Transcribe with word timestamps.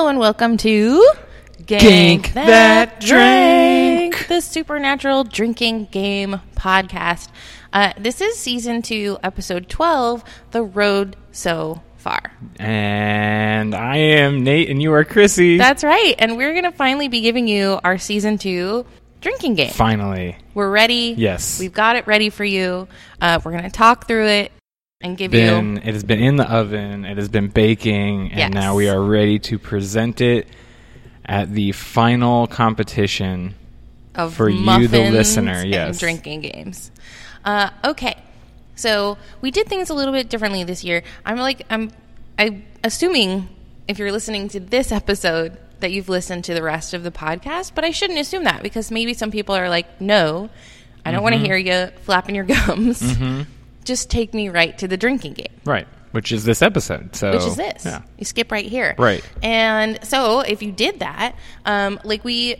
Hello 0.00 0.08
and 0.08 0.18
welcome 0.18 0.56
to 0.56 1.06
Gank 1.64 2.32
That 2.32 3.00
Drink. 3.00 4.28
the 4.28 4.40
supernatural 4.40 5.24
drinking 5.24 5.88
game 5.90 6.40
podcast. 6.56 7.28
Uh, 7.70 7.92
this 7.98 8.22
is 8.22 8.38
season 8.38 8.80
two, 8.80 9.18
episode 9.22 9.68
12, 9.68 10.24
The 10.52 10.62
Road 10.62 11.16
So 11.32 11.82
Far. 11.98 12.32
And 12.58 13.74
I 13.74 13.98
am 13.98 14.42
Nate, 14.42 14.70
and 14.70 14.80
you 14.80 14.90
are 14.94 15.04
Chrissy. 15.04 15.58
That's 15.58 15.84
right. 15.84 16.14
And 16.18 16.38
we're 16.38 16.52
going 16.52 16.64
to 16.64 16.72
finally 16.72 17.08
be 17.08 17.20
giving 17.20 17.46
you 17.46 17.78
our 17.84 17.98
season 17.98 18.38
two 18.38 18.86
drinking 19.20 19.56
game. 19.56 19.70
Finally. 19.70 20.38
We're 20.54 20.70
ready. 20.70 21.14
Yes. 21.18 21.60
We've 21.60 21.74
got 21.74 21.96
it 21.96 22.06
ready 22.06 22.30
for 22.30 22.44
you. 22.44 22.88
Uh, 23.20 23.38
we're 23.44 23.52
going 23.52 23.64
to 23.64 23.70
talk 23.70 24.08
through 24.08 24.28
it 24.28 24.52
and 25.02 25.16
give 25.16 25.30
Been, 25.30 25.76
you. 25.76 25.82
it 25.82 25.94
has 25.94 26.04
been 26.04 26.20
in 26.22 26.36
the 26.36 26.50
oven, 26.50 27.04
it 27.06 27.16
has 27.16 27.28
been 27.30 27.48
baking, 27.48 28.32
and 28.32 28.38
Yes. 28.38 28.52
now 28.52 28.74
we 28.74 28.88
are 28.88 29.00
ready 29.00 29.38
to 29.40 29.58
present 29.58 30.20
it 30.20 30.46
at 31.24 31.52
the 31.54 31.72
final 31.72 32.46
competition. 32.46 33.54
of 34.14 34.34
For 34.34 34.50
you, 34.50 34.88
the 34.88 35.10
listener, 35.10 35.64
yes. 35.64 35.98
drinking 36.00 36.40
games. 36.42 36.90
Uh, 37.44 37.70
okay, 37.84 38.16
so 38.74 39.16
we 39.40 39.50
did 39.50 39.68
things 39.68 39.88
a 39.88 39.94
little 39.94 40.12
bit 40.12 40.28
differently 40.28 40.64
this 40.64 40.84
year. 40.84 41.02
I'm 41.24 41.38
like 41.38 41.62
I'm 41.70 41.90
I 42.38 42.62
assuming 42.84 43.48
if 43.88 43.98
you're 43.98 44.12
listening 44.12 44.48
to 44.48 44.60
this 44.60 44.90
episode 44.92 45.56
that 45.78 45.92
you've 45.92 46.08
listened 46.10 46.44
to 46.44 46.54
the 46.54 46.62
rest 46.62 46.92
of 46.92 47.04
the 47.04 47.10
podcast, 47.12 47.72
but 47.74 47.84
I 47.84 47.92
shouldn't 47.92 48.18
assume 48.18 48.44
that 48.44 48.62
because 48.62 48.90
maybe 48.90 49.14
some 49.14 49.30
people 49.30 49.54
are 49.54 49.68
like, 49.70 50.00
no, 50.00 50.50
I 51.06 51.12
don't 51.12 51.22
want 51.22 51.36
Mm-hmm. 51.36 51.44
to 51.44 51.48
hear 51.48 51.56
you 51.86 51.92
flapping 52.02 52.34
your 52.34 52.44
gums. 52.44 53.00
Just 53.84 54.10
take 54.10 54.34
me 54.34 54.48
right 54.48 54.76
to 54.78 54.88
the 54.88 54.96
drinking 54.96 55.34
game 55.34 55.60
Right. 55.64 55.86
Which 56.12 56.32
is 56.32 56.44
this 56.44 56.60
episode. 56.60 57.14
So 57.14 57.32
which 57.32 57.44
is 57.44 57.56
this. 57.56 57.84
Yeah. 57.84 58.02
You 58.18 58.24
skip 58.24 58.50
right 58.50 58.66
here. 58.66 58.96
Right. 58.98 59.22
And 59.42 60.02
so 60.04 60.40
if 60.40 60.60
you 60.60 60.72
did 60.72 60.98
that, 61.00 61.36
um, 61.64 62.00
like 62.02 62.24
we 62.24 62.56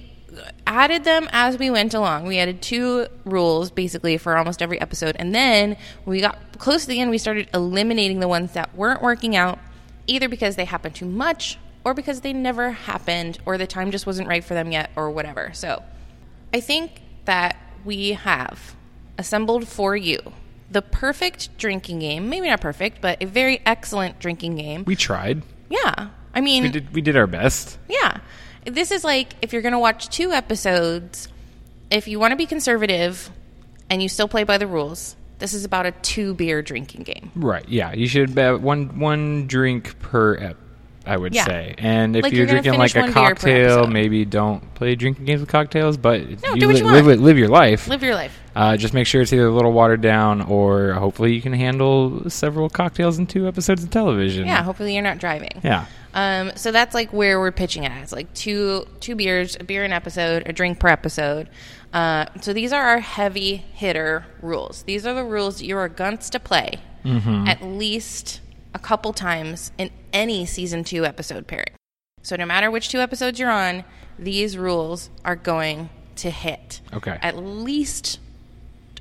added 0.67 1.05
them 1.05 1.29
as 1.33 1.59
we 1.59 1.71
went 1.71 1.95
along. 1.95 2.27
We 2.27 2.39
added 2.39 2.63
two 2.63 3.07
rules 3.25 3.71
basically 3.71 4.17
for 4.19 4.37
almost 4.37 4.63
every 4.63 4.81
episode. 4.81 5.17
And 5.19 5.35
then 5.35 5.77
when 6.05 6.17
we 6.17 6.21
got 6.21 6.59
close 6.59 6.83
to 6.83 6.89
the 6.89 7.01
end, 7.01 7.11
we 7.11 7.19
started 7.19 7.49
eliminating 7.53 8.21
the 8.21 8.29
ones 8.29 8.53
that 8.53 8.75
weren't 8.77 9.03
working 9.03 9.35
out, 9.35 9.59
either 10.07 10.29
because 10.29 10.57
they 10.57 10.65
happened 10.65 10.95
too 10.95 11.07
much 11.07 11.59
or 11.85 11.95
because 11.95 12.21
they 12.21 12.33
never 12.33 12.71
happened 12.71 13.39
or 13.47 13.59
the 13.59 13.67
time 13.67 13.91
just 13.91 14.07
wasn't 14.07 14.29
right 14.29 14.45
for 14.45 14.55
them 14.55 14.71
yet 14.71 14.91
or 14.97 15.11
whatever. 15.11 15.51
So 15.55 15.83
I 16.55 16.61
think 16.61 17.01
that 17.25 17.57
we 17.85 18.13
have 18.13 18.77
assembled 19.19 19.67
for 19.67 19.97
you 19.97 20.19
the 20.71 20.83
perfect 20.83 21.57
drinking 21.59 21.99
game. 21.99 22.29
Maybe 22.29 22.49
not 22.49 22.61
perfect, 22.61 23.01
but 23.01 23.23
a 23.23 23.27
very 23.27 23.61
excellent 23.67 24.19
drinking 24.21 24.57
game. 24.57 24.85
We 24.87 24.97
tried. 24.97 25.43
Yeah. 25.69 26.09
I 26.35 26.41
mean, 26.41 26.63
We 26.63 26.69
did 26.69 26.95
we 26.95 27.01
did 27.01 27.17
our 27.17 27.27
best. 27.27 27.79
yeah. 27.89 28.19
This 28.65 28.91
is 28.91 29.05
like 29.05 29.33
if 29.43 29.53
you're 29.53 29.63
going 29.63 29.73
to 29.73 29.79
watch 29.79 30.09
two 30.11 30.33
episodes, 30.33 31.29
if 31.91 32.07
you 32.07 32.21
want 32.21 32.33
to 32.33 32.37
be 32.37 32.47
conservative 32.47 33.31
and 33.89 34.03
you 34.03 34.09
still 34.09 34.29
play 34.29 34.45
by 34.45 34.59
the 34.59 34.67
rules, 34.67 35.17
this 35.39 35.55
is 35.55 35.65
about 35.65 35.87
a 35.87 35.93
two 35.93 36.35
beer 36.35 36.61
drinking 36.63 37.03
game. 37.05 37.33
Right. 37.35 37.67
Yeah. 37.69 37.93
You 37.95 38.07
should 38.07 38.31
have 38.39 38.63
one 38.63 38.99
one 39.01 39.47
drink 39.47 39.99
per 40.01 40.37
ep. 40.37 40.57
I 41.07 41.17
would 41.17 41.35
Yeah. 41.35 41.47
say, 41.47 41.75
and 41.79 42.15
if 42.15 42.23
Like 42.23 42.33
you're, 42.33 42.41
you're 42.47 42.61
drinking 42.61 42.79
like 42.79 42.95
a 42.95 43.01
one 43.01 43.13
beer 43.13 43.15
per 43.25 43.29
cocktail, 43.31 43.87
maybe 43.87 44.25
don't 44.27 44.75
play 44.75 44.95
drinking 44.95 45.25
games 45.25 45.41
with 45.41 45.49
cocktails. 45.49 45.97
But 45.97 46.21
No, 46.43 46.55
you 46.55 46.61
do 46.61 46.67
what 46.69 46.77
you 46.79 46.85
live 46.85 47.07
want. 47.07 47.19
it- 47.19 47.23
live 47.23 47.39
your 47.39 47.49
life. 47.49 47.89
Live 47.89 48.03
your 48.03 48.15
life. 48.15 48.39
Uh, 48.55 48.77
just 48.77 48.93
make 48.93 49.07
sure 49.07 49.23
it's 49.23 49.33
either 49.33 49.47
a 49.47 49.51
little 49.51 49.73
watered 49.73 50.03
down, 50.03 50.43
or 50.43 50.93
hopefully 50.93 51.33
you 51.35 51.41
can 51.41 51.53
handle 51.55 52.29
several 52.29 52.69
cocktails 52.69 53.19
in 53.19 53.27
two 53.27 53.49
episodes 53.49 53.83
of 53.83 53.91
television. 53.91 54.47
Yeah, 54.47 54.63
hopefully 54.63 54.93
you're 54.95 55.03
not 55.03 55.19
driving. 55.19 55.61
Yeah. 55.65 55.87
Um, 56.13 56.53
so 56.57 56.71
that's 56.73 56.95
like 56.95 57.13
where 57.13 57.39
we're 57.41 57.53
pitching 57.53 57.87
at. 57.87 58.03
It's 58.03 58.13
like 58.13 58.33
two 58.35 58.87
two 59.01 59.15
beers, 59.15 59.57
a 59.59 59.65
beer 59.65 59.85
an 59.85 59.93
episode, 59.93 60.43
a 60.47 60.53
drink 60.53 60.79
per 60.81 60.89
episode. 60.89 61.49
Uh, 61.95 62.27
so 62.41 62.53
these 62.53 62.73
are 62.73 62.83
our 62.85 62.99
heavy 63.01 63.57
hitter 63.57 64.27
rules. 64.43 64.83
These 64.83 65.07
are 65.07 65.15
the 65.15 65.25
rules 65.25 65.59
that 65.59 65.67
you 65.67 65.77
are 65.79 65.89
guns 65.89 66.29
to 66.31 66.39
play 66.41 66.79
at 67.05 67.63
least 67.63 68.41
a 68.75 68.79
couple 68.79 69.13
times 69.13 69.73
in 69.79 69.91
any 70.13 70.47
season 70.47 70.85
two 70.85 71.05
episode 71.05 71.47
pairing. 71.47 71.75
So 72.23 72.37
no 72.37 72.47
matter 72.47 72.71
which 72.71 72.89
two 72.89 73.01
episodes 73.01 73.39
you're 73.39 73.51
on, 73.51 73.85
these 74.19 74.59
rules 74.59 75.11
are 75.25 75.37
going 75.37 75.89
to 76.17 76.31
hit. 76.31 76.81
Okay. 76.93 77.19
At 77.23 77.37
least 77.37 78.19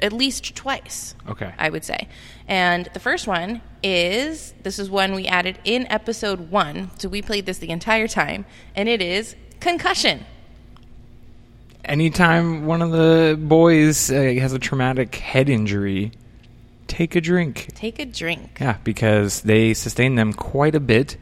at 0.01 0.13
least 0.13 0.55
twice. 0.55 1.13
Okay. 1.27 1.53
I 1.57 1.69
would 1.69 1.83
say. 1.83 2.07
And 2.47 2.89
the 2.93 2.99
first 2.99 3.27
one 3.27 3.61
is 3.83 4.53
this 4.63 4.79
is 4.79 4.89
one 4.89 5.13
we 5.13 5.27
added 5.27 5.59
in 5.63 5.85
episode 5.91 6.49
one. 6.51 6.91
So 6.99 7.09
we 7.09 7.21
played 7.21 7.45
this 7.45 7.57
the 7.57 7.69
entire 7.69 8.07
time, 8.07 8.45
and 8.75 8.87
it 8.87 9.01
is 9.01 9.35
concussion. 9.59 10.25
Anytime 11.85 12.65
one 12.65 12.81
of 12.81 12.91
the 12.91 13.37
boys 13.39 14.11
uh, 14.11 14.15
has 14.39 14.53
a 14.53 14.59
traumatic 14.59 15.15
head 15.15 15.49
injury, 15.49 16.11
take 16.89 17.15
a 17.15 17.21
drink. 17.21 17.69
Take 17.75 17.99
a 17.99 18.05
drink. 18.05 18.57
Yeah, 18.59 18.77
because 18.83 19.41
they 19.41 19.73
sustain 19.73 20.15
them 20.15 20.33
quite 20.33 20.75
a 20.75 20.79
bit. 20.81 21.15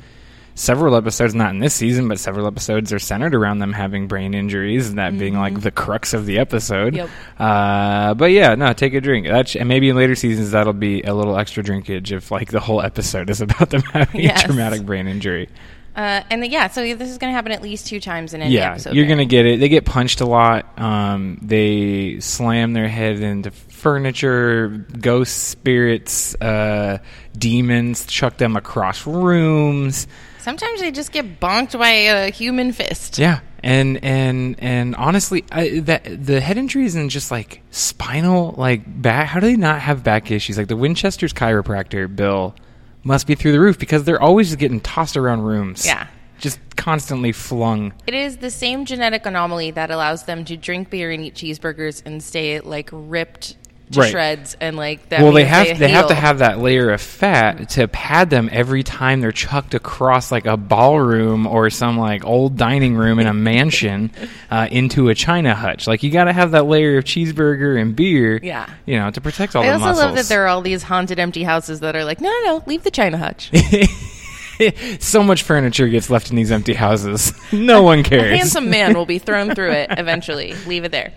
Several 0.55 0.95
episodes, 0.95 1.35
not 1.35 1.51
in 1.51 1.59
this 1.59 1.75
season, 1.75 2.07
but 2.07 2.17
several 2.19 2.47
episodes 2.47 2.91
are 2.91 2.97
centered 2.97 3.35
around 3.35 3.59
them 3.59 3.73
having 3.73 4.07
brain 4.07 4.33
injuries, 4.33 4.89
and 4.89 4.97
that 4.97 5.15
being 5.15 5.35
like 5.37 5.61
the 5.61 5.69
crux 5.69 6.15
of 6.15 6.25
the 6.25 6.39
episode. 6.39 6.95
Yep. 6.95 7.09
Uh, 7.37 8.15
but 8.15 8.31
yeah, 8.31 8.55
no, 8.55 8.73
take 8.73 8.95
a 8.95 9.01
drink. 9.01 9.27
And 9.27 9.69
maybe 9.69 9.89
in 9.89 9.95
later 9.95 10.15
seasons 10.15 10.49
that'll 10.49 10.73
be 10.73 11.03
a 11.03 11.13
little 11.13 11.37
extra 11.37 11.61
drinkage 11.61 12.11
if 12.11 12.31
like 12.31 12.49
the 12.49 12.59
whole 12.59 12.81
episode 12.81 13.29
is 13.29 13.39
about 13.41 13.69
them 13.69 13.83
having 13.83 14.21
Yes. 14.21 14.41
a 14.41 14.45
traumatic 14.47 14.83
brain 14.83 15.07
injury. 15.07 15.47
Uh, 15.95 16.21
and 16.29 16.41
then, 16.43 16.51
yeah, 16.51 16.67
so 16.67 16.81
this 16.95 17.09
is 17.09 17.17
going 17.17 17.31
to 17.31 17.35
happen 17.35 17.51
at 17.51 17.61
least 17.61 17.87
two 17.87 17.99
times 17.99 18.35
in 18.35 18.41
any 18.43 18.53
yeah, 18.53 18.71
episode. 18.71 18.93
you're 18.93 19.07
gonna 19.07 19.25
get 19.25 19.47
it. 19.47 19.59
They 19.59 19.67
get 19.67 19.83
punched 19.83 20.21
a 20.21 20.27
lot. 20.27 20.79
Um, 20.79 21.39
they 21.41 22.19
slam 22.19 22.73
their 22.73 22.87
head 22.87 23.19
into 23.19 23.49
furniture. 23.77 24.67
Ghost 24.99 25.49
spirits, 25.49 26.35
uh, 26.41 26.97
demons 27.37 28.05
chuck 28.05 28.37
them 28.37 28.55
across 28.55 29.05
rooms. 29.07 30.07
Sometimes 30.39 30.79
they 30.79 30.91
just 30.91 31.11
get 31.11 31.39
bonked 31.39 31.77
by 31.77 31.89
a 31.89 32.31
human 32.31 32.71
fist. 32.71 33.17
Yeah, 33.17 33.41
and 33.63 34.03
and 34.03 34.55
and 34.59 34.95
honestly, 34.95 35.43
I, 35.51 35.79
that 35.81 36.03
the 36.25 36.39
head 36.39 36.57
injury 36.57 36.85
isn't 36.85 37.09
just 37.09 37.31
like 37.31 37.61
spinal, 37.71 38.53
like 38.57 38.81
back. 39.01 39.27
How 39.27 39.39
do 39.41 39.47
they 39.47 39.57
not 39.57 39.81
have 39.81 40.03
back 40.03 40.31
issues? 40.31 40.57
Like 40.57 40.67
the 40.67 40.77
Winchester's 40.77 41.33
chiropractor 41.33 42.13
Bill 42.13 42.55
must 43.03 43.27
be 43.27 43.35
through 43.35 43.51
the 43.51 43.59
roof 43.59 43.77
because 43.77 44.03
they're 44.05 44.21
always 44.21 44.47
just 44.47 44.59
getting 44.59 44.79
tossed 44.79 45.17
around 45.17 45.41
rooms. 45.41 45.85
Yeah. 45.85 46.07
just 46.39 46.59
constantly 46.75 47.31
flung. 47.31 47.93
It 48.05 48.13
is 48.13 48.37
the 48.37 48.51
same 48.51 48.85
genetic 48.85 49.25
anomaly 49.25 49.71
that 49.71 49.91
allows 49.91 50.23
them 50.23 50.45
to 50.45 50.55
drink 50.55 50.89
beer 50.89 51.11
and 51.11 51.23
eat 51.23 51.33
cheeseburgers 51.35 52.01
and 52.05 52.21
stay 52.23 52.59
like 52.61 52.89
ripped 52.93 53.57
to 53.91 54.01
Right. 54.01 54.11
shreds 54.11 54.57
and 54.59 54.75
like 54.75 55.07
that. 55.09 55.21
well, 55.21 55.31
they 55.31 55.45
have 55.45 55.79
they 55.79 55.87
have 55.89 56.07
to 56.07 56.13
have 56.13 56.39
that 56.39 56.59
layer 56.59 56.91
of 56.91 56.99
fat 57.01 57.69
to 57.69 57.87
pad 57.87 58.29
them 58.29 58.49
every 58.51 58.83
time 58.83 59.21
they're 59.21 59.31
chucked 59.31 59.73
across 59.73 60.29
like 60.31 60.45
a 60.45 60.57
ballroom 60.57 61.47
or 61.47 61.69
some 61.69 61.97
like 61.97 62.25
old 62.25 62.57
dining 62.57 62.95
room 62.95 63.17
in 63.19 63.27
a 63.27 63.33
mansion 63.33 64.11
uh, 64.51 64.67
into 64.69 65.07
a 65.07 65.15
china 65.15 65.55
hutch. 65.55 65.87
Like 65.87 66.03
you 66.03 66.11
got 66.11 66.25
to 66.25 66.33
have 66.33 66.51
that 66.51 66.65
layer 66.65 66.97
of 66.97 67.05
cheeseburger 67.05 67.79
and 67.81 67.95
beer. 67.95 68.39
Yeah. 68.43 68.69
you 68.85 68.97
know, 68.99 69.09
to 69.09 69.21
protect 69.21 69.55
all 69.55 69.63
I 69.63 69.69
also 69.69 69.85
muscles. 69.85 70.05
love 70.05 70.15
that 70.15 70.25
there 70.25 70.43
are 70.43 70.47
all 70.47 70.61
these 70.61 70.83
haunted 70.83 71.17
empty 71.19 71.43
houses 71.43 71.79
that 71.79 71.95
are 71.95 72.03
like, 72.03 72.19
no, 72.19 72.29
no, 72.29 72.43
no, 72.57 72.63
leave 72.65 72.83
the 72.83 72.91
China 72.91 73.17
hutch. 73.17 73.51
so 74.99 75.23
much 75.23 75.43
furniture 75.43 75.87
gets 75.87 76.09
left 76.09 76.29
in 76.29 76.35
these 76.35 76.51
empty 76.51 76.73
houses. 76.73 77.31
no 77.53 77.83
one 77.83 78.03
cares. 78.03 78.23
A 78.33 78.37
handsome 78.37 78.69
man 78.69 78.93
will 78.95 79.05
be 79.05 79.19
thrown 79.19 79.53
through 79.53 79.71
it 79.71 79.91
eventually. 79.97 80.55
Leave 80.65 80.83
it 80.83 80.91
there. 80.91 81.13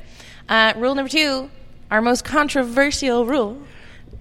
Uh, 0.48 0.72
rule 0.76 0.94
number 0.94 1.08
two, 1.08 1.50
our 1.90 2.00
most 2.02 2.24
controversial 2.24 3.26
rule. 3.26 3.60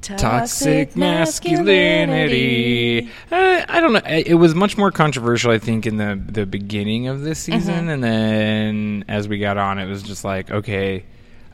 Toxic 0.01 0.95
masculinity. 0.95 3.10
Uh, 3.31 3.66
I 3.68 3.80
don't 3.81 3.94
know. 3.94 4.01
It 4.06 4.36
was 4.36 4.56
much 4.56 4.77
more 4.77 4.92
controversial, 4.92 5.51
I 5.51 5.60
think, 5.60 5.86
in 5.86 5.98
the 5.98 6.21
the 6.25 6.45
beginning 6.45 7.07
of 7.07 7.21
this 7.21 7.39
season, 7.39 7.75
Mm-hmm. 7.75 7.89
and 7.89 8.04
then 8.04 9.06
as 9.07 9.27
we 9.27 9.39
got 9.39 9.57
on, 9.57 9.80
it 9.80 9.88
was 9.88 10.04
just 10.04 10.24
like, 10.24 10.51
okay, 10.51 11.06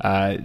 uh, 0.02 0.38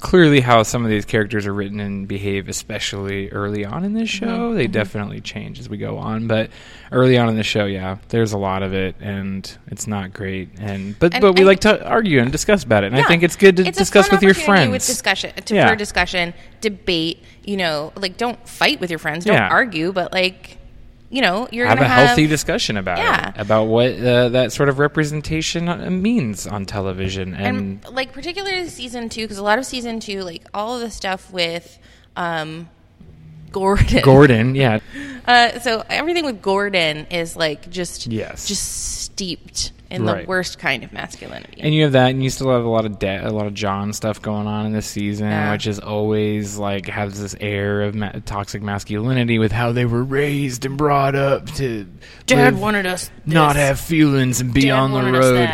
clearly 0.00 0.40
how 0.40 0.62
some 0.62 0.84
of 0.84 0.90
these 0.90 1.04
characters 1.04 1.46
are 1.46 1.54
written 1.54 1.80
and 1.80 2.06
behave, 2.06 2.48
especially 2.48 3.30
early 3.30 3.64
on 3.64 3.84
in 3.84 3.94
this 3.94 4.10
Mm-hmm. 4.10 4.26
show, 4.26 4.54
they 4.54 4.66
definitely 4.66 5.20
change 5.20 5.58
as 5.58 5.68
we 5.68 5.78
go 5.78 5.96
on. 5.98 6.26
But 6.26 6.50
early 6.92 7.16
on 7.16 7.28
in 7.28 7.36
the 7.36 7.42
show, 7.42 7.64
yeah, 7.64 7.96
there's 8.08 8.32
a 8.32 8.38
lot 8.38 8.62
of 8.62 8.74
it, 8.74 8.96
and 9.00 9.50
it's 9.68 9.86
not 9.86 10.12
great. 10.12 10.50
And 10.60 10.98
but 10.98 11.14
And- 11.14 11.22
but 11.22 11.38
we 11.38 11.44
like 11.44 11.60
to 11.60 11.84
argue 11.86 12.20
and 12.20 12.30
discuss 12.30 12.62
about 12.64 12.84
it, 12.84 12.88
and 12.92 12.96
I 12.96 13.02
think 13.04 13.22
it's 13.22 13.36
good 13.36 13.56
to 13.56 13.66
It's 13.66 13.78
discuss 13.78 14.10
with 14.10 14.22
your 14.22 14.34
friends. 14.34 14.70
With 14.72 14.86
discussion, 14.86 15.32
to, 15.34 15.54
Yeah. 15.54 15.68
for 15.70 15.76
discussion, 15.76 16.34
debate. 16.60 17.22
You 17.44 17.56
know, 17.56 17.92
like 17.96 18.16
don't 18.18 18.46
fight 18.48 18.80
with 18.80 18.90
your 18.90 18.98
friends, 18.98 19.24
don't 19.24 19.34
Yeah. 19.34 19.48
argue, 19.48 19.92
but 19.92 20.12
like, 20.12 20.58
you 21.10 21.20
know, 21.22 21.48
you're 21.50 21.66
have 21.66 21.80
a 21.80 21.88
have 21.88 22.06
healthy 22.08 22.26
discussion 22.28 22.76
about 22.76 22.98
Yeah. 22.98 23.30
it, 23.30 23.34
about 23.40 23.64
what 23.64 23.92
uh, 23.98 24.28
that 24.30 24.52
sort 24.52 24.68
of 24.68 24.78
representation 24.78 25.68
uh, 25.68 25.90
means 25.90 26.46
on 26.46 26.66
television, 26.66 27.34
and, 27.34 27.82
and 27.84 27.94
like 27.94 28.12
particularly 28.12 28.68
season 28.68 29.08
two 29.08 29.22
because 29.22 29.38
a 29.38 29.42
lot 29.42 29.58
of 29.58 29.66
season 29.66 29.98
two 30.00 30.22
like 30.22 30.44
all 30.54 30.76
of 30.76 30.80
the 30.80 30.90
stuff 30.90 31.30
with 31.32 31.78
um 32.16 32.68
Gordon. 33.52 34.00
Gordon, 34.04 34.54
yeah. 34.54 34.78
Uh, 35.26 35.58
so 35.58 35.82
everything 35.90 36.24
with 36.24 36.40
Gordon 36.40 37.06
is 37.10 37.34
like 37.34 37.68
just 37.68 38.06
Yes. 38.06 38.46
just 38.46 39.00
steeped 39.02 39.72
in 39.90 40.04
the 40.04 40.24
worst 40.26 40.58
kind 40.58 40.84
of 40.84 40.92
masculinity. 40.92 41.60
And 41.60 41.74
you 41.74 41.82
have 41.82 41.92
that, 41.92 42.10
and 42.10 42.22
you 42.22 42.30
still 42.30 42.50
have 42.50 42.64
a 42.64 42.68
lot 42.68 42.84
of 42.84 42.98
de- 42.98 43.26
a 43.26 43.30
lot 43.30 43.46
of 43.46 43.54
John 43.54 43.92
stuff 43.92 44.22
going 44.22 44.46
on 44.46 44.66
in 44.66 44.72
this 44.72 44.86
season, 44.86 45.26
Yeah. 45.28 45.52
which 45.52 45.66
is 45.66 45.78
always 45.78 46.56
like 46.58 46.86
has 46.86 47.20
this 47.20 47.34
air 47.40 47.82
of 47.82 47.94
ma- 47.94 48.12
toxic 48.24 48.62
masculinity 48.62 49.38
with 49.38 49.52
how 49.52 49.72
they 49.72 49.84
were 49.84 50.04
raised 50.04 50.64
and 50.64 50.76
brought 50.76 51.14
up 51.14 51.46
to 51.56 51.86
Dad 52.26 52.54
live- 52.54 52.60
wanted 52.60 52.86
us 52.86 53.10
not 53.26 53.56
have 53.56 53.80
feelings 53.80 54.40
and 54.40 54.54
be 54.54 54.62
Dad 54.62 54.72
on 54.78 54.92
the 54.92 55.12
road. 55.12 55.48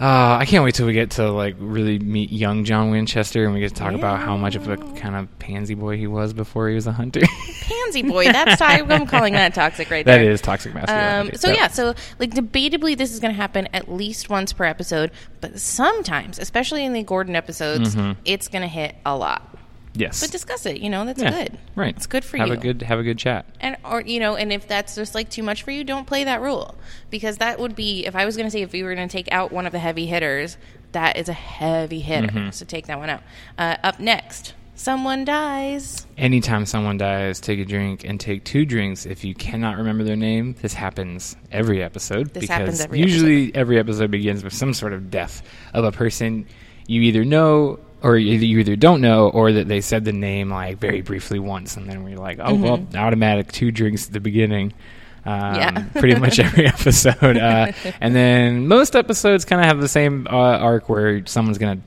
Uh, 0.00 0.36
I 0.40 0.44
can't 0.46 0.62
wait 0.62 0.76
till 0.76 0.86
we 0.86 0.92
get 0.92 1.10
to 1.12 1.28
like 1.32 1.56
really 1.58 1.98
meet 1.98 2.30
young 2.30 2.64
John 2.64 2.90
Winchester 2.92 3.44
and 3.44 3.52
we 3.52 3.58
get 3.58 3.70
to 3.70 3.74
talk 3.74 3.94
about 3.94 4.20
how 4.20 4.36
much 4.36 4.54
of 4.54 4.68
a 4.68 4.76
kind 4.76 5.16
of 5.16 5.38
pansy 5.40 5.74
boy 5.74 5.96
he 5.96 6.06
was 6.06 6.32
before 6.32 6.68
he 6.68 6.76
was 6.76 6.86
a 6.86 6.92
hunter. 6.92 7.20
pansy 7.62 8.02
boy. 8.02 8.26
That's 8.26 8.60
I'm 8.60 9.06
calling 9.08 9.32
that 9.32 9.54
toxic 9.54 9.90
right 9.90 10.06
that 10.06 10.18
That 10.18 10.24
is 10.24 10.40
toxic 10.40 10.72
Um, 10.72 10.80
masculinity. 10.82 11.38
so 11.38 11.48
That- 11.48 11.56
yeah, 11.56 11.66
so 11.66 11.94
like 12.20 12.30
debatably, 12.30 12.96
this 12.96 13.12
is 13.12 13.18
going 13.18 13.32
to 13.34 13.36
happen 13.40 13.66
at 13.72 13.90
least 13.90 14.30
once 14.30 14.52
per 14.52 14.64
episode, 14.64 15.10
but 15.40 15.58
sometimes, 15.58 16.38
especially 16.38 16.84
in 16.84 16.92
the 16.92 17.02
Gordon 17.02 17.34
episodes, 17.34 17.96
it's 18.24 18.46
going 18.46 18.62
to 18.62 18.68
hit 18.68 18.94
a 19.04 19.16
lot. 19.16 19.57
Yes, 19.98 20.20
But 20.20 20.30
discuss 20.30 20.64
it. 20.66 20.78
You 20.80 20.90
know, 20.90 21.04
that's 21.04 21.22
Yeah, 21.22 21.30
good. 21.30 21.58
Right, 21.74 21.94
It's 21.96 22.06
good 22.06 22.24
for 22.24 22.36
have 22.38 22.48
you. 22.48 22.54
a 22.54 22.56
good 22.56 22.82
have 22.82 22.98
a 22.98 23.02
good 23.02 23.18
chat. 23.18 23.46
and 23.60 23.76
or 23.84 24.00
you 24.00 24.20
know, 24.20 24.36
and 24.36 24.52
if 24.52 24.66
that's 24.68 24.94
just 24.94 25.14
like 25.14 25.28
too 25.28 25.42
much 25.42 25.62
for 25.62 25.70
you, 25.70 25.84
don't 25.84 26.06
play 26.06 26.24
that 26.24 26.40
rule 26.40 26.74
because 27.10 27.38
that 27.38 27.58
would 27.58 27.74
be 27.76 28.06
if 28.06 28.14
I 28.16 28.24
was 28.24 28.36
going 28.36 28.46
to 28.46 28.50
say 28.50 28.62
if 28.62 28.72
we 28.72 28.82
were 28.82 28.94
going 28.94 29.08
to 29.08 29.12
take 29.12 29.30
out 29.32 29.52
one 29.52 29.66
of 29.66 29.72
the 29.72 29.78
heavy 29.78 30.06
hitters, 30.06 30.56
that 30.92 31.16
is 31.16 31.28
a 31.28 31.32
heavy 31.34 32.00
hitter. 32.00 32.28
Mm-hmm. 32.28 32.50
So 32.50 32.64
take 32.64 32.86
that 32.86 32.98
one 32.98 33.10
out. 33.10 33.22
Uh, 33.58 33.76
up 33.82 34.00
next, 34.00 34.54
someone 34.74 35.24
dies. 35.24 36.06
Anytime 36.16 36.64
someone 36.66 36.96
dies, 36.98 37.40
take 37.40 37.58
a 37.58 37.64
drink 37.64 38.04
and 38.04 38.18
take 38.18 38.44
two 38.44 38.64
drinks. 38.64 39.04
If 39.06 39.24
you 39.24 39.34
cannot 39.34 39.76
remember 39.78 40.04
their 40.04 40.16
name, 40.16 40.54
this 40.62 40.72
happens 40.74 41.36
every 41.52 41.82
episode 41.82 42.28
This 42.32 42.42
because 42.42 42.48
happens 42.56 42.80
every 42.80 42.98
usually 43.00 43.54
every 43.54 43.78
episode 43.78 44.10
begins 44.10 44.42
with 44.44 44.52
some 44.54 44.72
sort 44.74 44.92
of 44.92 45.10
death 45.10 45.42
of 45.74 45.84
a 45.84 45.92
person 45.92 46.46
you 46.86 47.02
either 47.02 47.24
know 47.24 47.78
or 48.02 48.16
you 48.16 48.38
you 48.38 48.58
either 48.60 48.76
don't 48.76 49.00
know 49.00 49.28
or 49.28 49.52
that 49.52 49.68
they 49.68 49.80
said 49.80 50.04
the 50.04 50.12
name 50.12 50.50
like 50.50 50.78
very 50.78 51.00
briefly 51.02 51.38
once 51.38 51.76
and 51.76 51.88
then 51.88 52.04
we're 52.04 52.16
like, 52.16 52.38
oh 52.40 52.54
well, 52.54 52.86
automatic 52.94 53.50
two 53.52 53.70
drinks 53.70 54.06
at 54.06 54.12
the 54.12 54.20
beginning. 54.20 54.72
Um, 55.26 55.32
Mm-hmm. 55.34 55.56
Yeah. 55.56 56.00
pretty 56.00 56.18
much 56.18 56.38
every 56.48 56.66
episode, 56.66 57.36
uh, 57.36 57.72
and 58.00 58.14
then 58.14 58.66
most 58.66 58.96
episodes 58.96 59.44
kind 59.44 59.60
of 59.60 59.66
have 59.66 59.80
the 59.80 59.88
same 59.88 60.26
uh, 60.30 60.34
arc 60.36 60.88
where 60.88 61.26
someone's 61.26 61.58
gonna 61.58 61.80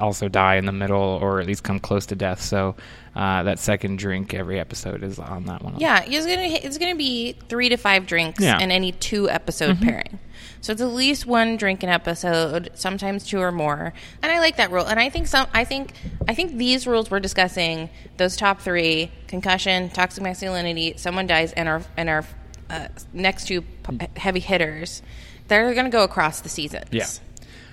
also 0.00 0.26
die 0.28 0.56
in 0.56 0.64
the 0.64 0.72
middle 0.72 1.18
or 1.22 1.40
at 1.40 1.46
least 1.46 1.62
come 1.62 1.78
close 1.78 2.06
to 2.06 2.16
death. 2.16 2.40
So 2.40 2.74
uh, 3.14 3.42
that 3.44 3.58
second 3.60 3.98
drink 3.98 4.32
every 4.34 4.58
episode 4.58 5.04
is 5.04 5.18
on 5.18 5.44
that 5.46 5.62
one. 5.62 5.74
Yeah, 5.78 6.02
it's 6.04 6.26
gonna 6.26 6.42
it's 6.66 6.78
gonna 6.78 6.96
be 6.96 7.34
three 7.48 7.68
to 7.68 7.76
five 7.76 8.06
drinks 8.06 8.40
Yeah. 8.42 8.54
Mm-hmm. 8.54 8.62
in 8.62 8.70
any 8.72 8.92
two 8.92 9.28
episode 9.30 9.80
pairing. 9.80 10.18
So 10.60 10.72
it's 10.72 10.82
at 10.82 10.88
least 10.88 11.26
one 11.26 11.56
drink 11.56 11.82
an 11.82 11.88
episode, 11.88 12.70
sometimes 12.74 13.26
two 13.26 13.40
or 13.40 13.52
more. 13.52 13.92
And 14.22 14.32
I 14.32 14.40
like 14.40 14.56
that 14.56 14.70
rule. 14.70 14.86
And 14.86 14.98
I 14.98 15.08
think 15.10 15.26
some 15.26 15.46
I 15.54 15.64
think 15.64 15.92
I 16.26 16.34
think 16.34 16.56
these 16.56 16.86
rules 16.86 17.10
we're 17.10 17.20
discussing, 17.20 17.90
those 18.16 18.36
top 18.36 18.60
three, 18.60 19.10
concussion, 19.28 19.90
toxic 19.90 20.22
masculinity, 20.22 20.94
someone 20.96 21.26
dies, 21.26 21.52
and 21.52 21.68
our 21.68 21.82
and 21.96 22.08
our 22.08 22.24
uh, 22.70 22.88
next 23.12 23.46
two 23.46 23.64
heavy 24.16 24.40
hitters, 24.40 25.02
they're 25.48 25.74
gonna 25.74 25.90
go 25.90 26.04
across 26.04 26.40
the 26.40 26.48
seasons. 26.48 26.86
Yeah. 26.90 27.06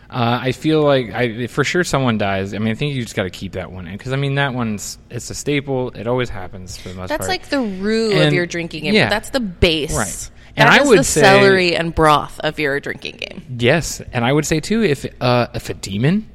Uh, 0.07 0.39
I 0.43 0.51
feel 0.51 0.83
like 0.83 1.11
I 1.11 1.47
for 1.47 1.63
sure 1.63 1.83
someone 1.83 2.19
dies. 2.19 2.53
I 2.53 2.59
mean, 2.59 2.69
I 2.69 2.75
think 2.75 2.93
you 2.93 3.01
just 3.01 3.15
got 3.15 3.23
to 3.23 3.31
keep 3.31 3.53
that 3.53 3.71
one 3.71 3.87
in 3.87 3.93
because 3.97 4.13
I 4.13 4.17
mean 4.17 4.35
that 4.35 4.53
one's 4.53 4.99
it's 5.09 5.29
a 5.31 5.35
staple. 5.35 5.89
It 5.91 6.05
always 6.05 6.29
happens 6.29 6.77
for 6.77 6.89
the 6.89 6.95
most 6.95 7.09
That's 7.09 7.21
part. 7.21 7.29
like 7.29 7.49
the 7.49 7.59
roux 7.59 8.21
of 8.21 8.31
your 8.31 8.45
drinking 8.45 8.83
game. 8.83 8.93
yeah. 8.93 9.09
That's 9.09 9.31
the 9.31 9.39
base. 9.39 9.95
Right. 9.95 10.29
That 10.55 10.67
And 10.67 10.69
I 10.69 10.83
would 10.87 10.99
the 10.99 11.03
say- 11.03 11.21
celery 11.21 11.75
and 11.75 11.93
broth 11.93 12.39
of 12.39 12.57
your 12.59 12.79
drinking 12.79 13.17
game. 13.17 13.43
yes, 13.59 14.01
and 14.13 14.23
I 14.23 14.31
would 14.31 14.45
say 14.45 14.59
too 14.59 14.83
if 14.83 15.05
uh, 15.21 15.47
if 15.53 15.69
a 15.69 15.73
demon 15.73 16.29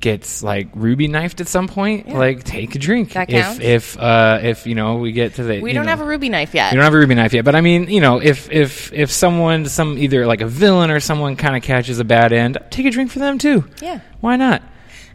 gets 0.00 0.42
like 0.42 0.68
ruby 0.74 1.08
knifed 1.08 1.40
at 1.40 1.48
some 1.48 1.66
point, 1.66 2.08
like 2.10 2.44
take 2.44 2.74
a 2.74 2.78
drink. 2.78 3.12
That 3.12 3.30
if 3.30 3.42
counts? 3.44 3.60
if 3.62 3.98
uh, 3.98 4.40
if 4.42 4.66
you 4.66 4.74
know 4.74 4.96
we 4.96 5.12
get 5.12 5.36
to 5.36 5.44
the 5.44 5.60
We 5.60 5.72
don't 5.72 5.84
know, 5.86 5.90
have 5.90 6.00
a 6.00 6.04
ruby 6.04 6.28
knife 6.28 6.52
yet. 6.54 6.72
You 6.72 6.76
don't 6.78 6.84
have 6.84 6.94
a 6.94 6.98
ruby 6.98 7.14
knife 7.14 7.32
yet, 7.32 7.44
but 7.44 7.54
I 7.54 7.60
mean, 7.60 7.88
you 7.88 8.00
know, 8.00 8.20
if 8.20 8.50
if 8.50 8.92
if 8.92 9.10
someone, 9.10 9.66
some 9.66 9.96
either 9.98 10.26
like 10.26 10.40
a 10.40 10.46
villain 10.48 10.90
or 10.90 11.00
someone 11.00 11.36
kind 11.36 11.56
of 11.56 11.62
catches 11.62 12.00
a 12.00 12.04
bad 12.04 12.32
end, 12.32 12.58
take 12.70 12.86
a 12.86 12.90
drink 12.90 13.10
for 13.12 13.20
them 13.20 13.38
too. 13.38 13.64
Yeah. 13.80 14.00
why 14.20 14.36
not? 14.36 14.62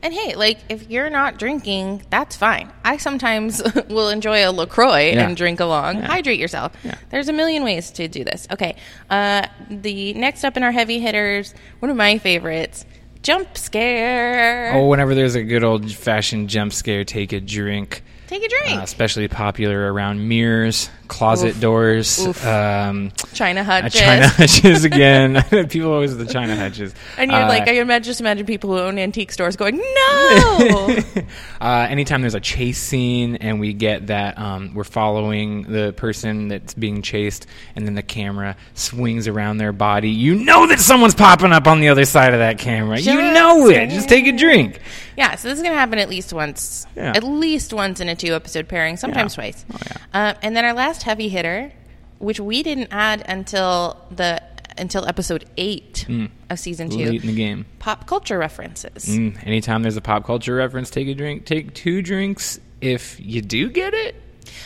And 0.01 0.13
hey, 0.13 0.35
like 0.35 0.59
if 0.69 0.89
you're 0.89 1.09
not 1.09 1.37
drinking, 1.37 2.03
that's 2.09 2.35
fine. 2.35 2.71
I 2.85 2.97
sometimes 2.97 3.61
will 3.89 4.09
enjoy 4.09 4.47
a 4.47 4.51
LaCroix 4.51 5.11
Yeah. 5.13 5.27
and 5.27 5.35
drink 5.35 5.59
along. 5.59 5.97
Yeah. 5.97 6.07
Hydrate 6.07 6.39
yourself. 6.39 6.73
Yeah. 6.83 6.95
There's 7.09 7.27
a 7.27 7.33
million 7.33 7.63
ways 7.63 7.91
to 7.91 8.07
do 8.07 8.23
this. 8.23 8.47
Okay. 8.51 8.75
Uh, 9.09 9.45
the 9.69 10.13
next 10.13 10.43
up 10.43 10.55
in 10.57 10.63
our 10.63 10.71
heavy 10.71 10.99
hitters, 10.99 11.53
one 11.79 11.89
of 11.91 11.97
my 11.97 12.17
favorites, 12.17 12.85
jump 13.23 13.57
scare. 13.57 14.73
Oh, 14.73 14.87
whenever 14.87 15.13
there's 15.15 15.35
a 15.35 15.43
good 15.43 15.63
old 15.63 15.91
fashioned 15.91 16.49
jump 16.49 16.71
scare, 16.73 17.03
take 17.03 17.33
a 17.33 17.39
drink. 17.41 18.03
Take 18.29 18.43
a 18.43 18.47
drink. 18.47 18.79
Uh, 18.79 18.83
especially 18.83 19.27
popular 19.27 19.91
around 19.91 20.27
mirrors, 20.29 20.87
closet 21.07 21.55
Oof. 21.55 21.59
doors, 21.61 22.19
Oof. 22.27 22.45
um, 22.45 23.11
China 23.33 23.61
uh, 23.61 23.63
hutches. 23.63 23.99
China 23.99 24.27
hutches 24.29 24.83
again. 24.83 25.41
People 25.69 25.91
always 25.93 26.15
the 26.15 26.27
China 26.27 26.55
hutches. 26.55 26.93
And 27.17 27.31
you're 27.31 27.39
Uh, 27.41 27.47
like, 27.47 27.67
I 27.67 27.71
imagine, 27.79 28.03
just 28.03 28.19
imagine 28.21 28.45
people 28.45 28.69
who 28.69 28.77
own 28.77 28.99
antique 28.99 29.31
stores 29.31 29.55
going, 29.55 29.77
no. 29.77 30.95
uh, 31.61 31.87
anytime 31.89 32.21
there's 32.21 32.35
a 32.35 32.39
chase 32.39 32.77
scene 32.77 33.37
and 33.37 33.59
we 33.59 33.73
get 33.73 34.05
that 34.07 34.37
um, 34.37 34.75
we're 34.75 34.83
following 34.83 35.63
the 35.63 35.91
person 35.93 36.49
that's 36.49 36.75
being 36.75 37.01
chased 37.01 37.47
and 37.75 37.87
then 37.87 37.95
the 37.95 38.03
camera 38.03 38.55
swings 38.75 39.27
around 39.27 39.57
their 39.57 39.71
body, 39.73 40.11
you 40.11 40.35
know 40.35 40.67
that 40.67 40.79
someone's 40.79 41.15
popping 41.15 41.51
up 41.51 41.65
on 41.65 41.79
the 41.79 41.89
other 41.89 42.05
side 42.05 42.33
of 42.33 42.39
that 42.39 42.59
camera. 42.59 42.99
you 42.99 43.15
know 43.15 43.67
it. 43.69 43.89
Just 43.89 44.07
take 44.07 44.27
a 44.27 44.31
drink. 44.33 44.79
Yeah, 45.17 45.35
so 45.35 45.49
this 45.49 45.57
is 45.57 45.63
going 45.63 45.73
to 45.73 45.79
happen 45.79 45.99
at 45.99 46.07
least 46.07 46.31
once. 46.31 46.85
Yeah. 46.95 47.11
At 47.13 47.23
least 47.23 47.73
once 47.73 47.99
in 47.99 48.07
a 48.07 48.15
two 48.19 48.35
episode 48.35 48.67
pairing, 48.67 48.97
sometimes 48.97 49.33
Yeah. 49.35 49.43
twice. 49.43 49.65
Oh, 49.73 49.77
yeah. 49.87 49.97
uh, 50.29 50.33
and 50.43 50.55
then 50.55 50.65
our 50.65 50.73
last 50.73 51.03
heavy 51.03 51.29
hitter, 51.29 51.71
which 52.19 52.39
we 52.39 52.61
didn't 52.63 52.89
add 52.91 53.23
until 53.27 53.97
the 54.11 54.41
until 54.77 55.05
episode 55.07 55.43
eight 55.57 56.05
of 56.49 56.57
season 56.57 56.89
two, 56.89 56.97
Mm. 56.99 57.09
Late 57.09 57.21
in 57.21 57.27
the 57.27 57.35
game. 57.35 57.65
pop 57.79 58.07
culture 58.07 58.37
references. 58.37 59.05
Mm, 59.09 59.45
anytime 59.45 59.81
there's 59.81 59.97
a 59.97 60.01
pop 60.01 60.25
culture 60.25 60.55
reference, 60.55 60.89
take 60.89 61.07
a 61.09 61.13
drink. 61.13 61.45
Take 61.45 61.73
two 61.73 62.01
drinks 62.01 62.59
if 62.79 63.19
you 63.19 63.41
do 63.41 63.69
get 63.69 63.93
it. 63.93 64.15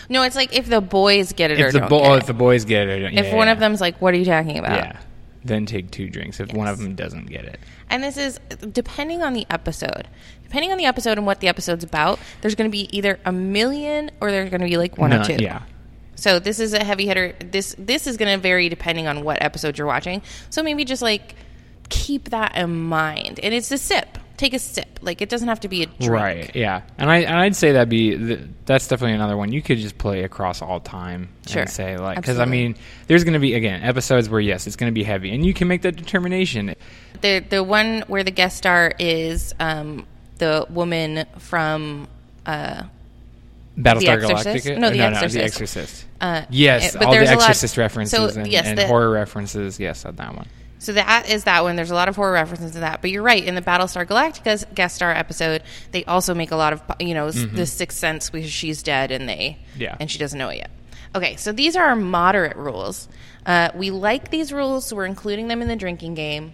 No, 0.10 0.22
it's 0.22 0.36
like 0.36 0.56
if 0.56 0.68
the 0.68 0.82
boys 0.82 1.34
get 1.34 1.50
it 1.50 1.60
or 1.60 1.68
If 1.68 1.74
the, 1.74 1.80
don't 1.80 1.90
bo- 1.90 2.00
get 2.02 2.08
oh, 2.10 2.14
it. 2.14 2.18
if 2.20 2.26
the 2.28 2.34
boys 2.34 2.64
get 2.66 2.88
it. 2.88 3.14
if 3.18 3.34
one 3.34 3.48
of 3.48 3.58
them's 3.60 3.82
like, 3.82 4.00
"What 4.02 4.14
are 4.14 4.18
you 4.18 4.26
talking 4.26 4.60
about?" 4.60 4.96
Then 5.46 5.66
take 5.66 5.92
two 5.92 6.10
drinks 6.10 6.40
if 6.40 6.54
one 6.54 6.68
of 6.68 6.78
them 6.78 6.96
doesn't 6.96 7.26
get 7.26 7.46
it. 7.46 7.60
And 7.90 8.04
this 8.04 8.18
is 8.18 8.40
depending 8.72 9.22
on 9.24 9.34
the 9.34 9.46
episode. 9.50 10.08
Depending 10.44 10.72
on 10.72 10.78
the 10.78 10.86
episode 10.86 11.18
and 11.18 11.26
what 11.26 11.40
the 11.40 11.48
episode's 11.48 11.84
about, 11.84 12.20
there's 12.42 12.56
going 12.56 12.70
to 12.70 12.72
be 12.72 12.96
either 12.96 13.20
a 13.26 13.32
million 13.32 14.12
or 14.22 14.32
there's 14.32 14.50
going 14.50 14.62
to 14.62 14.68
be 14.68 14.78
like 14.78 14.98
one 14.98 15.10
No, 15.10 15.22
or 15.22 15.24
two. 15.24 15.38
Yeah. 15.40 15.64
So 16.16 16.40
this 16.40 16.60
is 16.60 16.74
a 16.74 16.84
heavy 16.84 17.08
hitter. 17.08 17.34
This 17.40 17.76
this 17.78 18.08
is 18.08 18.18
going 18.18 18.34
to 18.34 18.42
vary 18.42 18.70
depending 18.70 19.08
on 19.08 19.24
what 19.24 19.42
episode 19.42 19.78
you're 19.78 19.88
watching. 19.88 20.22
So 20.50 20.64
maybe 20.64 20.86
just 20.86 21.02
like 21.02 21.36
keep 21.90 22.30
that 22.30 22.56
in 22.56 22.84
mind. 22.84 23.40
And 23.42 23.54
it's 23.54 23.72
a 23.72 23.78
sip. 23.78 24.18
Take 24.44 24.54
a 24.56 24.60
sip. 24.60 25.00
Like 25.02 25.22
it 25.22 25.30
doesn't 25.30 25.48
have 25.48 25.62
to 25.62 25.70
be 25.70 25.84
a 25.84 25.86
drink. 25.86 26.12
Right. 26.12 26.54
Yeah. 26.54 26.82
And 26.98 27.10
I 27.10 27.20
and 27.20 27.34
I'd 27.34 27.56
say 27.56 27.72
that'd 27.72 27.88
be 27.88 28.36
that's 28.66 28.90
definitely 28.90 29.14
another 29.16 29.38
one 29.38 29.54
you 29.54 29.62
could 29.62 29.78
just 29.78 29.98
play 29.98 30.24
across 30.26 30.62
all 30.62 30.82
time 30.82 31.30
Sure. 31.48 31.62
and 31.62 31.72
say 31.72 31.98
like 31.98 32.18
because 32.18 32.40
I 32.40 32.44
mean 32.44 32.76
there's 33.08 33.24
going 33.24 33.36
to 33.36 33.40
be 33.40 33.54
again 33.54 33.84
episodes 33.84 34.28
where 34.28 34.42
yes 34.42 34.68
it's 34.68 34.76
going 34.76 34.92
to 34.92 34.94
be 34.94 35.04
heavy 35.04 35.34
and 35.34 35.46
you 35.46 35.54
can 35.54 35.70
make 35.70 35.84
that 35.84 35.96
determination. 35.96 36.76
The 37.22 37.40
the 37.40 37.64
one 37.64 38.04
where 38.08 38.26
the 38.26 38.32
guest 38.32 38.58
star 38.58 38.92
is 39.00 39.56
um, 39.62 40.06
the 40.40 40.66
woman 40.70 41.26
from 41.38 42.10
uh, 42.46 42.84
Battlestar 43.78 44.22
Galactica. 44.22 44.78
No, 44.78 44.90
The 44.90 44.98
No, 44.98 45.06
Exorcist. 45.06 45.34
The 45.36 45.44
Exorcist. 45.44 46.06
Uh, 46.20 46.42
yes, 46.50 46.94
eh, 46.96 47.00
but 47.00 47.08
all 47.08 47.14
the 47.14 47.20
there's 47.20 47.30
lot- 47.30 47.38
Exorcist 47.40 47.78
references 47.78 48.34
so, 48.34 48.40
and, 48.42 48.52
yes, 48.52 48.66
and 48.68 48.78
the- 48.78 48.88
horror 48.88 49.10
references. 49.10 49.80
Yes, 49.80 50.04
on 50.04 50.18
that 50.18 50.36
one. 50.36 50.48
So 50.84 50.94
that 50.94 51.30
is 51.30 51.46
that 51.46 51.64
one. 51.64 51.76
There's 51.76 51.92
a 51.92 51.96
lot 51.96 52.10
of 52.10 52.16
horror 52.16 52.34
references 52.34 52.72
to 52.74 52.80
that. 52.82 53.02
But 53.02 53.10
you're 53.12 53.24
right. 53.24 53.44
In 53.44 53.56
the 53.56 53.62
Battlestar 53.62 54.06
Galactica's 54.06 54.66
guest 54.76 54.96
star 54.96 55.12
episode, 55.12 55.64
they 55.92 56.04
also 56.06 56.34
make 56.34 56.52
a 56.52 56.56
lot 56.56 56.74
of 56.74 56.82
you 57.00 57.14
know 57.14 57.28
s 57.28 57.46
the 57.54 57.66
Sixth 57.66 57.98
Sense 57.98 58.30
because 58.30 58.52
she's 58.52 58.84
dead 58.84 59.12
and 59.12 59.28
they 59.30 59.58
Mm-hmm. 59.74 59.82
Yeah. 59.82 59.98
and 60.00 60.12
she 60.12 60.20
doesn't 60.20 60.38
know 60.38 60.50
it 60.50 60.58
yet. 60.58 60.72
Okay, 61.16 61.36
so 61.38 61.52
these 61.52 61.76
are 61.76 61.86
our 61.86 61.96
moderate 61.96 62.58
rules. 62.58 63.08
Uh, 63.46 63.70
we 63.76 63.92
like 63.92 64.30
these 64.32 64.52
rules, 64.52 64.86
so 64.88 64.96
we're 64.96 65.06
including 65.06 65.48
them 65.48 65.62
in 65.62 65.68
the 65.68 65.76
drinking 65.76 66.16
game. 66.16 66.54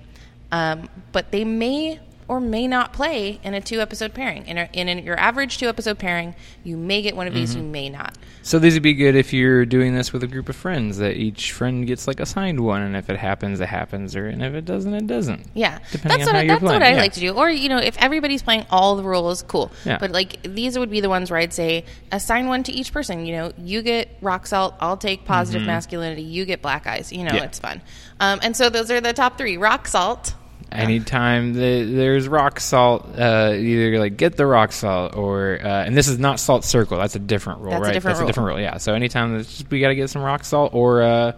Um, 0.52 0.90
but 1.12 1.32
they 1.32 1.44
may 1.46 2.00
or 2.30 2.40
may 2.40 2.66
not 2.68 2.94
play 2.94 3.40
in 3.44 3.54
a 3.54 3.60
two 3.60 3.82
episode 3.82 4.14
pairing. 4.14 4.46
In, 4.46 4.58
a, 4.58 4.70
in 4.72 5.00
your 5.04 5.20
average 5.20 5.58
two 5.58 5.68
episode 5.68 6.00
pairing, 6.00 6.36
you 6.64 6.78
may 6.78 7.02
get 7.02 7.16
one 7.18 7.28
of 7.28 7.34
these, 7.34 7.56
you 7.56 7.64
may 7.64 7.90
not. 7.90 8.16
So 8.44 8.58
these 8.60 8.76
would 8.76 8.84
be 8.84 8.94
good 8.94 9.16
if 9.16 9.34
you're 9.34 9.66
doing 9.66 9.94
this 9.96 10.14
with 10.14 10.24
a 10.24 10.28
group 10.28 10.48
of 10.48 10.56
friends. 10.56 10.98
That 11.00 11.18
each 11.18 11.52
friend 11.52 11.86
gets 11.86 12.08
like 12.08 12.20
assigned 12.20 12.60
one, 12.62 12.82
and 12.82 12.96
if 12.96 13.10
it 13.10 13.18
happens, 13.18 13.60
it 13.60 13.68
happens, 13.68 14.16
or 14.16 14.28
and 14.28 14.42
if 14.44 14.54
it 14.54 14.64
doesn't, 14.64 14.94
it 14.94 15.08
doesn't. 15.08 15.48
Yeah, 15.54 15.80
Depending 15.92 16.20
that's 16.20 16.30
on 16.30 16.36
what 16.36 16.44
I, 16.44 16.48
that's 16.48 16.64
what 16.64 16.84
I 16.84 16.92
yeah. 16.92 16.98
like 16.98 17.14
to 17.14 17.20
do. 17.20 17.34
Or 17.34 17.50
you 17.50 17.68
know, 17.68 17.78
if 17.80 17.98
everybody's 17.98 18.42
playing 18.42 18.66
all 18.70 18.96
the 18.96 19.04
rules, 19.04 19.42
cool. 19.44 19.72
Yeah. 19.86 19.98
But 20.00 20.12
like 20.12 20.42
these 20.44 20.80
would 20.80 20.90
be 20.90 21.02
the 21.02 21.10
ones 21.10 21.30
where 21.30 21.40
I'd 21.40 21.52
say 21.54 21.84
assign 22.12 22.48
one 22.48 22.64
to 22.64 22.72
each 22.72 22.94
person. 22.94 23.26
You 23.26 23.36
know, 23.36 23.52
you 23.58 23.82
get 23.82 24.16
rock 24.22 24.48
salt, 24.48 24.76
I'll 24.80 24.98
take 24.98 25.26
positive 25.26 25.64
masculinity. 25.64 26.22
You 26.22 26.46
get 26.46 26.62
black 26.62 26.88
eyes. 26.88 27.12
You 27.12 27.24
know, 27.24 27.30
Mm-hmm. 27.30 27.38
Yeah. 27.38 27.44
it's 27.46 27.60
fun. 27.60 27.82
Um, 28.20 28.40
and 28.44 28.56
so 28.56 28.70
those 28.70 28.90
are 28.92 29.02
the 29.02 29.14
top 29.14 29.38
three: 29.38 29.58
rock 29.58 29.88
salt. 29.88 30.34
Anytime 30.72 31.54
the, 31.54 31.84
there's 31.84 32.28
rock 32.28 32.60
salt, 32.60 33.06
uh, 33.18 33.54
either 33.56 33.98
like 34.00 34.18
get 34.18 34.38
the 34.38 34.46
rock 34.46 34.72
salt 34.72 35.16
or, 35.16 35.60
uh, 35.64 35.68
and 35.86 35.98
this 35.98 36.08
is 36.08 36.20
not 36.20 36.40
salt 36.40 36.64
circle. 36.64 36.98
That's 36.98 37.16
a 37.16 37.20
different 37.20 37.62
rule, 37.62 37.72
That's 37.72 37.82
a 37.82 37.86
right? 37.86 37.94
different 37.94 38.18
that's 38.18 38.20
rule. 38.22 38.28
a 38.28 38.32
different 38.32 38.48
rule. 38.50 38.60
Yeah. 38.60 38.78
So 38.78 38.94
anytime 38.94 39.36
that's 39.38 39.50
just, 39.58 39.72
we 39.72 39.80
got 39.80 39.88
to 39.90 39.96
get 39.96 40.10
some 40.10 40.22
rock 40.22 40.44
salt 40.46 40.74
or, 40.74 41.02
uh, 41.02 41.32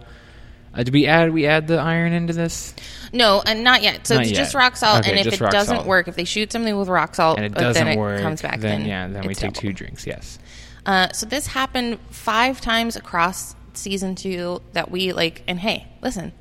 uh, 0.74 0.82
did 0.84 0.94
we 0.94 1.06
add 1.06 1.32
we 1.32 1.46
add 1.46 1.66
the 1.66 1.76
iron 1.78 2.12
into 2.14 2.32
this? 2.32 2.74
No, 3.12 3.42
and 3.44 3.62
not 3.62 3.82
yet. 3.82 4.06
So 4.06 4.14
Not 4.14 4.22
it's 4.22 4.32
yet. 4.32 4.38
just 4.38 4.54
rock 4.54 4.74
salt, 4.76 5.00
Okay, 5.00 5.10
and 5.10 5.18
if 5.20 5.24
just 5.24 5.36
it 5.40 5.44
rock 5.44 5.52
doesn't 5.52 5.76
salt. 5.76 5.86
work, 5.86 6.08
if 6.08 6.16
they 6.16 6.24
shoot 6.24 6.50
something 6.50 6.74
with 6.78 6.88
rock 6.88 7.14
salt, 7.14 7.36
And 7.36 7.44
it 7.46 7.56
uh, 7.56 7.60
doesn't 7.60 7.84
then 7.86 7.98
it 7.98 8.00
work. 8.00 8.22
comes 8.22 8.40
back. 8.40 8.60
then, 8.60 8.80
Then, 8.80 8.88
yeah, 8.88 9.06
then 9.08 9.22
we 9.26 9.32
it's 9.32 9.40
take 9.40 9.52
double. 9.52 9.60
two 9.68 9.72
drinks. 9.74 10.06
Yes. 10.06 10.38
Uh, 10.86 11.10
so 11.12 11.26
this 11.26 11.46
happened 11.46 11.98
five 12.10 12.60
times 12.62 12.96
across 12.96 13.54
season 13.74 14.14
two 14.14 14.62
that 14.72 14.90
we 14.90 15.12
like. 15.12 15.42
And 15.46 15.58
hey, 15.60 15.86
listen, 16.00 16.32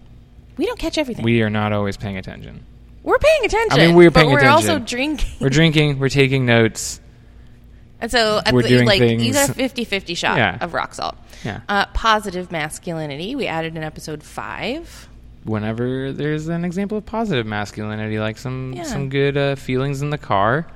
we 0.55 0.65
don't 0.65 0.79
catch 0.79 0.97
everything. 0.97 1.25
We 1.25 1.41
are 1.41 1.49
not 1.49 1.73
always 1.73 1.97
paying 1.97 2.17
attention. 2.17 2.65
We're 3.03 3.17
paying 3.17 3.45
attention. 3.45 3.79
I 3.79 3.87
mean, 3.87 3.95
we're 3.95 4.11
paying 4.11 4.27
attention. 4.31 4.33
but 4.37 4.41
paying 4.41 4.45
we're 4.45 4.49
also 4.49 4.79
drinking. 4.79 5.29
We're 5.39 5.49
drinking. 5.49 5.99
We're 5.99 6.09
taking 6.09 6.45
notes. 6.45 6.99
And 7.99 8.09
so 8.11 8.41
We're 8.51 8.63
doing 8.63 8.87
like 8.87 8.99
you 9.01 9.07
things. 9.31 9.33
got 9.35 9.49
a 9.49 9.53
50-50 9.53 10.17
shot 10.17 10.37
Yeah. 10.37 10.57
of 10.59 10.73
rock 10.73 10.93
salt. 10.95 11.15
Yeah. 11.43 11.61
Uh, 11.69 11.85
positive 11.93 12.51
masculinity. 12.51 13.35
We 13.35 13.45
added 13.47 13.75
in 13.77 13.83
episode 13.83 14.23
five. 14.23 15.07
whenever 15.43 16.11
there's 16.11 16.47
an 16.47 16.63
example 16.65 16.97
of 16.99 17.05
positive 17.05 17.45
masculinity, 17.47 18.19
like 18.19 18.37
some 18.37 18.73
Yeah. 18.75 18.83
some 18.83 19.09
good 19.09 19.35
uh, 19.37 19.55
feelings 19.55 20.01
in 20.03 20.11
the 20.11 20.17
car, 20.19 20.67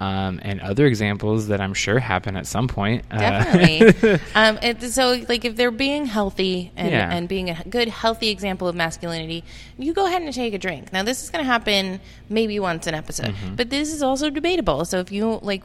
um, 0.00 0.40
and 0.42 0.60
other 0.62 0.86
examples 0.86 1.48
that 1.48 1.60
I'm 1.60 1.74
sure 1.74 1.98
happen 1.98 2.34
at 2.34 2.46
some 2.46 2.68
point. 2.68 3.04
Uh, 3.10 3.18
Definitely. 3.18 4.12
um, 4.34 4.58
it, 4.62 4.82
so, 4.92 5.22
like, 5.28 5.44
if 5.44 5.56
they're 5.56 5.70
being 5.70 6.06
healthy 6.06 6.72
and, 6.74 6.90
Yeah. 6.90 7.14
and 7.14 7.28
being 7.28 7.50
a 7.50 7.62
good, 7.68 7.88
healthy 7.88 8.30
example 8.30 8.66
of 8.66 8.74
masculinity, 8.74 9.44
you 9.78 9.92
go 9.92 10.06
ahead 10.06 10.22
and 10.22 10.32
take 10.32 10.54
a 10.54 10.58
drink. 10.58 10.90
Now, 10.90 11.02
this 11.02 11.22
is 11.22 11.28
going 11.28 11.44
to 11.44 11.50
happen 11.50 12.00
maybe 12.30 12.58
once 12.58 12.86
an 12.86 12.94
episode, 12.94 13.26
Mm-hmm. 13.34 13.56
but 13.56 13.68
this 13.68 13.92
is 13.92 14.02
also 14.02 14.30
debatable. 14.30 14.86
So, 14.86 15.00
if 15.00 15.12
you 15.12 15.38
like 15.42 15.62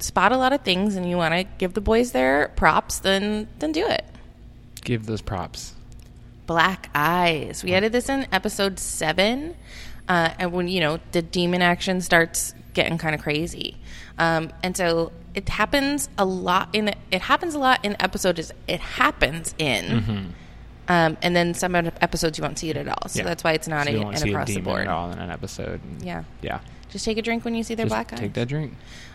spot 0.00 0.32
a 0.32 0.36
lot 0.36 0.52
of 0.52 0.62
things 0.62 0.96
and 0.96 1.08
you 1.08 1.16
want 1.16 1.34
to 1.34 1.44
give 1.58 1.74
the 1.74 1.80
boys 1.80 2.10
their 2.12 2.48
props, 2.56 2.98
then 2.98 3.46
then 3.60 3.70
do 3.72 3.86
it. 3.86 4.04
Give 4.82 5.06
those 5.06 5.22
props. 5.22 5.74
Black 6.46 6.90
eyes. 6.94 7.62
We 7.62 7.74
added 7.74 7.92
this 7.92 8.08
in 8.08 8.26
episode 8.32 8.78
seven, 8.80 9.54
uh, 10.08 10.30
and 10.38 10.50
when 10.52 10.66
you 10.66 10.80
know 10.80 10.98
the 11.12 11.22
demon 11.22 11.62
action 11.62 12.00
starts 12.00 12.54
getting 12.78 12.96
kind 12.98 13.14
of 13.14 13.20
crazy, 13.20 13.76
um, 14.18 14.50
and 14.62 14.76
so 14.76 15.12
it 15.34 15.48
happens 15.48 16.08
a 16.16 16.24
lot 16.24 16.68
in 16.72 16.88
it 17.10 17.20
happens 17.22 17.54
a 17.54 17.58
lot 17.58 17.84
in 17.84 17.96
episodes. 18.00 18.52
It 18.66 18.80
happens 18.80 19.54
in, 19.58 20.32
um, 20.88 21.16
and 21.22 21.36
then 21.36 21.54
some 21.54 21.74
episodes 21.74 22.38
you 22.38 22.42
won't 22.42 22.58
see 22.58 22.70
it 22.70 22.76
at 22.76 22.88
all. 22.88 23.08
So 23.08 23.08
Mm-hmm. 23.08 23.18
Yeah. 23.18 23.24
that's 23.24 23.44
why 23.44 23.52
it's 23.52 23.68
not 23.68 23.84
So 23.86 23.90
a, 23.90 23.94
you 23.94 24.02
won't 24.02 24.22
an 24.22 24.28
across 24.30 24.48
the 24.48 24.60
board. 24.60 24.82
at 24.82 24.88
all 24.88 25.10
in 25.12 25.18
an 25.18 25.30
episode. 25.30 25.80
Yeah, 26.00 26.24
Yeah. 26.42 26.60
just 26.90 27.04
take 27.04 27.18
a 27.18 27.22
drink 27.22 27.44
when 27.44 27.54
you 27.54 27.62
see 27.62 27.74
their 27.74 27.86
Just 27.86 27.90
black 27.94 28.12
eyes. 28.12 28.20
take 28.20 28.32
that 28.34 28.48
drink. 28.48 28.74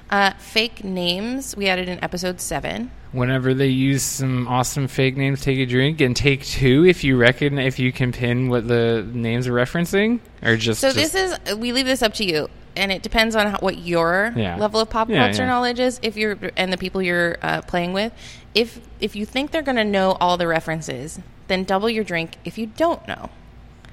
Uh, 0.09 0.31
fake 0.37 0.83
names. 0.83 1.55
We 1.57 1.67
added 1.69 1.89
in 1.89 2.03
episode 2.03 2.39
seven. 2.41 2.91
Whenever 3.13 3.53
they 3.53 3.67
use 3.69 4.03
some 4.03 4.47
awesome 4.47 4.87
fake 4.87 5.17
names, 5.17 5.41
take 5.41 5.57
a 5.59 5.65
drink 5.65 6.01
and 6.01 6.15
take 6.15 6.43
two 6.45 6.85
if 6.85 7.03
you 7.03 7.17
reckon 7.17 7.57
if 7.57 7.79
you 7.79 7.91
can 7.91 8.11
pin 8.11 8.49
what 8.49 8.67
the 8.67 9.07
names 9.13 9.47
are 9.47 9.53
referencing, 9.53 10.19
or 10.43 10.55
just 10.57 10.81
So 10.81 10.91
just- 10.91 11.13
this 11.13 11.39
is 11.49 11.55
we 11.57 11.71
leave 11.71 11.85
this 11.87 12.03
up 12.03 12.13
to 12.15 12.25
you, 12.25 12.47
and 12.75 12.91
it 12.91 13.01
depends 13.03 13.35
on 13.35 13.47
how, 13.51 13.57
what 13.59 13.77
your 13.79 14.33
Yeah. 14.35 14.55
level 14.57 14.79
of 14.79 14.89
pop 14.89 15.09
Yeah, 15.09 15.25
culture 15.27 15.43
yeah. 15.43 15.47
knowledge 15.49 15.79
is. 15.79 15.99
If 16.03 16.17
you're 16.17 16.37
and 16.57 16.71
the 16.73 16.77
people 16.77 17.01
you're 17.01 17.37
uh, 17.41 17.61
playing 17.61 17.93
with, 17.93 18.13
if 18.53 18.79
if 18.99 19.15
you 19.15 19.25
think 19.25 19.51
they're 19.51 19.61
going 19.61 19.77
to 19.77 19.83
know 19.85 20.17
all 20.19 20.37
the 20.37 20.47
references, 20.47 21.19
then 21.47 21.63
double 21.63 21.89
your 21.89 22.03
drink. 22.03 22.37
If 22.45 22.57
you 22.57 22.67
don't 22.67 23.05
know, 23.07 23.29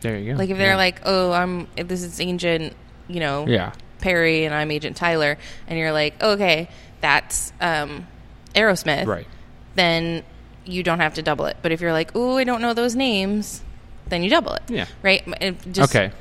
there 0.01 0.19
you 0.19 0.33
go. 0.33 0.39
like 0.39 0.51
if 0.51 0.59
they're 0.59 0.77
like, 0.77 1.01
oh, 1.05 1.33
I'm 1.33 1.67
this 1.77 2.03
is 2.03 2.21
Agent, 2.21 2.75
you 3.09 3.21
know, 3.21 3.47
yeah, 3.47 3.73
Perry, 4.01 4.45
and 4.45 4.55
I'm 4.55 4.71
Agent 4.71 4.97
Tyler, 4.97 5.37
and 5.67 5.79
you're 5.79 5.93
like, 5.93 6.21
okay, 6.23 6.69
that's 7.01 7.53
um, 7.61 8.07
Aerosmith, 8.55 9.07
right. 9.07 9.27
then 9.75 10.23
you 10.65 10.83
don't 10.83 11.01
have 11.01 11.15
to 11.15 11.23
double 11.23 11.47
it. 11.47 11.57
But 11.63 11.73
if 11.73 11.81
you're 11.81 11.93
like, 11.93 12.13
oh, 12.15 12.37
I 12.37 12.45
don't 12.45 12.61
know 12.63 12.75
those 12.75 12.95
names, 12.95 13.63
then 14.09 14.23
you 14.23 14.31
double 14.31 14.53
it. 14.55 14.63
Yeah. 14.69 14.87
Right. 15.03 15.23
It 15.41 15.73
just, 15.73 15.95
okay. 15.95 16.13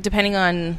depending 0.00 0.34
on 0.34 0.78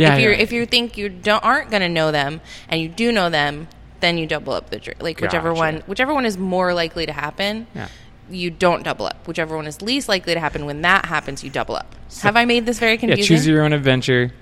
Yeah. 0.00 0.14
if 0.14 0.20
you 0.22 0.30
yeah. 0.30 0.36
if 0.36 0.52
you 0.52 0.66
think 0.66 0.96
you 0.96 1.08
don't 1.08 1.44
aren't 1.44 1.70
going 1.70 1.82
to 1.82 1.88
know 1.88 2.10
them 2.12 2.40
and 2.68 2.80
you 2.80 2.88
do 2.88 3.12
know 3.12 3.28
them, 3.30 3.68
then 4.00 4.18
you 4.18 4.26
double 4.26 4.52
up 4.52 4.70
the 4.70 4.78
dr- 4.78 5.00
like 5.00 5.20
whichever 5.20 5.50
Gotcha. 5.50 5.58
one 5.60 5.82
whichever 5.86 6.14
one 6.14 6.24
is 6.26 6.38
more 6.38 6.72
likely 6.74 7.06
to 7.06 7.12
happen. 7.12 7.66
Yeah. 7.74 7.88
You 8.30 8.50
don't 8.50 8.84
double 8.84 9.06
up. 9.06 9.26
Whichever 9.26 9.56
one 9.56 9.66
is 9.66 9.82
least 9.82 10.08
likely 10.08 10.34
to 10.34 10.40
happen, 10.40 10.64
when 10.64 10.82
that 10.82 11.06
happens, 11.06 11.42
you 11.42 11.50
double 11.50 11.74
up. 11.74 11.94
Have 12.22 12.36
I 12.36 12.44
made 12.44 12.64
this 12.64 12.78
very 12.78 12.96
confusing? 12.96 13.22
yeah, 13.24 13.38
choose 13.38 13.46
your 13.46 13.62
own 13.62 13.72
adventure. 13.72 14.32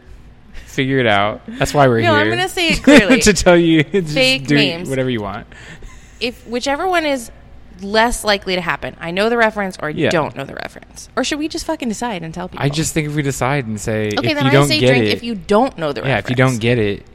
Figure 0.66 0.98
it 0.98 1.06
out. 1.06 1.40
That's 1.46 1.72
why 1.72 1.88
we're 1.88 2.00
here. 2.00 2.08
No, 2.10 2.14
here. 2.14 2.24
I'm 2.24 2.30
gonna 2.30 2.48
say 2.48 2.68
it 2.68 2.82
clearly. 2.82 3.20
to 3.22 3.32
tell 3.32 3.56
you, 3.56 3.82
just 3.84 4.12
Fake 4.14 4.46
do 4.46 4.56
names. 4.56 4.88
whatever 4.90 5.08
you 5.08 5.22
want. 5.22 5.46
if 6.20 6.46
whichever 6.46 6.86
one 6.86 7.06
is 7.06 7.30
less 7.82 8.24
likely 8.24 8.54
to 8.54 8.60
happen, 8.60 8.96
I 9.00 9.10
know 9.10 9.28
the 9.28 9.36
reference 9.36 9.76
or 9.80 9.88
I 9.88 9.90
Yeah. 9.90 10.10
don't 10.10 10.34
know 10.36 10.44
the 10.44 10.54
reference, 10.54 11.08
or 11.16 11.24
should 11.24 11.38
we 11.38 11.48
just 11.48 11.66
fucking 11.66 11.88
decide 11.88 12.22
and 12.22 12.32
tell 12.34 12.48
people? 12.48 12.64
I 12.64 12.68
just 12.68 12.94
think 12.94 13.08
if 13.08 13.14
we 13.14 13.22
decide 13.22 13.66
and 13.66 13.80
say 13.80 14.08
okay. 14.16 14.28
if 14.30 14.34
then 14.36 14.44
you 14.44 14.50
I 14.50 14.52
don't 14.52 14.68
say 14.68 14.80
get 14.80 14.88
drink 14.88 15.04
it, 15.06 15.12
if 15.12 15.22
you 15.22 15.34
don't 15.34 15.76
know 15.78 15.92
the 15.92 16.02
reference. 16.02 16.08
yeah, 16.08 16.14
reference. 16.16 16.24
if 16.26 16.30
you 16.30 16.36
don't 16.36 16.58
get 16.60 16.78
it, 16.78 17.06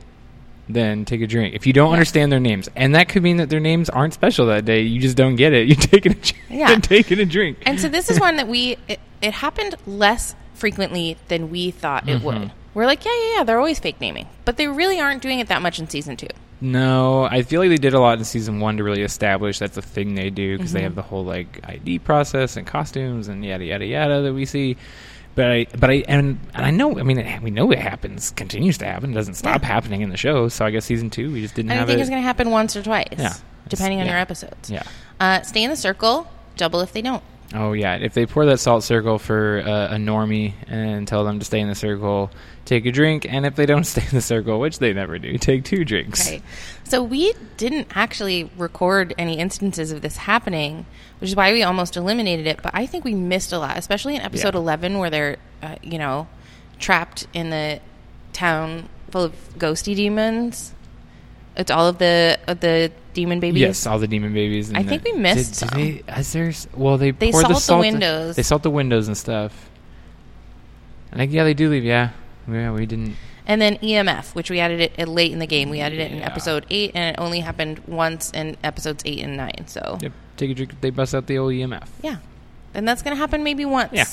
then 0.69 1.03
take 1.05 1.21
a 1.21 1.27
drink. 1.27 1.55
If 1.55 1.67
you 1.67 1.73
don't 1.73 1.89
Yeah. 1.89 1.93
understand 1.93 2.31
their 2.31 2.39
names, 2.39 2.69
and 2.75 2.95
that 2.95 3.09
could 3.09 3.21
mean 3.23 3.37
that 3.37 3.49
their 3.49 3.59
names 3.59 3.89
aren't 3.89 4.13
special 4.13 4.45
that 4.47 4.63
day, 4.65 4.81
you 4.81 4.99
just 5.01 5.17
don't 5.17 5.35
get 5.35 5.51
it. 5.53 5.67
You 5.67 5.75
take 5.75 6.05
it, 6.05 6.11
a 6.11 6.15
drink, 6.15 6.37
Yeah. 6.49 6.75
taking 6.81 7.19
a 7.19 7.25
drink. 7.25 7.57
And 7.65 7.79
so 7.79 7.89
this 7.89 8.09
is 8.09 8.19
one 8.27 8.37
that 8.37 8.47
we 8.47 8.77
it, 8.87 8.99
it 9.21 9.33
happened 9.33 9.75
less 9.85 10.35
frequently 10.53 11.17
than 11.27 11.49
we 11.49 11.71
thought 11.71 12.07
it 12.07 12.17
Mm-hmm. 12.17 12.25
would. 12.25 12.51
We're 12.73 12.85
like, 12.87 13.03
yeah, 13.05 13.11
yeah, 13.11 13.37
yeah, 13.37 13.43
they're 13.43 13.59
always 13.59 13.79
fake 13.79 13.99
naming, 14.01 14.27
but 14.45 14.57
they 14.57 14.67
really 14.67 14.99
aren't 14.99 15.21
doing 15.21 15.39
it 15.39 15.47
that 15.49 15.61
much 15.61 15.79
in 15.79 15.89
season 15.89 16.15
two. 16.17 16.27
No, 16.63 17.23
I 17.25 17.41
feel 17.43 17.59
like 17.59 17.69
they 17.69 17.77
did 17.77 17.93
a 17.93 17.99
lot 17.99 18.17
in 18.17 18.23
season 18.23 18.59
one 18.61 18.77
to 18.77 18.83
really 18.85 19.01
establish 19.01 19.59
that's 19.59 19.75
a 19.75 19.81
thing 19.81 20.15
they 20.15 20.29
do 20.29 20.57
because 20.57 20.69
Mm-hmm. 20.71 20.77
they 20.77 20.83
have 20.83 20.95
the 20.95 21.01
whole 21.01 21.25
like 21.25 21.59
ID 21.67 21.99
process 21.99 22.55
and 22.55 22.65
costumes 22.65 23.27
and 23.27 23.43
yada 23.43 23.65
yada 23.65 23.85
yada 23.85 24.21
that 24.21 24.33
we 24.33 24.45
see. 24.45 24.77
But 25.35 25.51
I, 25.51 25.65
but 25.79 25.89
I, 25.89 25.93
and, 26.07 26.39
and 26.53 26.65
I 26.65 26.69
know, 26.69 26.97
I 26.99 27.03
mean, 27.03 27.17
it, 27.17 27.41
we 27.41 27.49
know 27.51 27.71
it 27.71 27.79
happens, 27.79 28.31
continues 28.31 28.77
to 28.77 28.85
happen, 28.85 29.11
doesn't 29.13 29.33
stop 29.33 29.61
Yeah. 29.61 29.67
happening 29.67 30.01
in 30.01 30.09
the 30.09 30.15
show. 30.17 30.47
So 30.47 30.63
I 30.63 30.69
guess 30.69 30.85
season 30.85 31.09
two, 31.09 31.33
we 31.33 31.41
just 31.41 31.55
didn't 31.55 31.71
I 31.71 31.75
have 31.75 31.87
think 31.87 31.97
it. 31.97 32.01
it's 32.01 32.09
going 32.09 32.21
to 32.21 32.25
happen 32.25 32.49
once 32.51 32.75
or 32.77 32.83
twice, 32.83 33.07
Yeah. 33.17 33.33
depending 33.67 33.99
on 33.99 34.05
Yeah. 34.05 34.11
your 34.11 34.19
episodes. 34.21 34.69
yeah. 34.69 34.83
Uh, 35.19 35.41
stay 35.41 35.63
in 35.63 35.69
the 35.71 35.75
circle, 35.75 36.29
double 36.55 36.81
if 36.81 36.93
they 36.93 37.01
don't. 37.01 37.23
Oh 37.53 37.73
yeah, 37.73 37.95
if 37.95 38.13
they 38.13 38.25
pour 38.25 38.45
that 38.47 38.59
salt 38.59 38.83
circle 38.83 39.19
for 39.19 39.61
uh, 39.65 39.93
a 39.93 39.97
normie 39.97 40.53
and 40.67 41.07
tell 41.07 41.23
them 41.23 41.39
to 41.39 41.45
stay 41.45 41.59
in 41.59 41.67
the 41.67 41.75
circle, 41.75 42.31
take 42.65 42.85
a 42.85 42.91
drink, 42.91 43.25
and 43.31 43.45
if 43.45 43.55
they 43.55 43.65
don't 43.65 43.83
stay 43.85 44.01
in 44.01 44.09
the 44.15 44.21
circle, 44.21 44.59
which 44.59 44.79
they 44.79 44.91
never 44.93 45.19
do, 45.19 45.37
take 45.37 45.63
two 45.63 45.85
drinks. 45.85 46.29
Right. 46.31 46.41
So 46.83 47.03
we 47.03 47.33
didn't 47.57 47.87
actually 47.95 48.49
record 48.57 49.13
any 49.17 49.37
instances 49.37 49.91
of 49.91 50.01
this 50.01 50.17
happening, 50.17 50.85
which 51.19 51.29
is 51.29 51.35
why 51.35 51.51
we 51.51 51.61
almost 51.63 51.95
eliminated 51.95 52.47
it. 52.47 52.61
But 52.63 52.73
I 52.73 52.85
think 52.87 53.03
we 53.05 53.13
missed 53.13 53.51
a 53.53 53.59
lot, 53.59 53.77
especially 53.77 54.15
in 54.15 54.21
episode 54.21 54.55
Yeah. 54.55 54.61
11, 54.61 54.97
where 54.97 55.09
they're, 55.09 55.37
uh, 55.61 55.75
you 55.83 55.99
know, 55.99 56.27
trapped 56.79 57.27
in 57.33 57.49
the 57.51 57.79
town 58.33 58.89
full 59.11 59.23
of 59.23 59.33
ghosty 59.59 59.95
demons. 59.95 60.73
It's 61.55 61.69
all 61.69 61.87
of 61.87 61.99
the 61.99 62.39
of 62.47 62.61
the 62.61 62.91
demon 63.13 63.39
babies. 63.39 63.61
Yes, 63.61 63.87
all 63.87 63.99
the 63.99 64.07
demon 64.07 64.33
babies. 64.33 64.73
I 64.73 64.83
think 64.83 65.03
we 65.03 65.13
missed 65.13 65.59
Did, 65.59 65.69
did 65.69 66.05
they, 66.07 66.13
is 66.19 66.33
there, 66.33 66.53
well, 66.75 66.97
they 66.97 67.11
They 67.11 67.31
salt 67.31 67.47
the 67.47 67.53
the 67.53 67.59
salt 67.59 67.79
windows. 67.81 68.35
They 68.35 68.43
salt 68.43 68.63
the 68.63 68.69
windows 68.69 69.07
and 69.07 69.17
stuff. 69.17 69.69
And 71.11 71.19
like, 71.19 71.31
yeah, 71.31 71.43
they 71.43 71.53
do 71.53 71.69
leave. 71.69 71.83
Yeah, 71.83 72.09
yeah, 72.47 72.71
we 72.71 72.85
didn't. 72.85 73.15
And 73.45 73.61
then 73.61 73.75
EMF, 73.77 74.35
which 74.35 74.49
we 74.49 74.59
added 74.59 74.79
it 74.97 75.07
late 75.07 75.31
in 75.31 75.39
the 75.39 75.47
game. 75.47 75.69
We 75.69 75.81
added 75.81 75.99
it 75.99 76.11
in 76.11 76.19
Yeah. 76.19 76.25
episode 76.25 76.65
eight, 76.69 76.91
and 76.95 77.15
it 77.15 77.19
only 77.19 77.41
happened 77.41 77.79
once 77.87 78.31
in 78.31 78.55
episodes 78.63 79.03
eight 79.05 79.19
and 79.19 79.35
nine. 79.37 79.67
So 79.67 79.97
Yep, 80.01 80.11
take 80.37 80.51
a 80.51 80.53
drink. 80.53 80.81
They 80.81 80.89
bust 80.89 81.13
out 81.13 81.27
the 81.27 81.37
old 81.37 81.51
EMF. 81.53 81.87
Yeah. 82.01 82.17
And 82.73 82.87
that's 82.87 83.01
going 83.03 83.15
to 83.15 83.19
happen 83.19 83.43
maybe 83.43 83.65
once. 83.65 83.91
Yeah. 83.93 84.05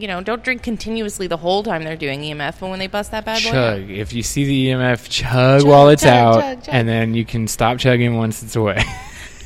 You 0.00 0.08
know, 0.08 0.22
don't 0.22 0.42
drink 0.42 0.62
continuously 0.62 1.26
the 1.26 1.36
whole 1.36 1.62
time 1.62 1.84
they're 1.84 1.96
doing 1.96 2.20
EMF, 2.22 2.60
but 2.60 2.70
when 2.70 2.78
they 2.78 2.86
bust 2.86 3.10
that 3.10 3.24
bad 3.24 3.42
boy. 3.42 3.48
out- 3.50 3.52
Chug. 3.78 3.90
If 3.90 4.12
you 4.12 4.22
see 4.22 4.44
the 4.44 4.66
EMF, 4.68 5.08
chug, 5.08 5.60
Chug, 5.60 5.68
while 5.68 5.88
it's 5.90 6.02
chug, 6.02 6.12
out, 6.12 6.40
chug, 6.40 6.62
chug. 6.64 6.74
and 6.74 6.88
then 6.88 7.14
you 7.14 7.24
can 7.24 7.46
stop 7.48 7.78
chugging 7.78 8.16
once 8.16 8.42
it's 8.42 8.56
away. 8.56 8.82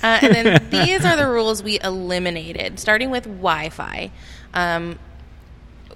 Uh, 0.02 0.18
and 0.20 0.34
then 0.34 0.68
these 0.68 1.02
are 1.02 1.16
the 1.16 1.26
rules 1.26 1.62
we 1.62 1.80
eliminated, 1.80 2.78
starting 2.78 3.08
with 3.10 3.24
Wi 3.24 3.70
Fi. 3.70 4.10
Um, 4.52 4.98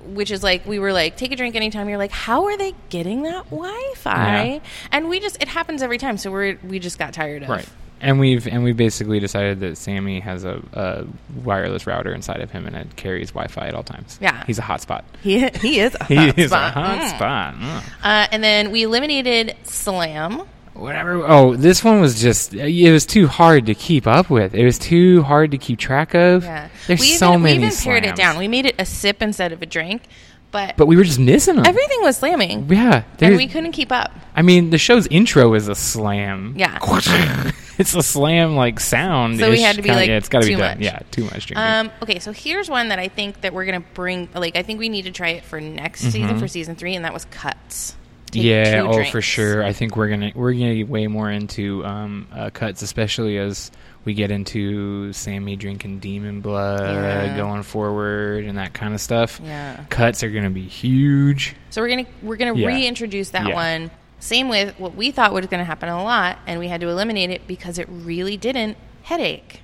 which 0.06 0.30
is 0.30 0.42
like 0.42 0.64
we 0.64 0.78
were 0.78 0.94
like 0.94 1.16
take 1.18 1.30
a 1.32 1.36
drink 1.36 1.54
anytime. 1.56 1.90
You're 1.90 1.98
like, 1.98 2.12
how 2.12 2.46
are 2.46 2.56
they 2.56 2.72
getting 2.88 3.24
that 3.24 3.44
Wi-Fi? 3.50 4.44
Yeah. 4.54 4.58
And 4.92 5.10
we 5.10 5.20
just 5.20 5.42
it 5.42 5.48
happens 5.48 5.82
every 5.82 5.98
time, 5.98 6.16
so 6.16 6.30
we're 6.30 6.58
we 6.64 6.78
just 6.78 6.98
got 6.98 7.12
tired 7.12 7.42
of 7.42 7.50
Right. 7.50 7.68
And 8.00 8.20
we've 8.20 8.46
and 8.46 8.62
we 8.62 8.72
basically 8.72 9.20
decided 9.20 9.60
that 9.60 9.76
Sammy 9.76 10.20
has 10.20 10.44
a, 10.44 10.62
a 10.72 11.04
wireless 11.44 11.86
router 11.86 12.14
inside 12.14 12.40
of 12.40 12.50
him 12.50 12.66
and 12.66 12.76
it 12.76 12.96
carries 12.96 13.30
Wi-Fi 13.30 13.66
at 13.68 13.74
all 13.74 13.82
times. 13.82 14.18
Yeah. 14.20 14.44
he's 14.46 14.58
a 14.58 14.62
hotspot. 14.62 15.02
He 15.22 15.48
he 15.48 15.80
is 15.80 15.96
a 16.00 16.04
He 16.08 16.14
hot 16.16 16.38
is 16.38 16.46
a 16.46 16.48
spot. 16.48 16.74
Mm. 16.74 16.98
hotspot. 16.98 17.58
Mm. 17.58 17.82
Uh, 18.02 18.28
and 18.32 18.44
then 18.44 18.70
we 18.70 18.84
eliminated 18.84 19.56
Slam. 19.64 20.42
Whatever. 20.74 21.24
Oh, 21.26 21.56
this 21.56 21.82
one 21.82 22.00
was 22.00 22.20
just 22.22 22.54
it 22.54 22.92
was 22.92 23.04
too 23.04 23.26
hard 23.26 23.66
to 23.66 23.74
keep 23.74 24.06
up 24.06 24.30
with. 24.30 24.54
It 24.54 24.64
was 24.64 24.78
too 24.78 25.22
hard 25.24 25.50
to 25.50 25.58
keep 25.58 25.80
track 25.80 26.14
of. 26.14 26.44
Yeah, 26.44 26.68
There's 26.86 27.00
we 27.00 27.06
so 27.06 27.36
many 27.36 27.58
We 27.58 27.66
even 27.66 27.76
pared 27.76 28.04
it 28.04 28.14
down. 28.14 28.38
We 28.38 28.46
made 28.46 28.64
it 28.64 28.76
a 28.78 28.84
sip 28.86 29.20
instead 29.20 29.50
of 29.52 29.60
a 29.60 29.66
drink, 29.66 30.02
but, 30.50 30.76
but 30.76 30.86
we 30.86 30.96
were 30.96 31.04
just 31.04 31.18
missing 31.18 31.56
them. 31.56 31.66
everything 31.66 32.02
was 32.02 32.16
slamming, 32.16 32.70
yeah, 32.70 33.04
and 33.20 33.36
we 33.36 33.46
couldn't 33.46 33.72
keep 33.72 33.92
up. 33.92 34.12
I 34.34 34.42
mean, 34.42 34.70
the 34.70 34.78
show's 34.78 35.06
intro 35.08 35.54
is 35.54 35.68
a 35.68 35.74
slam. 35.74 36.54
Yeah. 36.56 36.78
it's 37.78 37.94
a 37.94 38.02
slam 38.02 38.56
like 38.56 38.80
sound. 38.80 39.38
So 39.38 39.50
we 39.50 39.60
had 39.60 39.76
to 39.76 39.82
be 39.82 39.90
like, 39.90 40.08
yeah, 40.08 40.16
it's 40.16 40.28
got 40.28 40.42
to 40.42 40.48
be 40.48 40.54
done. 40.54 40.78
much. 40.78 40.84
Yeah, 40.84 41.00
too 41.10 41.24
much 41.24 41.46
drinking. 41.46 41.56
Um, 41.58 41.90
okay, 42.02 42.18
so 42.18 42.32
here's 42.32 42.68
one 42.68 42.88
that 42.88 42.98
I 42.98 43.08
think 43.08 43.40
that 43.42 43.52
we're 43.52 43.64
gonna 43.64 43.84
bring. 43.94 44.28
Like, 44.34 44.56
I 44.56 44.62
think 44.62 44.78
we 44.78 44.88
need 44.88 45.02
to 45.02 45.10
try 45.10 45.30
it 45.30 45.44
for 45.44 45.60
next 45.60 46.00
season 46.00 46.38
for 46.38 46.48
season 46.48 46.76
three, 46.76 46.94
and 46.94 47.04
that 47.04 47.12
was 47.12 47.24
cuts. 47.26 47.94
Take 48.30 48.42
Mm-hmm. 48.42 48.46
yeah, 48.46 48.82
oh 48.82 49.10
for 49.10 49.22
sure. 49.22 49.64
I 49.64 49.72
think 49.72 49.96
we're 49.96 50.08
gonna 50.08 50.32
we're 50.34 50.52
gonna 50.52 50.74
get 50.74 50.88
way 50.88 51.06
more 51.06 51.30
into 51.30 51.84
um, 51.84 52.28
uh, 52.32 52.50
cuts, 52.50 52.82
especially 52.82 53.38
as 53.38 53.70
we 54.08 54.14
get 54.14 54.30
into 54.30 55.12
Sammy 55.12 55.54
drinking 55.54 55.98
demon 55.98 56.40
blood 56.40 56.80
Yeah. 56.80 57.36
going 57.36 57.62
forward 57.62 58.44
and 58.46 58.56
that 58.56 58.72
kind 58.72 58.94
of 58.94 59.02
stuff. 59.02 59.38
Yeah. 59.44 59.84
Cuts 59.90 60.22
are 60.22 60.30
gonna 60.30 60.48
be 60.48 60.62
huge. 60.66 61.54
So 61.68 61.82
we're 61.82 61.90
gonna 61.90 62.06
we're 62.22 62.36
gonna 62.36 62.54
Yeah. 62.54 62.68
reintroduce 62.68 63.28
that 63.30 63.46
Yeah. 63.48 63.54
one. 63.54 63.90
Same 64.18 64.48
with 64.48 64.74
what 64.80 64.96
we 64.96 65.10
thought 65.10 65.34
was 65.34 65.44
gonna 65.46 65.62
happen 65.66 65.90
a 65.90 66.02
lot, 66.02 66.38
and 66.46 66.58
we 66.58 66.68
had 66.68 66.80
to 66.80 66.88
eliminate 66.88 67.28
it 67.28 67.46
because 67.46 67.78
it 67.78 67.86
really 67.90 68.38
didn't. 68.38 68.78
Headache. 69.02 69.60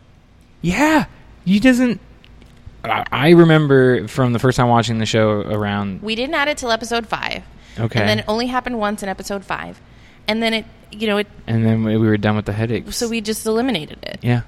Yeah, 0.60 1.06
he 1.46 1.58
doesn't. 1.58 1.98
I 2.84 3.04
I 3.10 3.30
remember 3.30 4.06
from 4.08 4.34
the 4.34 4.38
first 4.38 4.58
time 4.58 4.68
watching 4.68 4.98
the 4.98 5.06
show 5.06 5.40
around. 5.40 6.02
We 6.02 6.14
didn't 6.16 6.34
add 6.34 6.48
it 6.48 6.58
till 6.58 6.70
episode 6.70 7.06
five. 7.06 7.44
Okay. 7.80 7.98
And 7.98 8.08
then 8.10 8.18
it 8.18 8.24
only 8.28 8.48
happened 8.48 8.78
once 8.78 9.02
in 9.02 9.08
episode 9.08 9.42
five, 9.42 9.80
and 10.28 10.43
then 10.43 10.54
it 10.54 10.64
you 10.93 11.07
know 11.07 11.16
it. 11.19 11.26
And 11.47 11.64
then 11.64 11.85
we 11.85 11.97
we 11.97 12.07
were 12.07 12.16
done 12.16 12.37
with 12.37 12.45
the 12.47 12.52
headaches. 12.52 12.97
So 12.97 13.09
we 13.09 13.21
just 13.21 13.45
eliminated 13.47 13.99
it. 14.02 14.19
yeah, 14.23 14.43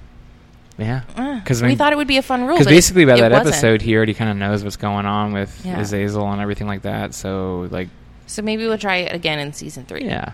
yeah. 0.79 1.03
Uh, 1.17 1.41
Because 1.41 1.63
we 1.63 1.75
thought 1.75 1.93
it 1.93 1.97
would 1.97 2.07
be 2.09 2.19
a 2.19 2.23
fun 2.23 2.45
rule. 2.47 2.57
because 2.59 2.67
basically 2.67 3.05
by 3.05 3.17
that 3.17 3.33
wasn't. 3.33 3.49
episode, 3.49 3.83
he 3.83 3.97
already 3.97 4.15
kind 4.15 4.31
of 4.31 4.37
knows 4.37 4.63
what's 4.63 4.77
going 4.77 5.07
on 5.07 5.33
with 5.33 5.65
Yeah. 5.65 5.81
Azazel 5.81 6.31
and 6.31 6.41
everything 6.41 6.67
like 6.67 6.83
that. 6.83 7.15
So 7.15 7.67
like, 7.71 7.89
So 8.27 8.43
maybe 8.43 8.67
we'll 8.67 8.79
try 8.79 8.97
it 8.99 9.15
again 9.15 9.39
in 9.39 9.53
season 9.53 9.85
three. 9.87 10.05
yeah. 10.05 10.33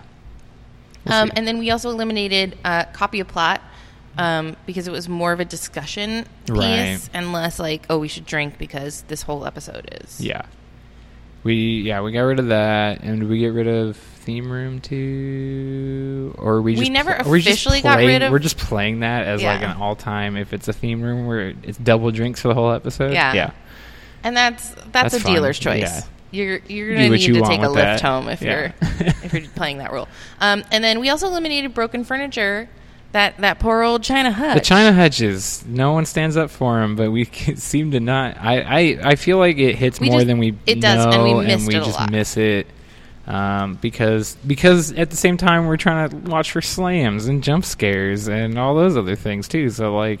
We'll 1.05 1.15
Um, 1.15 1.31
and 1.35 1.47
then 1.47 1.57
we 1.59 1.71
also 1.71 1.89
eliminated 1.89 2.57
uh, 2.63 2.85
copy 2.93 3.19
a 3.19 3.25
plot 3.25 3.61
um, 4.17 4.55
because 4.67 4.87
it 4.87 4.91
was 4.91 5.09
more 5.09 5.31
of 5.33 5.39
a 5.39 5.45
discussion 5.45 6.25
piece 6.45 6.55
Right. 6.55 6.99
and 7.13 7.33
less 7.33 7.57
like, 7.59 7.85
oh, 7.89 7.97
we 7.97 8.07
should 8.07 8.25
drink 8.25 8.57
because 8.59 9.01
this 9.07 9.23
whole 9.23 9.45
episode 9.45 9.89
is. 10.03 10.21
yeah, 10.21 10.43
we 11.43 11.81
yeah 11.81 12.01
we 12.01 12.11
got 12.11 12.21
rid 12.21 12.39
of 12.39 12.47
that, 12.49 13.01
and 13.01 13.27
we 13.27 13.39
get 13.39 13.47
rid 13.53 13.67
of 13.67 13.97
theme 14.23 14.51
room 14.51 14.79
too, 14.81 16.35
or 16.37 16.61
we 16.61 16.73
We 16.73 16.79
just 16.79 16.91
never 16.91 17.13
pl- 17.15 17.31
we're 17.31 17.37
just 17.39 17.47
officially 17.49 17.81
got 17.81 17.95
playing- 17.95 18.07
rid 18.09 18.21
of- 18.23 18.31
We're 18.31 18.39
just 18.39 18.57
playing 18.57 19.01
that 19.01 19.25
as 19.27 19.43
like 19.43 19.61
an 19.61 19.77
all 19.77 19.95
time. 19.95 20.35
If 20.37 20.53
it's 20.53 20.67
a 20.67 20.73
theme 20.73 21.01
room 21.01 21.27
where 21.27 21.53
it's 21.63 21.77
double 21.77 22.11
drinks 22.11 22.41
for 22.41 22.47
the 22.49 22.53
whole 22.53 22.71
episode, 22.71 23.13
Yeah. 23.13 23.33
yeah. 23.33 23.51
And 24.23 24.35
that's 24.37 24.69
that's, 24.69 24.87
That's 24.91 25.13
a 25.15 25.19
fun. 25.19 25.33
dealer's 25.33 25.59
choice. 25.59 25.81
Yeah. 25.81 26.01
You're 26.31 26.59
you're 26.67 26.95
gonna 26.95 27.09
need 27.09 27.21
you 27.21 27.35
to 27.35 27.41
take 27.41 27.61
a 27.61 27.69
lift 27.69 27.75
that. 27.75 28.01
home 28.01 28.27
if 28.29 28.41
Yeah. 28.41 28.51
you're 28.51 28.73
if 29.23 29.33
you're 29.33 29.43
playing 29.55 29.77
that 29.79 29.91
rule. 29.91 30.07
Um, 30.39 30.63
and 30.71 30.83
then 30.83 30.99
we 30.99 31.09
also 31.09 31.27
eliminated 31.27 31.73
broken 31.73 32.03
furniture. 32.03 32.69
That 33.11 33.37
that 33.39 33.59
poor 33.59 33.83
old 33.83 34.01
China 34.01 34.31
Hutch. 34.31 34.55
The 34.55 34.61
China 34.61 34.91
Hutches, 34.91 35.63
no 35.67 35.91
one 35.91 36.07
stands 36.07 36.35
up 36.35 36.49
for 36.49 36.81
him, 36.81 36.95
but 36.95 37.11
we 37.11 37.25
seem 37.55 37.91
to 37.91 37.99
not. 37.99 38.37
I, 38.39 38.61
I, 38.61 38.99
I 39.11 39.15
feel 39.17 39.37
like 39.37 39.59
it 39.59 39.75
hits 39.75 39.99
We 39.99 40.07
more 40.09 40.17
just- 40.21 40.27
than 40.27 40.39
we 40.39 40.55
it 40.65 40.81
does, 40.81 41.13
and 41.13 41.23
we 41.23 41.33
missed 41.45 41.69
it 41.69 41.75
a 41.75 41.79
just 41.85 41.99
lot. 41.99 42.09
miss 42.09 42.37
it 42.37 42.65
um, 43.27 43.75
because 43.75 44.35
because 44.45 44.91
at 44.93 45.09
the 45.09 45.15
same 45.17 45.37
time 45.37 45.65
we're 45.67 45.77
trying 45.77 46.09
to 46.09 46.15
watch 46.29 46.51
for 46.51 46.61
slams 46.61 47.27
and 47.27 47.43
jump 47.43 47.65
scares 47.65 48.27
and 48.27 48.57
all 48.59 48.75
those 48.75 48.97
other 48.97 49.15
things 49.15 49.47
too. 49.47 49.69
So 49.69 49.95
like 49.95 50.19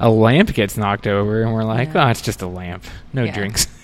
a 0.00 0.10
lamp 0.10 0.52
gets 0.54 0.76
knocked 0.76 1.06
over, 1.06 1.42
and 1.42 1.52
we're 1.54 1.64
like, 1.64 1.94
Yeah. 1.94 2.06
oh, 2.06 2.10
it's 2.10 2.20
just 2.22 2.42
a 2.42 2.46
lamp, 2.46 2.84
no 3.12 3.24
Yeah. 3.24 3.32
drinks. 3.34 3.66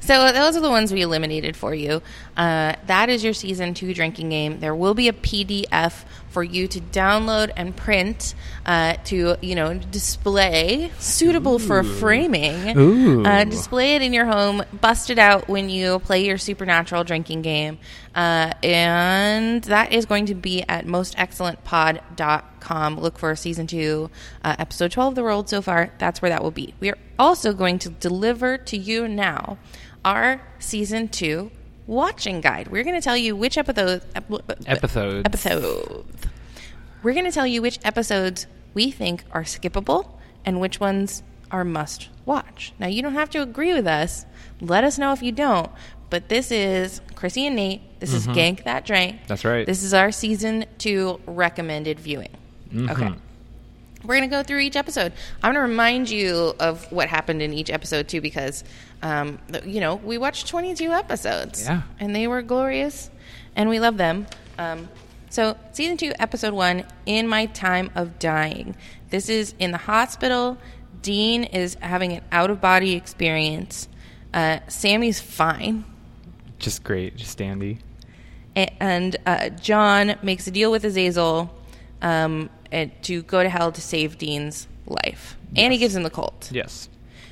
So 0.00 0.32
those 0.32 0.56
are 0.56 0.60
the 0.60 0.68
ones 0.68 0.92
we 0.92 1.02
eliminated 1.02 1.56
for 1.56 1.72
you. 1.72 2.02
Uh, 2.36 2.74
that 2.86 3.08
is 3.08 3.22
your 3.22 3.32
season 3.32 3.72
two 3.72 3.94
drinking 3.94 4.30
game. 4.30 4.58
There 4.58 4.74
will 4.74 4.94
be 4.94 5.06
a 5.06 5.12
PDF 5.12 6.04
for 6.36 6.44
you 6.44 6.68
to 6.68 6.82
download 6.82 7.50
and 7.56 7.74
print 7.74 8.34
uh, 8.66 8.92
to 9.04 9.36
you 9.40 9.54
know 9.54 9.72
display, 9.72 10.92
suitable 10.98 11.58
for 11.58 11.82
framing. 11.82 12.76
Ooh. 12.76 13.24
Uh, 13.24 13.44
display 13.44 13.94
it 13.94 14.02
in 14.02 14.12
your 14.12 14.26
home. 14.26 14.62
Bust 14.82 15.08
it 15.08 15.18
out 15.18 15.48
when 15.48 15.70
you 15.70 15.98
play 16.00 16.26
your 16.26 16.36
supernatural 16.36 17.04
drinking 17.04 17.40
game, 17.40 17.78
uh, 18.14 18.52
and 18.62 19.64
that 19.64 19.94
is 19.94 20.04
going 20.04 20.26
to 20.26 20.34
be 20.34 20.62
at 20.68 20.84
mostexcellentpod.com. 20.84 23.00
Look 23.00 23.18
for 23.18 23.34
season 23.34 23.66
two, 23.66 24.10
uh, 24.44 24.56
episode 24.58 24.92
twelve, 24.92 25.12
of 25.12 25.14
the 25.14 25.24
Road 25.24 25.48
so 25.48 25.62
far. 25.62 25.90
That's 25.96 26.20
where 26.20 26.28
that 26.28 26.42
will 26.42 26.50
be. 26.50 26.74
We 26.80 26.90
are 26.90 26.98
also 27.18 27.54
going 27.54 27.78
to 27.78 27.88
deliver 27.88 28.58
to 28.58 28.76
you 28.76 29.08
now 29.08 29.56
our 30.04 30.42
season 30.58 31.08
two 31.08 31.50
watching 31.86 32.40
guide. 32.40 32.68
We're 32.68 32.84
going 32.84 32.96
to 32.96 33.00
tell 33.00 33.16
you 33.16 33.36
which 33.36 33.56
episode 33.58 34.02
ep- 34.14 34.30
Episodes. 34.66 35.22
episodes. 35.24 36.26
We're 37.02 37.12
going 37.12 37.24
to 37.26 37.32
tell 37.32 37.46
you 37.46 37.62
which 37.62 37.78
episodes 37.84 38.46
we 38.74 38.90
think 38.90 39.24
are 39.32 39.44
skippable 39.44 40.12
and 40.44 40.60
which 40.60 40.80
ones 40.80 41.22
are 41.50 41.64
must 41.64 42.08
watch. 42.24 42.72
Now, 42.78 42.88
you 42.88 43.02
don't 43.02 43.14
have 43.14 43.30
to 43.30 43.42
agree 43.42 43.72
with 43.72 43.86
us. 43.86 44.26
Let 44.60 44.84
us 44.84 44.98
know 44.98 45.12
if 45.12 45.22
you 45.22 45.32
don't. 45.32 45.70
But 46.10 46.28
this 46.28 46.50
is 46.52 47.00
Chrissy 47.14 47.46
and 47.46 47.56
Nate. 47.56 47.98
This 48.00 48.12
is 48.12 48.26
Gank 48.28 48.64
That 48.64 48.84
Drank. 48.86 49.16
Mm-hmm. 49.16 49.26
That's 49.26 49.44
right. 49.44 49.66
This 49.66 49.82
is 49.82 49.92
our 49.92 50.12
season 50.12 50.64
two 50.78 51.20
recommended 51.26 51.98
viewing. 51.98 52.30
Mm-hmm. 52.72 52.90
Okay. 52.90 53.14
We're 54.06 54.16
going 54.16 54.30
to 54.30 54.34
go 54.36 54.42
through 54.42 54.60
each 54.60 54.76
episode. 54.76 55.12
I'm 55.42 55.52
going 55.52 55.64
to 55.64 55.68
remind 55.68 56.08
you 56.08 56.54
of 56.60 56.90
what 56.92 57.08
happened 57.08 57.42
in 57.42 57.52
each 57.52 57.70
episode, 57.70 58.08
too, 58.08 58.20
because, 58.20 58.62
um, 59.02 59.38
you 59.64 59.80
know, 59.80 59.96
we 59.96 60.18
watched 60.18 60.48
22 60.48 60.92
episodes. 60.92 61.64
Yeah. 61.64 61.82
And 61.98 62.14
they 62.14 62.28
were 62.28 62.42
glorious, 62.42 63.10
and 63.56 63.68
we 63.68 63.80
love 63.80 63.96
them. 63.96 64.26
Um, 64.58 64.88
so, 65.28 65.56
season 65.72 65.96
two, 65.96 66.12
episode 66.18 66.54
one, 66.54 66.84
In 67.04 67.26
My 67.26 67.46
Time 67.46 67.90
of 67.94 68.18
Dying. 68.18 68.76
This 69.10 69.28
is 69.28 69.54
in 69.58 69.72
the 69.72 69.78
hospital. 69.78 70.56
Dean 71.02 71.44
is 71.44 71.74
having 71.80 72.12
an 72.12 72.22
out 72.32 72.50
of 72.50 72.60
body 72.60 72.94
experience. 72.94 73.88
Uh, 74.32 74.60
Sammy's 74.68 75.20
fine. 75.20 75.84
Just 76.58 76.84
great, 76.84 77.16
just 77.16 77.38
dandy. 77.38 77.78
And 78.54 79.16
uh, 79.26 79.50
John 79.50 80.16
makes 80.22 80.46
a 80.46 80.50
deal 80.50 80.70
with 80.70 80.84
Azazel 80.84 81.54
um, 82.00 82.48
and 82.72 82.90
to 83.04 83.22
go 83.22 83.42
to 83.42 83.48
hell 83.48 83.72
to 83.72 83.80
save 83.80 84.18
Dean's 84.18 84.66
life, 84.86 85.36
and 85.56 85.72
he 85.72 85.78
gives 85.78 85.94
him 85.94 86.02
the 86.02 86.10
Colt. 86.10 86.50
Yes. 86.52 86.88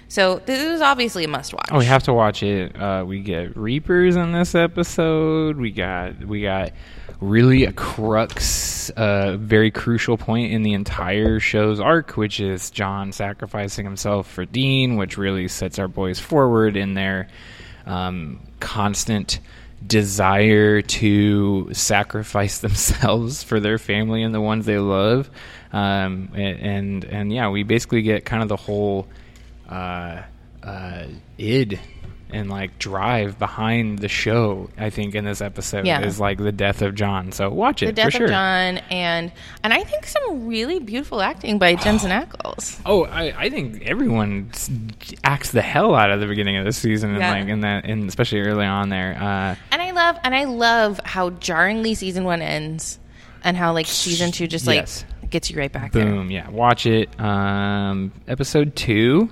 So 0.08 0.40
this 0.46 0.60
is 0.62 0.80
obviously 0.80 1.24
a 1.24 1.28
must-watch. 1.28 1.70
Oh, 1.72 1.78
we 1.78 1.86
have 1.86 2.04
to 2.04 2.12
watch 2.12 2.42
it. 2.42 2.80
Uh, 2.80 3.04
we 3.06 3.20
get 3.20 3.56
Reapers 3.56 4.14
in 4.16 4.32
this 4.32 4.54
episode. 4.54 5.56
We 5.56 5.72
got 5.72 6.24
we 6.24 6.42
got 6.42 6.72
really 7.20 7.64
a 7.64 7.72
crux, 7.72 8.90
uh, 8.90 9.36
very 9.38 9.70
crucial 9.70 10.16
point 10.16 10.52
in 10.52 10.62
the 10.62 10.74
entire 10.74 11.40
show's 11.40 11.80
arc, 11.80 12.12
which 12.12 12.38
is 12.38 12.70
John 12.70 13.12
sacrificing 13.12 13.84
himself 13.84 14.30
for 14.30 14.44
Dean, 14.44 14.96
which 14.96 15.16
really 15.16 15.48
sets 15.48 15.78
our 15.78 15.88
boys 15.88 16.20
forward 16.20 16.76
in 16.76 16.94
their 16.94 17.28
um, 17.86 18.40
constant 18.60 19.40
desire 19.86 20.82
to 20.82 21.72
sacrifice 21.72 22.58
themselves 22.60 23.42
for 23.42 23.60
their 23.60 23.78
family 23.78 24.22
and 24.22 24.34
the 24.34 24.40
ones 24.40 24.66
they 24.66 24.78
love. 24.78 25.30
Um, 25.72 26.30
and, 26.34 26.60
and 26.60 27.04
and 27.04 27.32
yeah, 27.32 27.48
we 27.48 27.64
basically 27.64 28.02
get 28.02 28.24
kind 28.24 28.42
of 28.42 28.48
the 28.48 28.56
whole 28.56 29.08
uh, 29.68 30.22
uh, 30.62 31.06
id 31.38 31.80
and 32.34 32.50
like 32.50 32.78
drive 32.78 33.38
behind 33.38 34.00
the 34.00 34.08
show. 34.08 34.68
I 34.76 34.90
think 34.90 35.14
in 35.14 35.24
this 35.24 35.40
episode 35.40 35.86
Yeah. 35.86 36.02
is 36.02 36.20
like 36.20 36.38
the 36.38 36.52
death 36.52 36.82
of 36.82 36.94
John. 36.94 37.32
So 37.32 37.48
watch 37.50 37.82
it 37.82 37.86
the 37.86 37.92
death 37.92 38.06
for 38.06 38.10
sure. 38.18 38.24
of 38.24 38.30
John, 38.30 38.78
and 38.90 39.32
and 39.62 39.72
I 39.72 39.84
think 39.84 40.06
some 40.06 40.46
really 40.46 40.80
beautiful 40.80 41.22
acting 41.22 41.58
by 41.58 41.76
Jensen 41.76 42.10
Ackles. 42.10 42.80
Oh, 42.84 43.04
I, 43.04 43.32
I 43.44 43.48
think 43.50 43.82
everyone 43.86 44.50
acts 45.22 45.52
the 45.52 45.62
hell 45.62 45.94
out 45.94 46.10
of 46.10 46.20
the 46.20 46.26
beginning 46.26 46.56
of 46.56 46.64
this 46.64 46.76
season, 46.76 47.10
and 47.14 47.20
like 47.20 47.48
in 47.48 47.60
that, 47.60 47.84
and 47.86 48.08
especially 48.08 48.40
early 48.40 48.66
on 48.66 48.88
there. 48.88 49.16
Uh, 49.20 49.54
And 49.72 49.80
I 49.80 49.92
love 49.92 50.16
and 50.24 50.34
I 50.34 50.44
love 50.44 51.00
how 51.04 51.30
jarringly 51.30 51.94
season 51.94 52.24
one 52.24 52.42
ends, 52.42 52.98
and 53.42 53.56
how 53.56 53.72
like 53.72 53.86
season 53.86 54.32
two 54.32 54.46
just 54.46 54.66
like 54.66 54.76
Yes. 54.76 55.04
gets 55.30 55.50
you 55.50 55.58
right 55.58 55.72
back 55.72 55.92
there. 55.92 56.04
boom, 56.04 56.30
yeah, 56.30 56.48
watch 56.50 56.86
it. 56.86 57.08
Um, 57.20 58.12
episode 58.28 58.74
two 58.76 59.30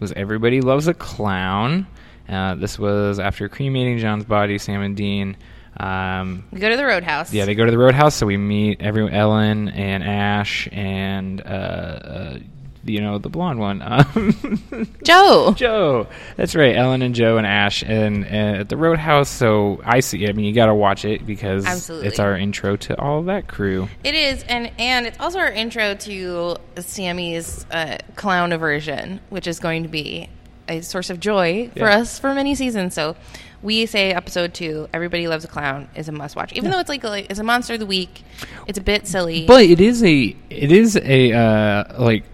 was 0.00 0.12
everybody 0.12 0.60
loves 0.60 0.86
a 0.86 0.94
clown, 0.94 1.86
Uh, 2.28 2.54
this 2.56 2.78
was 2.78 3.18
after 3.18 3.48
cremating 3.48 3.98
John's 3.98 4.24
body, 4.24 4.58
Sam 4.58 4.82
and 4.82 4.96
Dean. 4.96 5.36
Um, 5.78 6.44
We 6.50 6.60
go 6.60 6.68
to 6.68 6.76
the 6.76 6.84
Roadhouse. 6.84 7.32
yeah, 7.32 7.44
they 7.44 7.54
go 7.54 7.64
to 7.64 7.70
the 7.70 7.78
roadhouse, 7.78 8.14
so 8.16 8.26
we 8.26 8.36
meet 8.36 8.80
everyone, 8.80 9.12
Ellen 9.14 9.68
and 9.68 10.02
Ash 10.02 10.68
and 10.72 11.40
uh, 11.40 11.44
uh, 11.44 12.38
you 12.84 13.00
know 13.00 13.18
the 13.18 13.28
blonde 13.28 13.58
one, 13.60 13.82
um, 13.82 14.88
Jo. 15.04 15.52
Jo. 15.56 16.06
That's 16.36 16.54
right, 16.56 16.74
Ellen 16.74 17.02
and 17.02 17.14
Jo 17.14 17.36
and 17.36 17.46
Ash, 17.46 17.82
and, 17.82 18.24
and 18.26 18.56
at 18.56 18.68
the 18.70 18.76
roadhouse. 18.76 19.28
So 19.28 19.80
I 19.84 20.00
see. 20.00 20.26
I 20.26 20.32
mean, 20.32 20.46
you 20.46 20.52
got 20.54 20.66
to 20.66 20.74
watch 20.74 21.04
it 21.04 21.24
because 21.26 21.64
Absolutely. 21.66 22.08
it's 22.08 22.18
our 22.18 22.36
intro 22.36 22.76
to 22.76 22.98
all 22.98 23.22
that 23.24 23.46
crew. 23.46 23.88
It 24.04 24.14
is, 24.14 24.42
and 24.44 24.72
and 24.78 25.06
it's 25.06 25.20
also 25.20 25.38
our 25.38 25.50
intro 25.52 25.94
to 25.94 26.56
Sammy's 26.78 27.66
uh, 27.70 27.98
clown 28.16 28.52
aversion, 28.52 29.20
which 29.28 29.46
is 29.46 29.60
going 29.60 29.82
to 29.84 29.88
be 29.88 30.28
a 30.68 30.80
source 30.82 31.10
of 31.10 31.20
joy 31.20 31.70
for 31.76 31.88
us 31.88 32.18
for 32.18 32.34
many 32.34 32.54
seasons. 32.54 32.94
So 32.94 33.16
we 33.62 33.86
say 33.86 34.12
episode 34.12 34.54
two, 34.54 34.88
"Everybody 34.92 35.26
Loves 35.28 35.44
a 35.44 35.48
Clown" 35.48 35.88
is 35.94 36.08
a 36.08 36.12
must 36.12 36.36
watch, 36.36 36.52
even 36.52 36.70
though 36.70 36.78
it's 36.78 36.88
like, 36.88 37.02
like 37.04 37.30
it's 37.30 37.40
a 37.40 37.44
monster 37.44 37.74
of 37.74 37.80
the 37.80 37.86
week. 37.86 38.22
It's 38.66 38.78
a 38.78 38.82
bit 38.82 39.06
silly, 39.06 39.46
But 39.46 39.64
it 39.64 39.80
is 39.80 40.02
a 40.04 40.36
it 40.50 40.70
is 40.72 40.96
a 40.96 41.32
uh, 41.32 42.02
like 42.02 42.24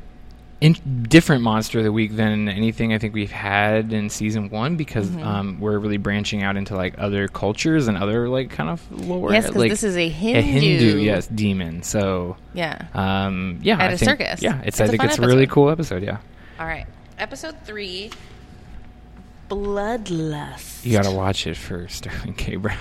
in, 0.60 0.74
different 1.08 1.42
monster 1.42 1.78
of 1.78 1.84
the 1.84 1.92
week 1.92 2.16
than 2.16 2.48
anything 2.48 2.92
I 2.94 2.98
think 2.98 3.12
we've 3.12 3.30
had 3.32 3.92
in 3.92 4.08
season 4.08 4.48
one 4.50 4.76
because 4.76 5.08
Mm-hmm. 5.10 5.22
um, 5.26 5.60
we're 5.60 5.78
really 5.78 5.96
branching 5.98 6.42
out 6.42 6.56
into 6.56 6.74
like 6.76 6.94
other 6.96 7.28
cultures 7.28 7.86
and 7.88 7.98
other 7.98 8.28
like 8.30 8.50
kind 8.50 8.70
of 8.70 8.80
lore. 9.06 9.32
Yes, 9.32 9.46
'cause 9.46 9.56
like, 9.56 9.70
this 9.70 9.82
is 9.82 9.96
a 9.96 10.04
a 10.06 10.08
Hindu. 10.08 10.60
Hindu, 10.60 10.98
yes, 11.00 11.26
demon. 11.26 11.82
So 11.82 12.36
yeah. 12.54 12.86
um, 12.94 13.58
yeah, 13.62 13.74
At 13.74 13.80
I 13.80 13.84
a 13.92 13.98
think, 13.98 14.10
circus. 14.10 14.42
Yeah, 14.42 14.58
it's, 14.60 14.68
It's 14.68 14.80
I 14.80 14.84
a 14.84 14.88
think 14.88 15.04
it's 15.04 15.18
a 15.18 15.22
really 15.26 15.46
cool 15.46 15.68
episode. 15.70 16.02
Yeah, 16.02 16.18
All 16.58 16.66
right, 16.66 16.86
episode 17.18 17.56
three, 17.64 18.10
Bloodlust. 19.48 20.84
you 20.84 20.92
got 20.92 21.04
to 21.04 21.10
watch 21.10 21.46
it 21.46 21.56
for 21.56 21.86
Sterling 21.88 22.34
K. 22.34 22.56
Brown. 22.56 22.78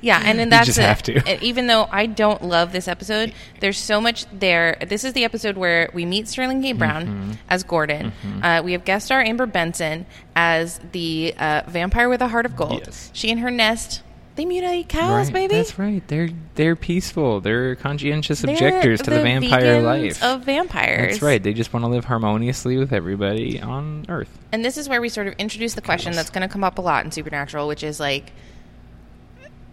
Yeah, 0.00 0.20
and 0.24 0.38
then 0.38 0.46
You 0.46 0.50
that's 0.50 0.66
just 0.66 0.78
it. 0.78 0.82
have 0.82 1.02
to. 1.04 1.44
Even 1.44 1.66
though 1.66 1.88
I 1.90 2.06
don't 2.06 2.40
love 2.42 2.70
this 2.70 2.86
episode, 2.86 3.32
there's 3.58 3.78
so 3.78 4.00
much 4.00 4.26
there. 4.30 4.78
This 4.86 5.02
is 5.02 5.12
the 5.12 5.24
episode 5.24 5.56
where 5.56 5.90
we 5.92 6.04
meet 6.06 6.28
Sterling 6.28 6.62
K. 6.62 6.72
Brown 6.72 7.06
Mm-hmm. 7.06 7.32
as 7.48 7.64
Gordon. 7.64 8.12
Uh, 8.40 8.62
we 8.64 8.72
have 8.72 8.84
guest 8.84 9.06
star 9.06 9.20
Amber 9.20 9.46
Benson 9.46 10.06
as 10.36 10.78
the 10.92 11.34
uh, 11.36 11.62
vampire 11.66 12.08
with 12.08 12.22
a 12.22 12.28
heart 12.28 12.46
of 12.46 12.54
gold. 12.54 12.82
Yes. 12.86 13.10
She 13.12 13.28
and 13.32 13.40
her 13.40 13.50
nest, 13.50 14.02
they 14.38 14.44
mutilate 14.44 14.88
cows, 14.88 15.26
right, 15.26 15.32
baby. 15.32 15.56
That's 15.56 15.80
right. 15.80 16.06
They're 16.06 16.28
they're 16.54 16.76
peaceful. 16.76 17.40
They're 17.40 17.74
conscientious 17.74 18.40
They're 18.40 18.52
objectors 18.54 19.02
to 19.02 19.10
the, 19.10 19.20
vampire 19.20 19.82
life. 19.82 20.22
of 20.22 20.44
vampires. 20.44 21.14
That's 21.14 21.22
right. 21.22 21.42
They 21.42 21.52
just 21.52 21.72
want 21.72 21.82
to 21.82 21.88
live 21.88 22.04
harmoniously 22.04 22.76
with 22.76 22.92
everybody 22.92 23.60
on 23.60 24.06
Earth. 24.08 24.30
And 24.52 24.64
this 24.64 24.76
is 24.78 24.88
where 24.88 25.00
we 25.00 25.08
sort 25.08 25.26
of 25.26 25.34
introduce 25.38 25.74
the 25.74 25.82
question 25.82 26.12
that's 26.12 26.30
going 26.30 26.46
to 26.46 26.52
come 26.52 26.62
up 26.62 26.78
a 26.78 26.80
lot 26.80 27.04
in 27.04 27.10
Supernatural, 27.10 27.66
which 27.66 27.82
is 27.82 27.98
like, 27.98 28.30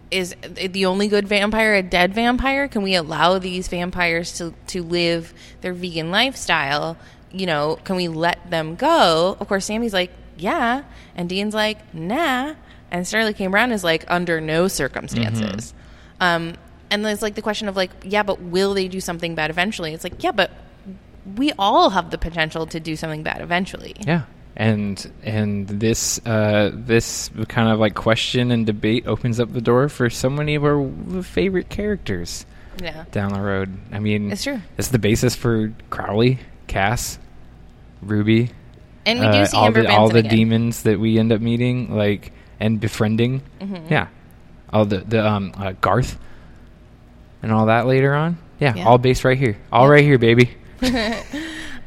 is 0.09 0.35
the 0.41 0.87
only 0.87 1.09
good 1.09 1.27
vampire 1.27 1.75
a 1.75 1.83
dead 1.83 2.15
vampire? 2.15 2.67
Can 2.67 2.81
we 2.81 2.95
allow 2.95 3.37
these 3.37 3.67
vampires 3.67 4.35
to, 4.39 4.55
to 4.67 4.81
live 4.81 5.31
their 5.61 5.73
vegan 5.73 6.09
lifestyle? 6.09 6.97
You 7.31 7.45
know, 7.45 7.77
can 7.83 7.97
we 7.97 8.07
let 8.07 8.49
them 8.49 8.73
go? 8.73 9.37
Of 9.39 9.47
course, 9.47 9.65
Sammy's 9.65 9.93
like, 9.93 10.09
yeah. 10.37 10.85
And 11.15 11.29
Dean's 11.29 11.53
like, 11.53 11.93
nah. 11.93 12.55
And 12.95 13.05
Sterling 13.05 13.33
K. 13.33 13.47
Brown 13.47 13.73
is 13.73 13.83
like, 13.83 14.05
under 14.07 14.39
no 14.39 14.69
circumstances. 14.69 15.73
Um, 16.21 16.53
and 16.89 17.03
there's 17.03 17.21
like 17.21 17.35
the 17.35 17.41
question 17.41 17.67
of 17.67 17.75
like, 17.75 17.91
yeah, 18.03 18.23
but 18.23 18.41
will 18.41 18.73
they 18.73 18.87
do 18.87 19.01
something 19.01 19.35
bad 19.35 19.49
eventually? 19.49 19.93
It's 19.93 20.05
like, 20.05 20.23
yeah, 20.23 20.31
but 20.31 20.49
we 21.35 21.51
all 21.59 21.89
have 21.89 22.09
the 22.09 22.17
potential 22.17 22.65
to 22.67 22.79
do 22.79 22.95
something 22.95 23.21
bad 23.21 23.41
eventually. 23.41 23.95
Yeah. 23.99 24.21
And 24.55 25.11
and 25.23 25.67
this 25.67 26.25
uh, 26.25 26.71
this 26.73 27.29
kind 27.49 27.67
of 27.69 27.79
like 27.79 27.95
question 27.95 28.49
and 28.51 28.65
debate 28.65 29.05
opens 29.07 29.41
up 29.41 29.51
the 29.51 29.59
door 29.59 29.89
for 29.89 30.09
so 30.09 30.29
many 30.29 30.55
of 30.55 30.63
our 30.63 31.21
favorite 31.23 31.67
characters 31.67 32.45
Yeah. 32.81 33.03
down 33.11 33.33
the 33.33 33.41
road. 33.41 33.77
I 33.91 33.99
mean, 33.99 34.31
It's 34.31 34.43
true. 34.45 34.61
It's 34.77 34.87
the 34.87 34.99
basis 34.99 35.35
for 35.35 35.73
Crowley, 35.89 36.39
Cass, 36.67 37.19
Ruby, 38.01 38.51
And 39.05 39.19
we 39.19 39.25
do 39.25 39.31
uh, 39.39 39.45
see 39.45 39.57
all 39.57 39.65
Amber 39.65 39.81
the 39.81 39.87
Benson 39.87 40.01
all 40.01 40.07
the 40.09 40.19
again. 40.19 40.31
demons 40.31 40.83
that 40.83 40.97
we 41.01 41.19
end 41.19 41.33
up 41.33 41.41
meeting, 41.41 41.93
like 41.93 42.31
and 42.59 42.79
befriending. 42.79 43.41
Mhm. 43.61 43.89
Yeah, 43.89 44.07
all 44.71 44.85
the 44.85 44.99
the 44.99 45.25
um 45.25 45.53
uh, 45.57 45.73
Garth 45.81 46.17
and 47.43 47.51
all 47.51 47.65
that 47.67 47.85
later 47.87 48.13
on. 48.13 48.37
Yeah, 48.59 48.73
Yeah. 48.75 48.85
all 48.87 48.97
based 48.97 49.23
right 49.25 49.37
here, 49.37 49.57
all 49.71 49.85
Yeah. 49.85 49.91
right 49.91 50.03
here, 50.03 50.17
baby. 50.17 50.51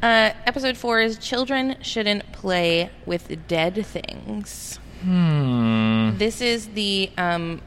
Uh, 0.00 0.30
episode 0.46 0.76
four 0.76 1.00
is 1.00 1.18
children 1.18 1.74
shouldn't 1.82 2.30
play 2.30 2.88
with 3.04 3.36
dead 3.48 3.84
things. 3.84 4.78
Hmm. 5.02 6.16
This 6.18 6.40
is 6.40 6.68
the 6.68 7.10
um, 7.18 7.60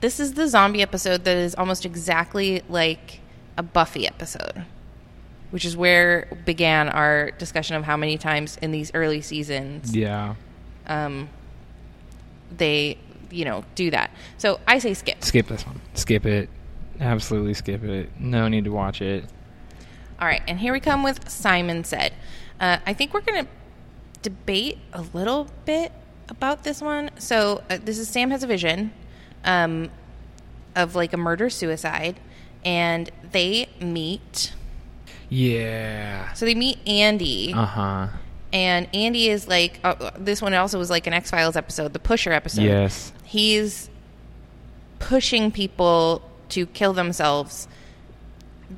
this 0.00 0.18
is 0.18 0.32
the 0.32 0.48
zombie 0.48 0.80
episode 0.80 1.24
that 1.24 1.36
is 1.36 1.54
almost 1.54 1.84
exactly 1.84 2.62
like 2.70 3.20
a 3.58 3.62
Buffy 3.62 4.06
episode, 4.06 4.64
which 5.50 5.66
is 5.66 5.76
where 5.76 6.28
began 6.46 6.88
our 6.88 7.30
discussion 7.32 7.76
of 7.76 7.84
how 7.84 7.98
many 7.98 8.16
times 8.16 8.56
in 8.62 8.70
these 8.72 8.90
early 8.94 9.20
seasons 9.20 9.94
Yeah. 9.94 10.36
um, 10.86 11.28
they 12.56 12.98
you 13.30 13.44
know 13.44 13.64
do 13.74 13.90
that. 13.90 14.10
So 14.38 14.60
I 14.66 14.78
say 14.78 14.94
skip. 14.94 15.22
Skip 15.24 15.48
this 15.48 15.66
one. 15.66 15.80
Skip 15.94 16.26
it. 16.26 16.48
Absolutely 17.00 17.54
skip 17.54 17.82
it. 17.84 18.10
No 18.18 18.48
need 18.48 18.64
to 18.64 18.72
watch 18.72 19.02
it. 19.02 19.24
All 20.20 20.26
right, 20.26 20.42
and 20.48 20.58
here 20.58 20.72
we 20.72 20.80
come 20.80 21.02
with 21.02 21.28
Simon 21.28 21.84
said. 21.84 22.14
Uh, 22.58 22.78
I 22.86 22.94
think 22.94 23.12
we're 23.12 23.20
going 23.20 23.44
to 23.44 23.50
debate 24.22 24.78
a 24.94 25.02
little 25.12 25.48
bit 25.66 25.92
about 26.30 26.64
this 26.64 26.80
one. 26.80 27.10
So 27.18 27.62
uh, 27.68 27.78
this 27.82 27.98
is 27.98 28.08
Sam 28.08 28.30
has 28.30 28.42
a 28.42 28.46
vision 28.46 28.92
um, 29.44 29.90
of 30.74 30.94
like 30.94 31.12
a 31.12 31.18
murder 31.18 31.50
suicide, 31.50 32.18
and 32.64 33.10
they 33.32 33.68
meet. 33.78 34.54
Yeah. 35.28 36.32
So 36.32 36.46
they 36.46 36.54
meet 36.54 36.78
Andy, 36.86 37.52
Uh 37.52 37.66
huh. 37.66 38.06
And 38.52 38.88
Andy 38.94 39.28
is 39.28 39.48
like 39.48 39.80
uh, 39.84 40.10
this 40.18 40.40
one 40.40 40.54
also 40.54 40.78
was 40.78 40.90
like 40.90 41.06
an 41.06 41.12
X 41.12 41.30
Files 41.30 41.56
episode, 41.56 41.92
the 41.92 41.98
Pusher 41.98 42.32
episode. 42.32 42.62
Yes. 42.62 43.12
he's 43.24 43.90
pushing 44.98 45.50
people 45.50 46.22
to 46.50 46.64
kill 46.66 46.92
themselves 46.92 47.68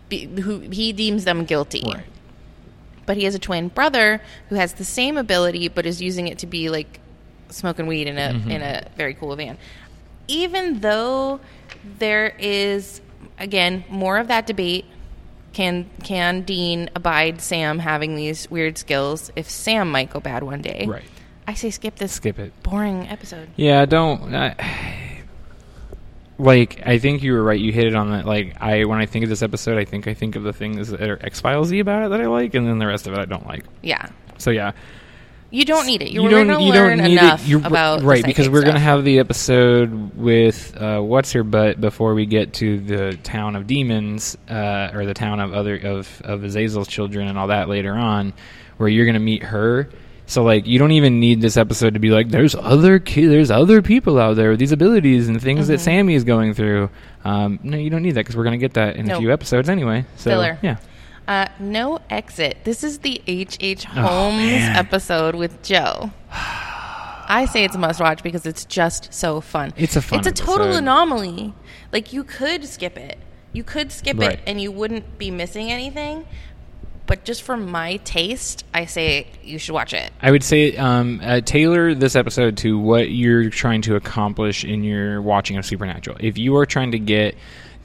be, 0.09 0.27
who 0.27 0.61
he 0.61 0.93
deems 0.93 1.25
them 1.25 1.45
guilty 1.45 1.83
Right. 1.87 2.05
but 3.07 3.17
he 3.17 3.25
has 3.25 3.35
a 3.35 3.39
twin 3.39 3.69
brother 3.69 4.21
who 4.49 4.57
has 4.57 4.75
the 4.75 4.85
same 4.85 5.17
ability 5.17 5.69
but 5.69 5.87
is 5.87 6.03
using 6.03 6.29
it 6.29 6.39
to 6.39 6.47
be 6.47 6.69
like 6.71 6.99
smoking 7.51 7.87
weed 7.87 8.07
in 8.09 8.19
a 8.19 8.33
Mm-hmm. 8.35 8.51
in 8.51 8.63
a 8.63 8.89
very 8.97 9.15
cool 9.15 9.35
van 9.37 9.57
even 10.27 10.81
though 10.81 11.41
there 11.99 12.35
is 12.39 13.01
again 13.39 13.85
more 13.89 14.19
of 14.19 14.29
that 14.29 14.47
debate 14.47 14.85
can 15.53 15.89
can 16.05 16.43
Dean 16.43 16.91
abide 16.95 17.41
Sam 17.41 17.79
having 17.79 18.15
these 18.15 18.51
weird 18.51 18.79
skills 18.79 19.31
if 19.37 19.49
Sam 19.49 19.91
might 19.91 20.11
go 20.11 20.21
bad 20.21 20.43
one 20.43 20.63
day 20.63 20.85
Right. 20.87 21.05
I 21.47 21.55
say 21.55 21.71
skip 21.71 21.97
this 21.97 22.13
Skip 22.13 22.39
it. 22.39 22.53
boring 22.63 23.09
episode 23.09 23.49
Yeah, 23.57 23.85
don't. 23.87 24.35
I 24.35 24.55
like, 26.39 26.83
I 26.87 26.99
think 26.99 27.23
you 27.23 27.33
were 27.33 27.43
right. 27.43 27.59
You 27.59 27.73
hit 27.73 27.87
it 27.89 27.97
on 27.97 28.13
that. 28.13 28.25
Like, 28.25 28.57
I 28.61 28.85
when 28.85 28.99
I 29.01 29.07
think 29.07 29.25
of 29.25 29.29
this 29.29 29.43
episode, 29.43 29.77
I 29.77 29.85
think 29.85 30.07
I 30.07 30.15
think 30.15 30.37
of 30.37 30.45
the 30.45 30.53
things 30.53 30.89
that 30.89 31.01
are 31.01 31.19
X 31.25 31.43
Filesy 31.43 31.81
about 31.81 32.05
it 32.05 32.11
that 32.11 32.21
I 32.21 32.27
like, 32.27 32.55
and 32.55 32.67
then 32.67 32.79
the 32.79 32.87
rest 32.87 33.07
of 33.07 33.13
it 33.15 33.19
I 33.19 33.25
don't 33.25 33.47
like. 33.47 33.65
yeah 33.83 34.07
So 34.39 34.51
yeah, 34.51 34.73
You 35.51 35.65
don't 35.65 35.87
need 35.87 36.03
it. 36.03 36.11
You're 36.13 36.25
you 36.25 36.29
don't. 36.31 36.49
you 36.61 36.73
learn 36.73 36.99
don't 36.99 37.07
need 37.09 37.13
enough 37.19 37.43
it. 37.43 37.49
You're, 37.49 37.67
about 37.67 38.03
right 38.03 38.23
because 38.25 38.51
we're 38.51 38.63
going 38.63 38.75
to 38.75 38.81
have 38.81 39.03
the 39.05 39.19
episode 39.19 40.15
with 40.15 40.77
uh, 40.77 41.01
what's 41.01 41.33
her 41.33 41.43
butt 41.43 41.81
before 41.81 42.13
we 42.15 42.27
get 42.27 42.53
to 42.55 42.79
the 42.81 43.17
town 43.23 43.57
of 43.57 43.67
demons 43.67 44.37
uh, 44.51 44.91
or 44.93 45.07
the 45.07 45.15
town 45.15 45.41
of 45.41 45.55
other 45.55 45.77
of 45.77 46.21
of 46.23 46.41
Azazel's 46.41 46.87
children 46.89 47.29
and 47.29 47.39
all 47.39 47.47
that 47.47 47.69
later 47.71 47.95
on, 47.95 48.35
where 48.77 48.91
you're 48.91 49.07
going 49.07 49.15
to 49.15 49.21
meet 49.21 49.43
her. 49.43 49.89
So 50.27 50.43
like 50.45 50.67
you 50.67 50.79
don't 50.79 50.93
even 50.93 51.19
need 51.19 51.41
this 51.41 51.57
episode 51.57 51.95
to 51.95 52.01
be 52.01 52.11
like 52.11 52.29
there's 52.29 52.55
other 52.55 52.99
ki- 52.99 53.25
there's 53.25 53.51
other 53.51 53.81
people 53.81 54.19
out 54.19 54.37
there 54.37 54.51
with 54.51 54.59
these 54.59 54.73
abilities 54.73 55.29
and 55.29 55.41
things 55.41 55.69
that 55.69 55.79
Mhm. 55.81 55.85
Sammy 55.85 56.15
is 56.15 56.25
going 56.25 56.53
through. 56.53 56.91
Um, 57.25 57.59
no, 57.63 57.79
you 57.79 57.89
don't 57.89 58.03
need 58.03 58.13
that 58.17 58.21
because 58.21 58.37
we're 58.37 58.45
going 58.45 58.53
to 58.53 58.63
get 58.63 58.75
that 58.75 58.97
in 58.97 59.07
Nope. 59.07 59.17
a 59.17 59.21
few 59.21 59.33
episodes 59.33 59.71
anyway. 59.71 60.05
So 60.17 60.31
Filler. 60.33 60.59
yeah, 60.61 60.77
Uh, 61.29 61.47
no 61.61 62.01
exit. 62.09 62.57
This 62.65 62.83
is 62.83 63.01
the 63.01 63.21
H. 63.27 63.59
H. 63.61 63.87
Oh, 63.95 64.01
Holmes 64.01 64.63
episode 64.77 65.35
with 65.35 65.63
Jo. 65.63 66.11
I 66.31 67.47
say 67.51 67.65
it's 67.65 67.75
a 67.75 67.79
must 67.79 68.01
watch 68.01 68.23
because 68.23 68.47
it's 68.47 68.65
just 68.65 69.13
so 69.13 69.41
fun. 69.43 69.75
It's 69.77 69.95
a 69.97 70.01
fun 70.03 70.19
It's 70.21 70.29
a 70.29 70.33
total 70.33 70.69
episode. 70.69 70.79
anomaly. 70.79 71.53
Like 71.93 72.13
you 72.15 72.25
could 72.25 72.65
skip 72.65 72.97
it. 72.97 73.19
You 73.53 73.63
could 73.63 73.93
skip 73.93 74.19
Right. 74.19 74.33
it 74.33 74.41
and 74.47 74.59
you 74.61 74.73
wouldn't 74.73 75.19
be 75.19 75.31
missing 75.31 75.71
anything. 75.71 76.25
But 77.07 77.25
just 77.25 77.43
for 77.43 77.57
my 77.57 77.97
taste, 77.99 78.65
I 78.75 78.85
say 78.87 79.27
you 79.43 79.59
should 79.59 79.73
watch 79.73 79.93
it. 79.95 80.11
I 80.23 80.31
would 80.31 80.43
say 80.43 80.77
um, 80.77 81.21
uh, 81.23 81.41
tailor 81.43 81.95
this 81.95 82.17
episode 82.17 82.57
to 82.59 82.79
what 82.79 83.11
you're 83.11 83.49
trying 83.51 83.81
to 83.83 83.97
accomplish 83.97 84.65
in 84.65 84.83
your 84.85 85.21
watching 85.23 85.57
of 85.59 85.65
Supernatural. 85.67 86.17
If 86.21 86.37
you 86.39 86.57
are 86.57 86.67
trying 86.67 86.93
to 86.93 86.99
get 86.99 87.35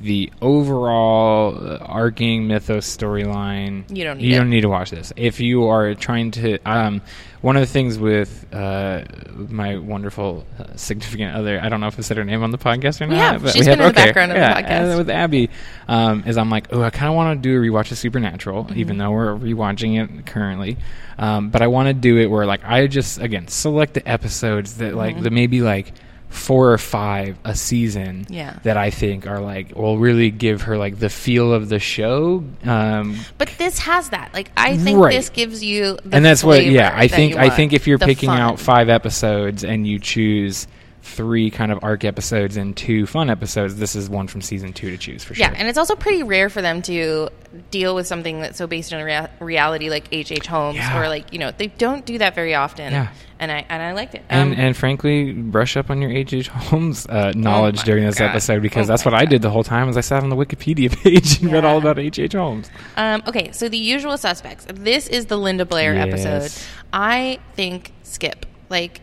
the 0.03 0.31
overall 0.41 1.55
uh, 1.57 1.77
arcing 1.79 2.47
mythos 2.47 2.85
storyline, 2.97 3.83
You 3.95 4.03
don't 4.03 4.17
need 4.17 4.25
you 4.27 4.35
it. 4.35 4.37
don't 4.37 4.49
need 4.49 4.61
to 4.61 4.69
watch 4.69 4.89
this. 4.91 5.13
If 5.15 5.39
you 5.39 5.67
are 5.67 5.95
trying 5.95 6.31
to, 6.31 6.57
um, 6.69 7.01
one 7.41 7.55
of 7.57 7.61
the 7.61 7.67
things 7.67 7.97
with 7.97 8.45
uh, 8.53 9.03
my 9.49 9.77
wonderful 9.77 10.45
uh, 10.59 10.75
significant 10.75 11.35
other, 11.35 11.59
I 11.61 11.69
don't 11.69 11.79
know 11.81 11.87
if 11.87 11.97
I 11.97 12.01
said 12.01 12.17
her 12.17 12.23
name 12.23 12.43
on 12.43 12.51
the 12.51 12.57
podcast 12.57 13.01
or 13.01 13.07
We 13.07 13.15
not. 13.15 13.33
have. 13.33 13.43
but 13.43 13.53
She's 13.53 13.61
we 13.61 13.71
been 13.71 13.79
in 13.79 13.85
the 13.85 13.85
okay, 13.91 14.05
background 14.05 14.31
of 14.33 14.37
the 14.37 14.43
podcast. 14.43 14.93
uh, 14.93 14.97
with 14.97 15.09
Abby, 15.09 15.49
um, 15.87 16.23
is 16.25 16.37
I'm 16.37 16.49
like, 16.49 16.67
oh, 16.73 16.81
I 16.81 16.89
kind 16.89 17.09
of 17.09 17.15
want 17.15 17.41
to 17.41 17.49
do 17.49 17.57
a 17.57 17.65
rewatch 17.65 17.91
of 17.91 17.97
Supernatural, 17.97 18.65
Mm-hmm. 18.65 18.79
even 18.79 18.97
though 18.97 19.11
we're 19.11 19.35
rewatching 19.35 20.01
it 20.03 20.25
currently. 20.25 20.77
Um, 21.17 21.49
but 21.49 21.61
I 21.61 21.67
want 21.67 21.87
to 21.87 21.93
do 21.93 22.17
it 22.17 22.27
where 22.27 22.45
like 22.45 22.63
I 22.65 22.87
just 22.87 23.19
again 23.19 23.47
select 23.47 23.93
the 23.93 24.07
episodes 24.07 24.77
that 24.77 24.95
like 24.95 25.15
Mm-hmm. 25.15 25.23
the 25.23 25.31
maybe 25.31 25.61
like 25.61 25.93
four 26.33 26.73
or 26.73 26.77
five 26.77 27.37
a 27.45 27.55
season 27.55 28.25
Yeah. 28.29 28.57
that 28.63 28.75
I 28.75 28.89
think 28.89 29.27
are 29.27 29.39
like 29.39 29.75
will 29.75 29.97
really 29.99 30.31
give 30.31 30.63
her 30.63 30.77
like 30.77 30.97
the 30.99 31.09
feel 31.09 31.53
of 31.53 31.69
the 31.69 31.79
show. 31.79 32.43
Um, 32.65 33.17
But 33.37 33.49
this 33.57 33.77
has 33.79 34.09
that. 34.09 34.33
Like 34.33 34.49
I 34.57 34.77
think 34.77 34.97
Right. 34.99 35.13
this 35.15 35.29
gives 35.29 35.63
you 35.63 35.97
the 36.03 36.15
and 36.15 36.25
that's 36.25 36.43
what 36.43 36.65
yeah 36.65 36.91
I 36.95 37.07
think 37.07 37.35
I 37.35 37.49
think 37.49 37.71
if 37.73 37.85
you're 37.87 37.99
picking 37.99 38.29
fun. 38.29 38.39
out 38.39 38.59
five 38.59 38.89
episodes 38.89 39.63
and 39.63 39.85
you 39.87 39.99
choose 39.99 40.67
three 41.05 41.51
kind 41.51 41.71
of 41.71 41.83
arc 41.83 42.05
episodes 42.05 42.55
and 42.57 42.75
two 42.77 43.05
fun 43.05 43.29
episodes, 43.29 43.75
this 43.75 43.93
is 43.95 44.09
one 44.09 44.27
from 44.27 44.41
season 44.41 44.71
two 44.73 44.89
to 44.89 44.97
choose 44.97 45.23
for 45.23 45.35
sure. 45.35 45.45
Yeah, 45.45 45.53
and 45.55 45.67
it's 45.67 45.77
also 45.77 45.95
pretty 45.95 46.23
rare 46.23 46.49
for 46.49 46.61
them 46.61 46.81
to 46.83 47.29
deal 47.71 47.93
with 47.93 48.07
something 48.07 48.39
that's 48.39 48.57
so 48.57 48.67
based 48.67 48.93
on 48.93 49.03
rea- 49.03 49.27
reality, 49.41 49.89
like 49.89 50.07
H. 50.11 50.31
H. 50.31 50.47
Holmes, 50.47 50.77
Yeah. 50.77 50.99
or 51.01 51.07
like 51.09 51.31
you 51.33 51.39
know 51.39 51.51
they 51.51 51.67
don't 51.67 52.05
do 52.05 52.17
that 52.19 52.35
very 52.35 52.55
often. 52.55 52.91
Yeah. 52.93 53.09
and 53.37 53.51
I 53.51 53.65
and 53.67 53.83
I 53.83 53.91
liked 53.91 54.15
it. 54.15 54.23
and 54.29 54.53
Um, 54.53 54.59
and 54.59 54.77
frankly, 54.77 55.33
brush 55.33 55.75
up 55.75 55.89
on 55.89 56.01
your 56.01 56.09
H. 56.09 56.33
H. 56.33 56.47
Holmes 56.47 57.05
uh, 57.07 57.33
knowledge 57.35 57.77
my 57.77 57.83
during 57.83 58.05
this 58.05 58.17
God. 58.19 58.29
episode 58.29 58.61
because 58.61 58.87
Oh 58.89 58.93
that's 58.93 59.03
what 59.03 59.13
I 59.13 59.25
did 59.25 59.41
the 59.41 59.49
whole 59.49 59.65
time. 59.65 59.89
As 59.89 59.97
I 59.97 60.01
sat 60.01 60.23
on 60.23 60.29
the 60.29 60.37
Wikipedia 60.37 60.89
page 61.03 61.41
and 61.41 61.51
read 61.51 61.65
all 61.65 61.77
about 61.79 61.99
H. 61.99 62.17
H. 62.17 62.31
Holmes. 62.33 62.69
Um, 62.95 63.21
okay, 63.27 63.51
so 63.51 63.67
the 63.67 63.77
usual 63.77 64.17
suspects. 64.17 64.65
This 64.73 65.07
is 65.07 65.25
the 65.25 65.37
Linda 65.37 65.65
Blair 65.65 65.93
Yes. 65.93 66.25
episode. 66.25 66.63
I 66.93 67.39
think 67.55 67.91
skip. 68.03 68.45
Like 68.69 69.01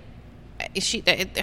she. 0.79 1.03
It, 1.07 1.43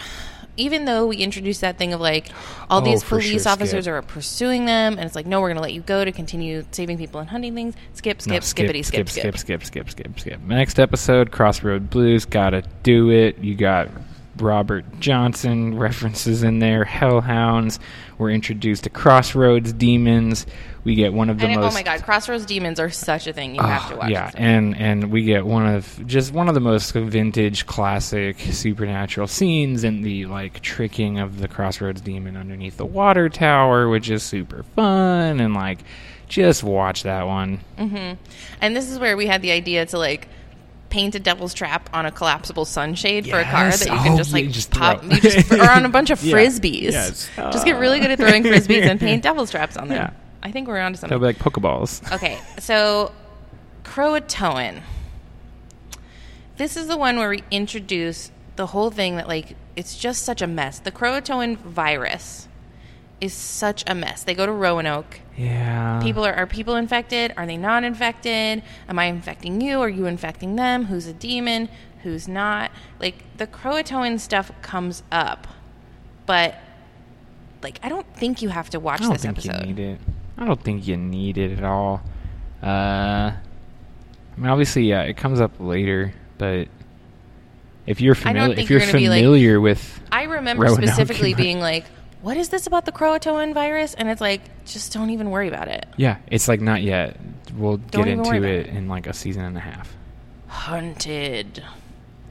even 0.58 0.86
though 0.86 1.08
we 1.08 1.17
introduced 1.17 1.62
that 1.62 1.78
thing 1.78 1.93
of 1.93 2.02
like 2.02 2.30
all 2.70 2.82
Oh, 2.82 2.84
these 2.84 3.04
for 3.04 3.20
police 3.22 3.43
sure, 3.43 3.52
officers 3.52 3.86
skip. 3.86 3.93
are 3.93 4.02
pursuing 4.02 4.65
them, 4.65 4.93
and 4.93 5.02
it's 5.06 5.15
like, 5.15 5.26
no, 5.26 5.39
we're 5.39 5.48
going 5.50 5.56
to 5.58 5.62
let 5.62 5.74
you 5.74 5.82
go 5.82 6.04
to 6.04 6.12
continue 6.12 6.65
saving 6.72 6.98
people 6.98 7.20
and 7.20 7.30
hunting 7.30 7.56
things. 7.56 7.76
Skip, 7.93 8.22
skip, 8.22 8.34
No, 8.34 8.39
skippity, 8.41 8.84
skip, 8.84 9.08
skip. 9.10 9.38
skip, 9.38 9.63
skip, 9.63 9.63
skip, 9.63 9.89
skip, 9.89 10.20
skip. 10.20 10.41
Next 10.41 10.80
episode, 10.80 11.32
Crossroad 11.32 11.89
Blues. 11.89 12.26
Gotta 12.26 12.63
do 12.84 13.10
it. 13.12 13.38
You 13.39 13.56
got 13.56 13.89
Robert 14.38 14.86
Johnson 15.00 15.78
references 15.78 16.43
in 16.43 16.60
there. 16.60 16.84
Hellhounds. 16.86 17.80
We're 18.17 18.32
introduced 18.32 18.84
to 18.86 18.89
Crossroads 18.89 19.73
demons. 19.73 20.45
We 20.84 20.95
get 20.95 21.13
one 21.13 21.30
of 21.30 21.38
the 21.38 21.43
And 21.45 21.53
it- 21.53 21.58
oh 21.58 21.62
most. 21.62 21.73
oh 21.73 21.75
my 21.75 21.84
god, 21.84 22.01
Crossroads 22.03 22.45
Demons 22.45 22.80
are 22.80 22.89
such 22.89 23.27
a 23.27 23.34
thing. 23.34 23.56
You 23.56 23.62
ah, 23.62 23.67
have 23.67 23.89
to 23.89 23.95
Oh, 23.95 23.99
watch. 23.99 24.10
yeah, 24.12 24.32
and 24.36 24.75
and 24.77 25.12
we 25.12 25.23
get 25.23 25.45
one 25.45 25.67
of 25.67 25.99
just 26.08 26.34
one 26.34 26.47
of 26.47 26.53
the 26.53 26.60
most 26.62 26.93
vintage, 26.93 27.65
classic 27.65 28.39
supernatural 28.39 29.27
scenes 29.27 29.84
in 29.84 30.01
the 30.01 30.25
like 30.27 30.62
tricking 30.62 31.19
of 31.19 31.39
the 31.39 31.47
Crossroads 31.47 32.01
demon 32.01 32.38
underneath 32.38 32.77
the 32.77 32.86
water 32.86 33.30
tower, 33.30 33.89
which 33.89 34.10
is 34.10 34.23
super 34.23 34.63
fun 34.75 35.39
and 35.39 35.53
like 35.53 35.80
just 36.27 36.63
watch 36.63 37.03
that 37.03 37.27
one. 37.27 37.60
Mm-hmm. 37.77 38.13
And 38.62 38.75
this 38.75 38.89
is 38.89 38.97
where 38.99 39.15
we 39.15 39.27
had 39.27 39.41
the 39.41 39.51
idea 39.51 39.86
to 39.88 39.97
like 39.97 40.27
paint 40.89 41.15
a 41.15 41.19
devil's 41.19 41.54
trap 41.54 41.89
on 41.93 42.06
a 42.06 42.12
collapsible 42.12 42.63
sunshade 42.65 43.28
for 43.30 43.39
a 43.39 43.43
car 43.43 43.69
that 43.69 43.80
you 43.82 43.88
can 43.88 44.13
Oh, 44.13 44.17
just 44.17 44.32
like 44.34 44.43
you 44.45 44.52
just 44.52 44.71
pop 44.71 45.04
you 45.04 45.19
just, 45.19 45.52
or 45.52 45.69
on 45.69 45.86
a 45.86 45.89
bunch 45.89 46.10
of 46.12 46.23
Yeah. 46.23 46.34
frisbees. 46.36 46.91
Yes. 46.91 47.30
Just 47.36 47.65
get 47.65 47.78
really 47.80 48.00
good 48.00 48.12
at 48.12 48.17
throwing 48.17 48.43
frisbees 48.45 48.84
and 48.89 49.00
paint 49.00 49.23
devil's 49.23 49.52
traps 49.52 49.76
on 49.78 49.89
them. 49.89 49.97
Yeah. 49.97 50.10
I 50.43 50.52
think 50.52 50.67
we're 50.67 50.80
onto 50.80 50.97
They'll 50.97 51.10
something. 51.10 51.19
be 51.19 51.26
like 51.26 51.39
Pokeballs. 51.39 52.10
Okay, 52.13 52.39
so 52.60 53.12
Croatoan. 53.84 54.82
This 56.58 56.78
is 56.78 56.88
the 56.88 56.97
one 56.97 57.17
where 57.17 57.30
we 57.30 57.43
introduce 57.52 58.32
the 58.56 58.67
whole 58.67 58.89
thing 58.89 59.17
that 59.17 59.28
like 59.28 59.56
it's 59.76 59.97
just 59.97 60.23
such 60.23 60.41
a 60.41 60.47
mess. 60.47 60.80
The 60.80 60.91
Croatoan 60.91 61.58
virus 61.58 62.47
is 63.19 63.34
such 63.34 63.84
a 63.88 63.95
mess. 63.95 64.23
They 64.23 64.36
go 64.36 64.45
to 64.45 64.51
Roanoke. 64.51 65.19
Yeah. 65.36 65.99
People 66.03 66.25
are 66.25 66.34
are 66.34 66.47
people 66.47 66.75
infected? 66.75 67.34
Are 67.38 67.45
they 67.45 67.58
not 67.58 67.84
infected? 67.84 68.62
Am 68.88 68.99
I 68.99 69.06
infecting 69.06 69.62
you? 69.62 69.80
Are 69.82 69.89
you 69.89 70.06
infecting 70.06 70.56
them? 70.56 70.86
Who's 70.86 71.08
a 71.08 71.13
demon? 71.13 71.69
Who's 72.03 72.27
not? 72.27 72.71
Like 72.99 73.23
the 73.38 73.47
Croatoan 73.47 74.19
stuff 74.19 74.51
comes 74.62 75.03
up, 75.12 75.47
but 76.25 76.56
like 77.63 77.80
I 77.84 77.89
don't 77.89 78.06
think 78.15 78.41
you 78.41 78.49
have 78.49 78.69
to 78.71 78.80
watch 78.80 78.99
this. 78.99 79.06
I 79.06 79.10
don't 79.10 79.13
this 79.13 79.21
think 79.23 79.38
episode. 79.56 79.67
you 79.67 79.73
need 79.73 79.80
it. 79.93 79.99
I 80.38 80.45
don't 80.45 80.62
think 80.62 80.88
you 80.88 80.97
need 80.97 81.38
it 81.39 81.58
at 81.58 81.63
all. 81.63 82.01
Uh, 82.62 82.67
I 83.34 83.36
mean, 84.38 84.47
obviously, 84.49 84.84
yeah, 84.84 85.01
it 85.01 85.17
comes 85.17 85.41
up 85.41 85.60
later, 85.60 86.13
but 86.38 86.67
if 87.88 87.99
you're 88.01 88.13
familiar, 88.15 88.53
if 88.60 88.69
you're 88.69 88.80
you're 88.80 88.91
gonna 88.91 89.10
like- 89.10 89.21
familiar 89.21 89.60
with, 89.60 89.99
I 90.12 90.23
remember 90.23 90.65
Roanoke, 90.65 90.84
specifically 90.84 91.30
you 91.30 91.36
might- 91.36 91.41
being 91.43 91.60
like, 91.60 91.86
"What 92.21 92.38
is 92.38 92.49
this 92.49 92.67
about 92.67 92.86
the 92.86 92.91
Croatoan 92.91 93.53
virus?" 93.53 93.93
And 93.93 94.10
it's 94.10 94.21
like, 94.21 94.41
just 94.65 94.93
don't 94.93 95.10
even 95.12 95.30
worry 95.30 95.47
about 95.47 95.67
it. 95.67 95.86
yeah, 95.97 96.17
it's 96.27 96.47
like 96.47 96.62
not 96.62 96.82
yet. 96.82 97.17
We'll 97.56 97.77
Don't 97.77 98.03
get 98.06 98.08
into 98.12 98.30
about 98.30 98.43
it 98.43 98.67
in 98.67 98.88
like 98.88 99.08
a 99.08 99.13
season 99.13 99.43
and 99.43 99.58
a 99.58 99.62
half. 99.62 99.95
Hunted. 100.47 101.63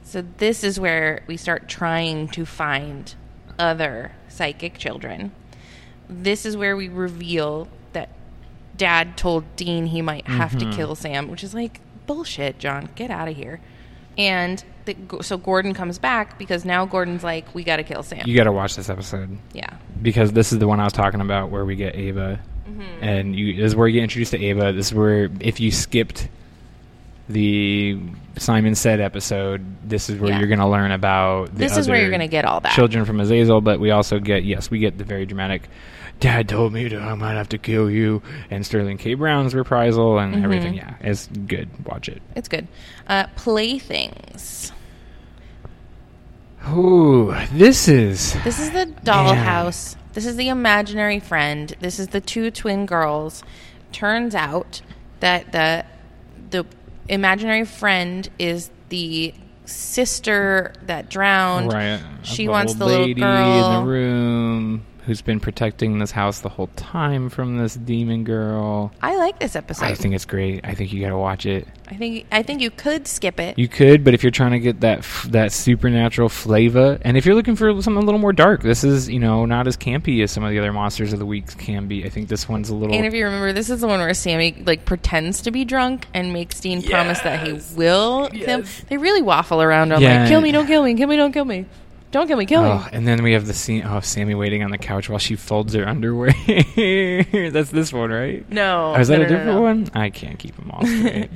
So 0.03 0.23
this 0.37 0.63
is 0.63 0.79
where 0.79 1.23
we 1.27 1.37
start 1.37 1.67
trying 1.67 2.27
to 2.29 2.45
find 2.45 3.13
other 3.59 4.11
psychic 4.29 4.77
children. 4.77 5.31
This 6.09 6.45
is 6.45 6.55
where 6.55 6.77
we 6.77 6.87
reveal 6.87 7.67
that 7.93 8.09
Dad 8.77 9.17
told 9.17 9.43
Dean 9.55 9.87
he 9.87 10.01
might 10.01 10.27
have 10.27 10.51
Mm-hmm. 10.51 10.71
to 10.71 10.75
kill 10.77 10.95
Sam, 10.95 11.29
which 11.29 11.43
is 11.43 11.53
like 11.53 11.81
bullshit. 12.05 12.59
John, 12.59 12.89
get 12.95 13.09
out 13.11 13.27
of 13.27 13.35
here. 13.35 13.59
And 14.17 14.63
the, 14.85 14.95
so 15.21 15.37
Gordon 15.37 15.73
comes 15.73 15.99
back 15.99 16.39
because 16.39 16.65
now 16.65 16.85
Gordon's 16.85 17.23
like, 17.23 17.53
we 17.53 17.63
got 17.63 17.75
to 17.77 17.83
kill 17.83 18.01
Sam. 18.03 18.23
You 18.25 18.35
got 18.35 18.45
to 18.45 18.51
watch 18.51 18.75
this 18.75 18.89
episode 18.89 19.37
yeah. 19.53 19.77
because 20.01 20.31
this 20.31 20.51
is 20.51 20.59
the 20.59 20.67
one 20.67 20.79
I 20.79 20.85
was 20.85 20.93
talking 20.93 21.21
about 21.21 21.51
where 21.51 21.65
we 21.65 21.75
get 21.75 21.95
Ava, 21.95 22.39
Mm-hmm. 22.67 23.01
and 23.03 23.33
you 23.33 23.55
this 23.55 23.67
is 23.67 23.75
where 23.77 23.87
you 23.87 23.93
get 23.93 24.03
introduced 24.03 24.31
to 24.31 24.43
Ava. 24.43 24.73
This 24.73 24.87
is 24.87 24.93
where 24.93 25.29
if 25.39 25.61
you 25.61 25.71
skipped 25.71 26.27
the 27.29 27.97
Simon 28.37 28.75
Said 28.75 28.99
episode, 28.99 29.65
this 29.87 30.09
is 30.09 30.19
where 30.19 30.31
Yeah. 30.31 30.39
you're 30.39 30.47
going 30.47 30.59
to 30.59 30.67
learn 30.67 30.91
about. 30.91 31.51
The 31.53 31.59
This 31.59 31.77
is 31.77 31.87
where 31.87 31.99
you're 31.99 32.09
going 32.09 32.19
to 32.21 32.27
get 32.27 32.45
all 32.45 32.59
that. 32.61 32.73
children 32.73 33.05
from 33.05 33.19
Azazel, 33.19 33.61
but 33.61 33.79
we 33.79 33.91
also 33.91 34.19
get 34.19 34.43
yes, 34.43 34.69
we 34.69 34.79
get 34.79 34.97
the 34.97 35.03
very 35.03 35.25
dramatic. 35.25 35.69
Dad 36.19 36.49
told 36.49 36.73
me 36.73 36.87
that 36.87 37.01
I 37.01 37.13
might 37.15 37.33
have 37.35 37.49
to 37.49 37.57
kill 37.57 37.89
you, 37.91 38.21
and 38.49 38.65
Sterling 38.65 38.97
K. 38.97 39.13
Brown's 39.13 39.53
reprisal 39.53 40.17
and 40.17 40.33
Mm-hmm. 40.33 40.43
everything. 40.43 40.73
Yeah, 40.73 40.95
it's 41.01 41.27
good. 41.27 41.69
Watch 41.85 42.09
it. 42.09 42.21
It's 42.35 42.47
good. 42.47 42.67
Uh, 43.07 43.27
playthings. 43.35 44.71
Ooh, 46.69 47.33
this 47.53 47.87
is 47.87 48.33
This 48.43 48.59
is 48.59 48.71
the 48.71 48.87
dollhouse. 49.03 49.95
This 50.13 50.25
is 50.25 50.35
the 50.35 50.49
imaginary 50.49 51.19
friend. 51.19 51.73
This 51.79 51.99
is 51.99 52.07
the 52.09 52.19
two 52.19 52.51
twin 52.51 52.85
girls. 52.85 53.43
Turns 53.91 54.35
out 54.35 54.81
that 55.21 55.51
the 55.51 55.85
the 56.49 56.65
imaginary 57.07 57.63
friend 57.63 58.27
is 58.39 58.69
the 58.89 59.33
sister 59.65 60.73
that 60.87 61.09
drowned. 61.09 61.71
right. 61.71 62.01
She 62.23 62.45
the 62.47 62.51
wants 62.51 62.73
the 62.75 62.85
little 62.85 63.13
girl. 63.13 63.75
in 63.75 63.85
the 63.85 63.89
room 63.91 64.85
who's 65.07 65.21
been 65.21 65.39
protecting 65.39 65.97
this 65.99 66.11
house 66.11 66.41
the 66.41 66.49
whole 66.49 66.67
time 66.75 67.29
from 67.29 67.57
this 67.57 67.73
demon 67.75 68.23
girl. 68.23 68.91
I 69.01 69.15
like 69.15 69.39
this 69.39 69.55
episode. 69.55 69.85
I 69.85 69.95
think 69.95 70.13
it's 70.13 70.25
great. 70.25 70.61
I 70.63 70.75
think 70.75 70.93
you 70.93 71.01
got 71.01 71.09
to 71.09 71.17
watch 71.17 71.45
it. 71.47 71.67
I 71.89 71.95
think 71.95 72.25
I 72.31 72.43
think 72.43 72.61
you 72.61 72.69
could 72.69 73.07
skip 73.07 73.39
it. 73.39 73.57
You 73.57 73.69
could, 73.69 74.03
but 74.03 74.13
if 74.13 74.21
you're 74.21 74.31
trying 74.31 74.51
to 74.51 74.59
get 74.59 74.81
that 74.81 74.99
f- 74.99 75.27
that 75.31 75.53
supernatural 75.53 76.27
flavor, 76.27 76.99
and 77.01 77.15
if 77.17 77.25
you're 77.25 77.33
looking 77.35 77.55
for 77.55 77.81
something 77.81 78.03
a 78.03 78.05
little 78.05 78.19
more 78.19 78.33
dark, 78.33 78.61
this 78.61 78.83
is 78.83 79.07
you 79.09 79.19
know 79.19 79.45
not 79.45 79.65
as 79.67 79.77
campy 79.77 80.21
as 80.21 80.31
some 80.31 80.43
of 80.43 80.51
the 80.51 80.59
other 80.59 80.73
monsters 80.73 81.13
of 81.13 81.19
the 81.19 81.25
week 81.25 81.47
can 81.57 81.87
be. 81.87 82.03
I 82.05 82.09
think 82.09 82.27
this 82.27 82.49
one's 82.49 82.69
a 82.69 82.75
little. 82.75 82.93
and 82.93 83.05
if 83.05 83.13
you 83.13 83.23
remember, 83.23 83.53
this 83.53 83.69
is 83.69 83.79
the 83.81 83.87
one 83.87 83.99
where 84.01 84.13
Sammy 84.13 84.61
like 84.65 84.83
pretends 84.83 85.41
to 85.43 85.51
be 85.51 85.63
drunk 85.63 86.05
and 86.13 86.33
makes 86.33 86.59
Dean 86.59 86.83
promise 86.83 87.21
that 87.21 87.47
he 87.47 87.53
Yes. 87.53 87.73
will. 87.73 88.27
kill 88.29 88.39
him. 88.39 88.59
Yes. 88.61 88.81
They 88.89 88.97
really 88.97 89.21
waffle 89.21 89.61
around 89.61 89.93
on 89.93 90.01
Yeah. 90.01 90.19
like, 90.21 90.27
kill 90.29 90.41
me, 90.41 90.51
don't 90.51 90.67
kill 90.67 90.83
me, 90.83 90.93
kill 90.95 91.07
me, 91.07 91.15
don't 91.15 91.31
kill 91.31 91.45
me, 91.45 91.65
don't 92.17 92.27
get 92.27 92.37
me, 92.37 92.45
kill 92.45 92.61
me. 92.63 92.69
Oh, 92.69 92.87
and 92.91 93.07
then 93.07 93.23
we 93.23 93.33
have 93.33 93.47
the 93.47 93.53
scene 93.53 93.83
of 93.83 94.05
Sammy 94.05 94.35
waiting 94.35 94.63
on 94.63 94.71
the 94.71 94.77
couch 94.77 95.09
while 95.09 95.19
she 95.19 95.35
folds 95.35 95.73
her 95.73 95.87
underwear. 95.87 96.31
That's 97.51 97.69
this 97.71 97.91
one, 97.93 98.09
right? 98.11 98.49
No, 98.49 98.93
Oh, 98.95 98.99
is 98.99 99.07
that 99.07 99.19
no, 99.19 99.25
a 99.25 99.27
no, 99.27 99.29
different 99.29 99.55
no. 99.57 99.61
one? 99.61 99.89
I 99.93 100.09
can't 100.09 100.37
keep 100.39 100.55
them 100.55 100.71
all 100.71 100.85
straight. 100.85 101.29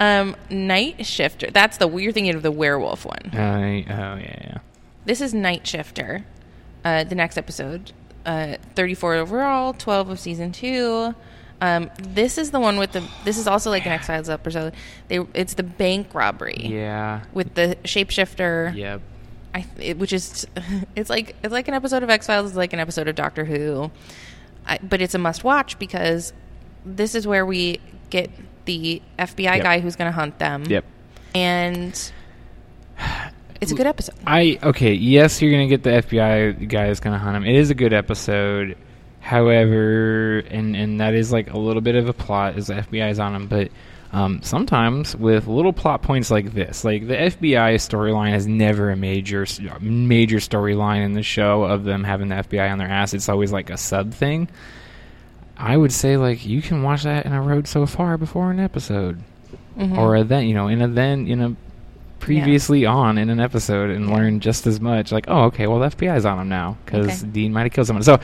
Um, 0.00 0.36
Night 0.50 1.06
Shifter. 1.06 1.50
That's 1.50 1.76
the 1.78 1.86
weird 1.86 2.14
thing 2.14 2.28
of 2.34 2.42
the 2.42 2.50
werewolf 2.52 3.04
one. 3.04 3.30
I, 3.32 3.84
oh 3.88 4.16
yeah, 4.20 4.38
yeah. 4.40 4.58
This 5.04 5.20
is 5.20 5.34
Night 5.34 5.66
Shifter. 5.66 6.24
Uh, 6.84 7.04
the 7.04 7.14
next 7.14 7.38
episode, 7.38 7.92
uh, 8.26 8.56
thirty-four 8.74 9.14
overall, 9.14 9.72
twelve 9.72 10.10
of 10.10 10.20
season 10.20 10.52
two. 10.52 11.14
Um, 11.60 11.90
this 11.98 12.36
is 12.36 12.50
the 12.50 12.60
one 12.60 12.76
with 12.78 12.92
the. 12.92 13.02
This 13.24 13.38
is 13.38 13.46
also 13.46 13.70
like 13.70 13.86
an 13.86 13.92
X 13.92 14.06
Files 14.06 14.28
episode. 14.28 14.74
They, 15.08 15.18
it's 15.34 15.54
the 15.54 15.62
bank 15.62 16.08
robbery 16.14 16.66
Yeah. 16.66 17.22
with 17.32 17.54
the 17.54 17.76
shapeshifter. 17.84 18.74
Yep. 18.76 19.00
I, 19.54 19.64
it, 19.78 19.98
which 19.98 20.12
is, 20.12 20.46
it's 20.96 21.08
like 21.08 21.36
it's 21.42 21.52
like 21.52 21.68
an 21.68 21.74
episode 21.74 22.02
of 22.02 22.10
X 22.10 22.26
Files. 22.26 22.48
It's 22.50 22.56
like 22.56 22.72
an 22.72 22.80
episode 22.80 23.06
of 23.08 23.14
Doctor 23.14 23.44
Who. 23.44 23.90
I, 24.66 24.78
but 24.82 25.00
it's 25.00 25.14
a 25.14 25.18
must 25.18 25.44
watch 25.44 25.78
because 25.78 26.32
this 26.84 27.14
is 27.14 27.26
where 27.26 27.46
we 27.46 27.80
get 28.10 28.30
the 28.64 29.00
FBI 29.18 29.56
Yep. 29.56 29.62
guy 29.62 29.80
who's 29.80 29.94
going 29.96 30.08
to 30.10 30.14
hunt 30.14 30.38
them. 30.38 30.64
Yep. 30.64 30.84
And 31.34 32.12
it's 33.60 33.72
a 33.72 33.74
good 33.74 33.86
episode. 33.86 34.14
I 34.26 34.58
okay. 34.62 34.92
Yes, 34.92 35.40
you're 35.42 35.50
gonna 35.52 35.66
get 35.68 35.82
the 35.82 35.90
FBI 35.90 36.68
guy 36.68 36.86
that's 36.88 37.00
gonna 37.00 37.18
hunt 37.18 37.36
him. 37.36 37.44
It 37.44 37.56
is 37.56 37.70
a 37.70 37.74
good 37.74 37.92
episode. 37.92 38.76
However, 39.20 40.38
and 40.50 40.76
and 40.76 41.00
that 41.00 41.14
is 41.14 41.32
like 41.32 41.52
a 41.52 41.58
little 41.58 41.80
bit 41.82 41.94
of 41.96 42.08
a 42.08 42.12
plot 42.12 42.58
is 42.58 42.66
the 42.68 42.74
FBI 42.74 43.10
is 43.10 43.18
on 43.18 43.34
him, 43.34 43.46
but. 43.46 43.70
Um, 44.14 44.40
sometimes 44.42 45.16
with 45.16 45.46
little 45.48 45.72
plot 45.72 46.02
points 46.02 46.30
like 46.30 46.52
this, 46.52 46.84
like 46.84 47.06
the 47.08 47.14
FBI 47.16 47.74
storyline 47.76 48.34
is 48.36 48.46
never 48.46 48.90
a 48.90 48.96
major 48.96 49.44
major 49.80 50.36
storyline 50.36 51.04
in 51.04 51.14
the 51.14 51.22
show 51.24 51.64
of 51.64 51.82
them 51.84 52.04
having 52.04 52.28
the 52.28 52.36
FBI 52.36 52.70
on 52.70 52.78
their 52.78 52.88
ass. 52.88 53.12
It's 53.12 53.28
always 53.28 53.50
like 53.52 53.70
a 53.70 53.76
sub 53.76 54.12
thing. 54.14 54.48
I 55.56 55.76
would 55.76 55.92
say 55.92 56.16
like 56.16 56.46
you 56.46 56.62
can 56.62 56.82
watch 56.82 57.02
that 57.02 57.26
in 57.26 57.32
a 57.32 57.42
road 57.42 57.66
so 57.66 57.86
far 57.86 58.16
before 58.16 58.50
an 58.50 58.60
episode 58.60 59.20
Mhm. 59.78 59.98
or 59.98 60.14
a 60.16 60.22
then 60.24 60.46
you 60.46 60.54
know 60.54 60.68
in 60.68 60.80
a 60.82 60.86
then 60.88 61.26
in 61.26 61.40
a 61.40 61.56
previously 62.20 62.86
on 62.86 63.18
in 63.18 63.28
an 63.30 63.40
episode 63.40 63.90
and 63.90 64.08
Yeah. 64.08 64.14
learn 64.16 64.40
just 64.40 64.66
as 64.66 64.80
much 64.80 65.10
like 65.12 65.24
oh 65.28 65.44
okay 65.46 65.66
well 65.66 65.78
the 65.80 65.86
FBI's 65.88 66.24
on 66.24 66.38
him 66.38 66.48
now 66.48 66.76
because 66.84 67.22
Okay. 67.22 67.32
Dean 67.32 67.52
might 67.52 67.64
have 67.64 67.72
killed 67.72 67.86
someone 67.88 68.02
so 68.04 68.18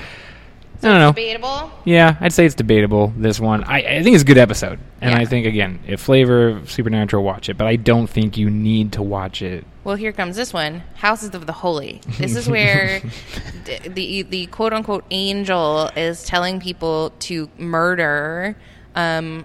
I 0.83 0.89
don't 0.89 0.99
know 1.01 1.11
Debatable. 1.13 1.71
yeah 1.85 2.17
I'd 2.21 2.33
say 2.33 2.47
it's 2.47 2.55
debatable 2.55 3.13
this 3.17 3.39
one 3.39 3.65
I, 3.65 3.79
I 3.99 4.03
think 4.03 4.15
it's 4.15 4.23
a 4.23 4.27
good 4.27 4.39
episode 4.39 4.79
and 5.01 5.11
Yeah. 5.13 5.19
I 5.19 5.25
think 5.27 5.47
again 5.47 5.81
if 5.87 6.01
flavor 6.01 6.49
of 6.49 6.71
Supernatural 6.71 7.23
watch 7.23 7.49
it 7.49 7.57
but 7.59 7.67
I 7.67 7.77
don't 7.77 8.07
think 8.09 8.37
you 8.39 8.49
need 8.51 8.93
to 8.93 9.03
watch 9.03 9.43
it 9.43 9.65
Well, 9.85 9.97
here 9.97 10.13
comes 10.13 10.37
this 10.37 10.53
one, 10.53 10.83
Houses 10.97 11.35
of 11.35 11.47
the 11.47 11.53
Holy. 11.53 12.01
This 12.19 12.37
is 12.37 12.49
where 12.49 13.01
the, 13.65 13.89
the 13.89 14.23
the 14.23 14.47
quote 14.47 14.73
unquote 14.73 15.05
angel 15.11 15.91
is 15.97 16.23
telling 16.25 16.61
people 16.61 17.13
to 17.21 17.49
murder 17.59 18.57
um, 18.95 19.45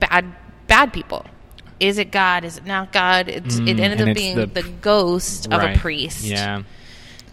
bad 0.00 0.34
bad 0.66 0.92
people. 0.92 1.24
Is 1.80 1.98
it 1.98 2.10
God? 2.10 2.44
Is 2.44 2.56
it 2.58 2.64
not 2.66 2.92
God? 2.92 3.28
It's, 3.28 3.56
Mm, 3.60 3.68
it 3.68 3.80
ended 3.80 4.08
up 4.08 4.14
being 4.16 4.36
the- 4.36 4.46
the, 4.46 4.62
ghost 4.62 5.46
of 5.46 5.60
Right. 5.60 5.76
a 5.76 5.80
priest. 5.80 6.24
yeah 6.24 6.62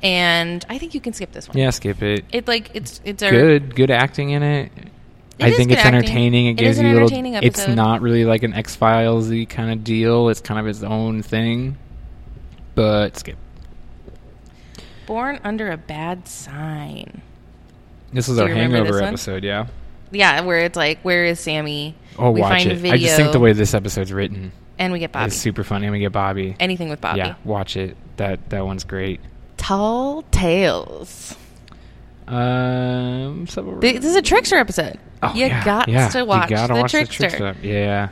and 0.04 0.66
I 0.70 0.78
think 0.78 0.94
you 0.94 1.02
can 1.02 1.14
skip 1.14 1.32
this 1.32 1.48
one. 1.48 1.58
yeah 1.58 1.70
skip 1.72 2.02
it 2.04 2.26
It 2.32 2.48
like 2.48 2.72
it's 2.76 3.02
it's 3.06 3.24
a 3.24 3.30
good 3.32 3.76
good 3.76 3.90
acting 3.92 4.32
in 4.32 4.44
it 4.44 4.72
It 5.40 5.46
I 5.46 5.52
think 5.54 5.72
it's 5.72 5.80
acting. 5.82 5.96
entertaining. 5.96 6.46
It 6.48 6.52
It 6.52 6.54
gives 6.58 6.78
you 6.80 6.86
a 6.88 6.94
little. 6.94 7.02
entertaining 7.08 7.34
It's 7.42 7.68
not 7.68 8.02
really 8.02 8.24
like 8.26 8.44
an 8.44 8.54
X 8.54 8.76
Files 8.76 9.32
kind 9.50 9.72
of 9.72 9.84
deal. 9.84 10.30
It's 10.30 10.42
kind 10.42 10.60
of 10.60 10.68
its 10.68 10.84
own 10.84 11.24
thing. 11.24 11.78
But 12.76 13.18
skip. 13.18 13.38
born 15.08 15.40
under 15.44 15.72
a 15.72 15.78
bad 15.78 16.28
sign. 16.28 17.22
This 18.12 18.30
is 18.30 18.38
Do 18.38 18.44
our 18.44 18.50
hangover 18.50 19.02
episode, 19.02 19.44
yeah. 19.44 19.68
Yeah, 20.12 20.42
where 20.42 20.60
it's 20.60 20.76
like, 20.78 21.00
where 21.02 21.26
is 21.26 21.40
Sammy? 21.40 21.96
Oh, 22.20 22.30
we 22.32 22.42
watch 22.42 22.52
find 22.64 22.72
it. 22.72 22.76
video, 22.76 22.94
I 22.94 22.98
just 22.98 23.16
think 23.16 23.32
the 23.32 23.40
way 23.40 23.54
this 23.54 23.74
episode's 23.74 24.14
written 24.14 24.52
and 24.78 24.94
we 24.94 25.00
get 25.00 25.12
Bobby. 25.12 25.28
It's 25.28 25.36
super 25.36 25.64
funny, 25.64 25.88
and 25.88 25.94
we 25.94 26.00
get 26.00 26.12
Bobby. 26.12 26.56
Anything 26.60 26.90
with 26.90 27.02
Bobby. 27.02 27.20
Yeah, 27.20 27.36
watch 27.44 27.76
it. 27.76 27.98
That 28.18 28.50
that 28.52 28.66
one's 28.66 28.84
great. 28.84 29.20
Tall 29.64 30.24
tales. 30.24 31.38
Um, 32.28 33.48
so 33.48 33.80
Th- 33.80 33.96
This 33.96 34.12
is 34.12 34.18
a 34.18 34.22
trickster 34.22 34.58
episode. 34.58 35.00
oh, 35.22 35.34
you 35.34 35.46
yeah, 35.46 35.64
got 35.64 35.88
yeah. 35.88 36.10
to 36.10 36.26
watch, 36.26 36.50
the, 36.50 36.68
watch 36.70 36.92
trickster. 36.92 37.30
the 37.30 37.38
trickster. 37.38 37.56
Yeah, 37.66 38.10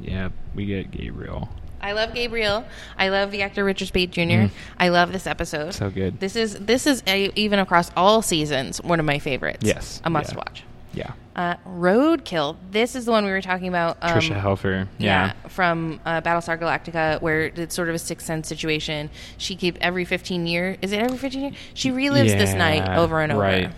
yeah. 0.00 0.30
We 0.54 0.64
get 0.64 0.90
Gabriel. 0.90 1.50
I 1.82 1.92
love 1.92 2.14
Gabriel. 2.14 2.64
I 2.96 3.10
love 3.10 3.30
the 3.30 3.42
actor 3.42 3.62
Richard 3.62 3.88
Speight 3.88 4.10
Jr. 4.10 4.20
Mm. 4.20 4.50
I 4.78 4.88
love 4.88 5.12
this 5.12 5.26
episode. 5.26 5.74
So 5.74 5.90
good. 5.90 6.18
This 6.18 6.34
is 6.34 6.54
this 6.54 6.86
is 6.86 7.02
a, 7.06 7.30
even 7.34 7.58
across 7.58 7.90
all 7.94 8.22
seasons 8.22 8.80
one 8.80 8.98
of 8.98 9.04
my 9.04 9.18
favorites. 9.18 9.64
Yes, 9.66 10.00
a 10.02 10.08
must 10.08 10.32
yeah. 10.32 10.38
watch. 10.38 10.64
Yeah, 10.96 11.12
Uh, 11.36 11.54
Roadkill. 11.68 12.56
This 12.70 12.96
is 12.96 13.04
the 13.04 13.12
one 13.12 13.24
we 13.24 13.30
were 13.30 13.42
talking 13.42 13.68
about. 13.68 13.98
Um, 14.00 14.18
Tricia 14.18 14.40
Helfer. 14.40 14.88
Yeah. 14.98 15.34
from 15.48 16.00
uh, 16.04 16.22
Battlestar 16.22 16.58
Galactica, 16.58 17.20
where 17.22 17.42
it's 17.54 17.74
sort 17.76 17.88
of 17.90 17.94
a 17.94 17.98
sixth 17.98 18.26
sense 18.26 18.48
situation. 18.48 19.10
She 19.36 19.54
keep 19.54 19.76
every 19.80 20.04
fifteen 20.06 20.46
year. 20.46 20.76
Is 20.82 20.92
it 20.92 20.98
every 21.00 21.18
fifteen 21.18 21.42
year? 21.42 21.52
She 21.74 21.90
relives 21.90 22.36
this 22.38 22.54
night 22.54 22.96
over 22.96 23.20
and 23.20 23.30
over. 23.32 23.42
right. 23.42 23.70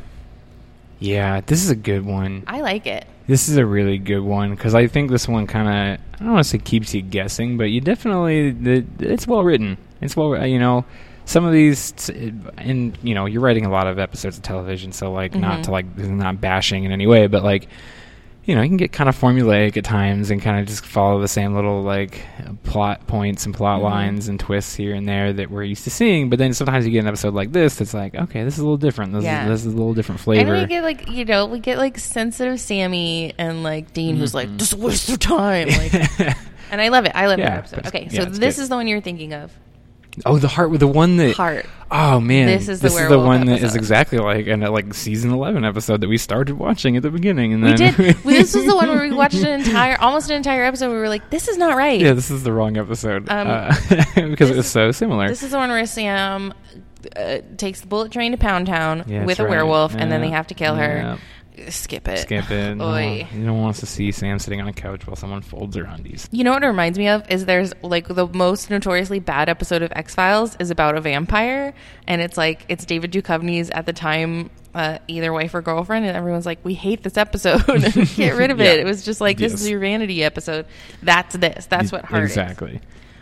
Yeah, 1.01 1.41
this 1.47 1.63
is 1.63 1.71
a 1.71 1.77
good 1.77 2.05
one. 2.05 2.43
I 2.47 2.61
like 2.61 2.87
it. 2.87 3.07
This 3.27 3.49
is 3.49 3.57
a 3.57 3.67
really 3.67 3.99
good 3.99 4.21
one 4.23 4.51
because 4.55 4.75
I 4.75 4.87
think 4.87 5.11
this 5.11 5.29
one 5.29 5.47
kind 5.47 5.69
of 5.69 6.05
I 6.21 6.25
don't 6.25 6.33
want 6.35 6.45
to 6.45 6.51
say 6.51 6.59
keeps 6.59 6.95
you 6.95 7.03
guessing, 7.03 7.57
but 7.59 7.65
you 7.65 7.81
definitely 7.81 8.51
the, 8.53 8.85
it's 9.01 9.27
well 9.27 9.43
written. 9.45 9.77
It's 10.01 10.17
well 10.17 10.47
you 10.47 10.59
know 10.59 10.85
some 11.29 11.45
of 11.45 11.53
these 11.53 11.93
and 12.57 12.97
you 13.03 13.14
know 13.14 13.27
you're 13.27 13.43
writing 13.43 13.67
a 13.67 13.71
lot 13.71 13.87
of 13.87 13.99
episodes 13.99 14.38
of 14.38 14.43
television, 14.43 14.93
so 14.93 15.12
like 15.12 15.35
not 15.35 15.59
Mhm. 15.59 15.62
to 15.64 15.71
like 15.71 15.99
not 15.99 16.41
bashing 16.41 16.85
in 16.85 16.91
any 16.93 17.07
way, 17.07 17.27
but 17.27 17.45
like 17.45 17.69
you 18.47 18.55
know 18.55 18.62
you 18.62 18.69
can 18.69 18.79
get 18.79 18.93
kind 18.93 19.11
of 19.11 19.21
formulaic 19.21 19.77
at 19.77 19.85
times 19.85 20.31
and 20.31 20.41
kind 20.41 20.59
of 20.59 20.64
just 20.67 20.87
follow 20.87 21.21
the 21.21 21.29
same 21.29 21.55
little 21.55 21.83
like 21.83 22.23
plot 22.62 23.07
points 23.07 23.45
and 23.45 23.55
plot 23.55 23.81
Mhm. 23.81 23.85
lines 23.85 24.29
and 24.29 24.41
twists 24.41 24.75
here 24.75 24.95
and 24.95 25.07
there 25.07 25.35
that 25.35 25.51
we're 25.51 25.64
used 25.64 25.85
to 25.85 25.91
seeing. 25.91 26.31
But 26.31 26.38
then 26.38 26.55
sometimes 26.55 26.87
you 26.87 26.93
get 26.93 27.01
an 27.01 27.09
episode 27.09 27.35
like 27.35 27.53
this 27.53 27.77
that's 27.77 27.93
like 27.93 28.14
okay, 28.14 28.45
this 28.45 28.55
is 28.55 28.61
a 28.61 28.62
little 28.62 28.79
different. 28.79 29.12
This 29.12 29.25
Yeah. 29.25 29.43
is 29.43 29.49
this 29.51 29.67
is 29.67 29.75
a 29.75 29.77
little 29.77 29.93
different 29.93 30.23
flavor. 30.23 30.55
And 30.55 30.62
we 30.62 30.67
get 30.67 30.83
like 30.83 31.11
you 31.11 31.27
know 31.27 31.45
we 31.45 31.59
get 31.59 31.77
like 31.77 31.99
sensitive 31.99 32.59
Sammy 32.59 33.35
and 33.37 33.62
like 33.62 33.93
Dean 33.93 34.17
who's 34.17 34.33
like 34.35 34.49
Mhm. 34.49 34.57
just 34.57 34.73
a 34.73 34.79
waste 34.79 35.11
of 35.11 35.19
time. 35.19 35.69
Like, 35.69 35.93
and 36.71 36.81
I 36.81 36.88
love 36.88 37.05
it. 37.05 37.12
I 37.14 37.27
love 37.27 37.38
Yeah, 37.38 37.51
that 37.51 37.59
episode. 37.75 37.87
Okay, 37.88 38.09
so 38.09 38.25
this 38.25 38.38
good. 38.57 38.62
is 38.62 38.69
the 38.71 38.77
one 38.77 38.87
you're 38.88 39.03
thinking 39.03 39.35
of. 39.35 39.53
Oh, 40.27 40.39
the 40.39 40.49
heart 40.49 40.71
with 40.71 40.81
the 40.81 40.87
one 40.89 41.17
that. 41.19 41.37
Heart. 41.37 41.67
Oh 41.91 42.21
man, 42.21 42.47
This 42.49 42.69
is 42.69 42.81
the 42.81 42.91
the 42.91 42.95
werewolf 42.95 43.27
one 43.27 43.47
that 43.47 43.63
is 43.63 43.75
exactly 43.75 44.19
like 44.19 44.47
an 44.47 44.61
like 44.61 44.93
season 44.93 45.31
eleven 45.31 45.65
episode 45.65 46.03
that 46.03 46.09
we 46.09 46.19
started 46.19 46.59
watching 46.59 46.97
at 46.99 47.03
the 47.03 47.11
beginning, 47.11 47.55
and 47.55 47.65
We 47.65 47.73
did. 47.75 47.95
this 48.25 48.55
was 48.55 48.67
the 48.67 48.77
one 48.77 48.89
where 48.91 49.01
we 49.09 49.11
watched 49.13 49.37
an 49.43 49.61
entire, 49.61 49.99
almost 49.99 50.29
an 50.29 50.37
entire 50.37 50.65
episode. 50.65 50.91
We 50.91 50.99
were 50.99 51.09
like, 51.09 51.31
"This 51.31 51.49
is 51.49 51.57
not 51.57 51.77
right." 51.77 51.99
yeah, 51.99 52.13
this 52.13 52.31
is 52.31 52.43
the 52.43 52.53
wrong 52.53 52.77
episode 52.77 53.31
Um, 53.31 53.49
uh, 53.49 53.75
because 54.17 54.51
it 54.51 54.57
was 54.57 54.67
so 54.71 54.93
similar. 54.93 55.29
This 55.29 55.43
is 55.43 55.53
the 55.53 55.57
one 55.57 55.71
where 55.71 55.87
Sam 55.87 56.53
uh, 57.17 57.39
takes 57.57 57.81
the 57.81 57.87
bullet 57.87 58.13
train 58.13 58.33
to 58.33 58.39
Pound 58.39 58.67
Town 58.67 59.05
Yeah, 59.07 59.25
with 59.25 59.41
a 59.41 59.45
right. 59.45 59.51
werewolf, 59.51 59.95
and 59.95 60.13
then 60.13 60.21
they 60.21 60.31
have 60.31 60.49
to 60.49 60.55
kill 60.55 60.75
her. 60.75 60.97
yeah. 60.99 61.19
Skip 61.68 62.09
it. 62.09 62.18
Skip 62.18 62.51
it. 62.51 62.75
No, 62.77 62.87
Oy. 62.92 63.27
you 63.33 63.44
don't 63.44 63.59
want 63.61 63.77
to 63.77 63.87
see 63.87 64.12
Sam 64.12 64.38
sitting 64.38 64.61
on 64.61 64.68
a 64.68 64.73
couch 64.73 65.07
while 65.07 65.16
someone 65.16 65.42
folds 65.42 65.77
her 65.77 65.85
undies. 65.85 66.29
You 66.33 66.44
know 66.44 66.53
what 66.53 66.62
it 66.62 66.66
reminds 66.66 66.99
me 66.99 67.09
of 67.09 67.29
is 67.31 67.44
there's 67.47 67.73
like 67.83 68.09
the 68.09 68.27
most 68.27 68.71
notoriously 68.71 69.18
bad 69.21 69.49
episode 69.49 69.83
of 69.83 69.92
X 69.94 70.14
Files 70.14 70.57
is 70.61 70.71
about 70.71 70.97
a 70.97 71.01
vampire, 71.01 71.75
and 72.07 72.21
it's 72.21 72.37
like 72.37 72.64
it's 72.68 72.85
David 72.85 73.12
Duchovny's 73.12 73.71
at 73.71 73.87
the 73.87 73.92
time 73.92 74.51
uh, 74.75 74.99
either 75.09 75.33
wife 75.33 75.55
or 75.55 75.62
girlfriend, 75.62 76.05
and 76.07 76.16
everyone's 76.16 76.47
like, 76.47 76.59
"We 76.64 76.75
hate 76.75 77.03
this 77.03 77.16
episode, 77.16 77.64
get 78.16 78.37
rid 78.37 78.51
of 78.51 78.59
Yeah. 78.61 78.73
it." 78.73 78.81
It 78.81 78.85
was 78.85 79.05
just 79.05 79.21
like 79.21 79.38
this 79.38 79.53
is 79.55 79.68
your 79.68 79.81
vanity 79.81 80.23
episode. 80.23 80.66
That's 81.03 81.35
this. 81.37 81.66
That's 81.66 81.90
what 81.90 82.05
Heart 82.05 82.31
is. 82.31 82.37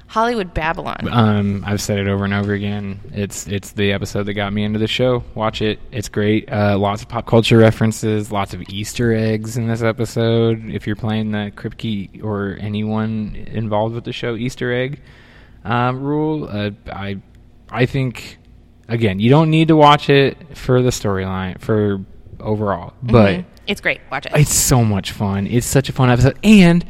Hollywood 0.08 0.54
Babylon. 0.54 1.08
Um, 1.10 1.64
I've 1.66 1.80
said 1.82 1.98
it 1.98 2.06
over 2.06 2.24
and 2.24 2.32
over 2.32 2.52
again. 2.52 3.00
It's 3.12 3.46
it's 3.48 3.72
the 3.72 3.92
episode 3.92 4.24
that 4.24 4.34
got 4.34 4.52
me 4.52 4.62
into 4.64 4.78
the 4.78 4.86
show. 4.86 5.24
Watch 5.34 5.60
it; 5.62 5.80
it's 5.90 6.08
great. 6.08 6.50
Uh, 6.50 6.78
lots 6.78 7.02
of 7.02 7.08
pop 7.08 7.26
culture 7.26 7.58
references, 7.58 8.30
lots 8.30 8.54
of 8.54 8.62
Easter 8.68 9.12
eggs 9.12 9.56
in 9.56 9.66
this 9.66 9.82
episode. 9.82 10.70
If 10.70 10.86
you're 10.86 10.96
playing 10.96 11.32
the 11.32 11.52
Kripke 11.56 12.22
or 12.22 12.56
anyone 12.60 13.34
involved 13.50 13.94
with 13.94 14.04
the 14.04 14.12
show, 14.12 14.36
Easter 14.36 14.72
egg 14.72 15.00
um, 15.64 16.00
rule. 16.02 16.48
Uh, 16.50 16.70
I 16.92 17.16
I 17.68 17.86
think 17.86 18.38
again, 18.88 19.18
you 19.18 19.28
don't 19.28 19.50
need 19.50 19.68
to 19.68 19.76
watch 19.76 20.08
it 20.08 20.56
for 20.56 20.82
the 20.82 20.90
storyline 20.90 21.60
for 21.60 22.00
overall, 22.38 22.92
but 23.02 23.34
Mhm. 23.40 23.44
it's 23.66 23.80
great. 23.80 24.00
Watch 24.12 24.26
it. 24.26 24.32
it's 24.36 24.54
so 24.54 24.84
much 24.84 25.10
fun. 25.10 25.48
It's 25.48 25.66
such 25.66 25.88
a 25.88 25.92
fun 25.92 26.10
episode, 26.10 26.38
and 26.44 26.84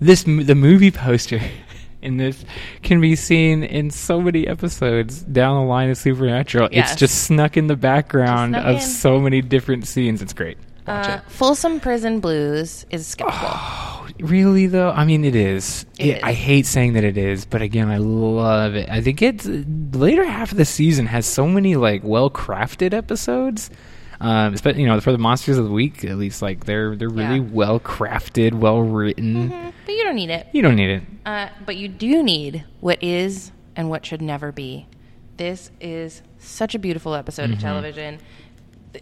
this 0.00 0.22
the 0.22 0.54
movie 0.54 0.90
poster 0.90 1.40
in 2.04 2.16
this 2.18 2.44
can 2.82 3.00
be 3.00 3.16
seen 3.16 3.62
in 3.64 3.90
so 3.90 4.20
many 4.20 4.46
episodes 4.46 5.22
down 5.22 5.62
the 5.64 5.68
line 5.68 5.90
of 5.90 5.96
Supernatural. 5.96 6.68
Yes. 6.70 6.92
It's 6.92 7.00
just 7.00 7.24
snuck 7.24 7.56
in 7.56 7.66
the 7.66 7.76
background 7.76 8.54
of 8.56 8.76
in. 8.76 8.80
so 8.80 9.18
many 9.20 9.40
different 9.42 9.86
scenes. 9.86 10.22
It's 10.22 10.32
great. 10.32 10.58
Uh, 10.86 11.20
it. 11.24 11.30
Folsom 11.32 11.80
Prison 11.80 12.20
Blues 12.20 12.84
is 12.90 13.14
skippable. 13.14 13.30
Oh, 13.32 14.06
really 14.20 14.66
though? 14.66 14.90
I 14.90 15.06
mean, 15.06 15.24
it 15.24 15.34
is. 15.34 15.86
It 15.98 16.06
It- 16.06 16.16
is. 16.18 16.22
I 16.22 16.32
hate 16.34 16.66
saying 16.66 16.92
that 16.92 17.04
it 17.04 17.16
is, 17.16 17.46
but 17.46 17.62
again, 17.62 17.88
I 17.88 17.96
love 17.96 18.74
it. 18.74 18.88
I 18.90 19.00
think 19.00 19.22
it's 19.22 19.46
later 19.96 20.24
half 20.26 20.52
of 20.52 20.58
the 20.58 20.66
season 20.66 21.06
has 21.06 21.24
so 21.24 21.48
many 21.48 21.76
like 21.76 22.02
well 22.04 22.28
crafted 22.28 22.92
episodes. 22.92 23.70
Um, 24.24 24.54
but 24.62 24.76
you 24.76 24.86
know, 24.86 25.00
for 25.00 25.12
the 25.12 25.18
monsters 25.18 25.58
of 25.58 25.64
the 25.64 25.70
week, 25.70 26.04
at 26.04 26.16
least, 26.16 26.40
like 26.42 26.64
they're 26.64 26.96
they're 26.96 27.08
really 27.08 27.36
Yeah. 27.40 27.50
well 27.52 27.78
crafted, 27.80 28.54
well 28.54 28.80
written. 28.80 29.50
Mhm, 29.50 29.72
But 29.84 29.94
you 29.94 30.04
don't 30.04 30.16
need 30.16 30.30
it. 30.30 30.46
You 30.52 30.62
don't 30.62 30.76
need 30.76 30.90
it. 30.90 31.02
Uh, 31.26 31.48
but 31.66 31.76
you 31.76 31.88
do 31.88 32.22
need 32.22 32.64
what 32.80 33.02
is 33.02 33.52
and 33.76 33.90
what 33.90 34.06
should 34.06 34.22
never 34.22 34.50
be. 34.52 34.86
This 35.36 35.70
is 35.80 36.22
such 36.38 36.74
a 36.74 36.78
beautiful 36.78 37.14
episode 37.14 37.50
of 37.50 37.58
Mhm. 37.58 37.62
television. 37.62 38.18
Uh, 38.94 38.98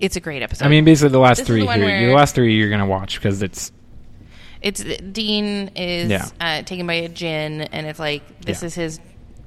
It's 0.00 0.16
a 0.16 0.20
great 0.20 0.42
episode. 0.42 0.64
I 0.64 0.68
mean, 0.68 0.84
basically, 0.84 1.10
the 1.10 1.18
last 1.18 1.38
This 1.38 1.46
three 1.46 1.64
the 1.66 1.72
here, 1.74 2.08
the 2.08 2.14
last 2.14 2.34
three 2.34 2.56
you're 2.56 2.70
gonna 2.70 2.86
watch 2.86 3.16
because 3.16 3.42
it's 3.42 3.70
it's 4.62 4.82
Dean 5.12 5.68
is 5.76 6.10
Yeah. 6.10 6.26
uh, 6.40 6.62
taken 6.62 6.86
by 6.86 6.94
a 6.94 7.08
djinn, 7.08 7.62
and 7.72 7.86
it's 7.86 7.98
like 7.98 8.22
this 8.42 8.62
Yeah. 8.62 8.66
is 8.66 8.74
his 8.74 9.00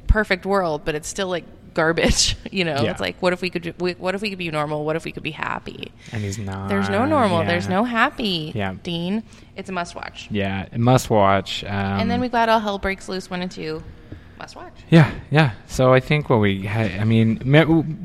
perfect 0.07 0.45
world, 0.45 0.81
but 0.85 0.93
it's 0.95 1.07
still 1.07 1.27
like 1.27 1.45
garbage. 1.73 2.35
You 2.53 2.63
know, 2.65 2.81
Yeah. 2.83 2.91
it's 2.91 3.01
like 3.01 3.19
what 3.19 3.33
if 3.33 3.41
we 3.41 3.49
could 3.49 3.73
what 3.99 4.13
if 4.13 4.21
we 4.21 4.29
could 4.29 4.37
be 4.37 4.51
normal? 4.51 4.85
What 4.85 4.95
if 4.95 5.05
we 5.05 5.11
could 5.11 5.23
be 5.23 5.31
happy? 5.31 5.91
and 6.11 6.21
he's 6.23 6.37
not. 6.37 6.69
There's 6.69 6.87
no 6.89 7.05
normal. 7.05 7.39
yeah. 7.41 7.47
There's 7.47 7.67
no 7.67 7.83
happy. 7.83 8.51
Yeah. 8.53 8.75
Dean, 8.83 9.23
it's 9.55 9.69
a 9.69 9.73
must 9.73 9.95
watch. 9.95 10.27
Yeah, 10.29 10.67
must 10.77 11.09
watch. 11.09 11.63
Um, 11.63 11.71
and 11.71 12.11
then 12.11 12.21
we 12.21 12.29
got 12.29 12.49
all 12.49 12.59
hell 12.59 12.77
breaks 12.77 13.09
loose 13.09 13.29
one 13.29 13.41
and 13.41 13.49
two. 13.51 13.83
Must 14.39 14.55
watch. 14.55 14.73
Yeah, 14.89 15.11
yeah. 15.31 15.51
So 15.67 15.93
I 15.93 15.99
think 15.99 16.29
what 16.29 16.39
we 16.39 16.63
had, 16.63 16.91
I 16.99 17.05
mean, 17.05 17.39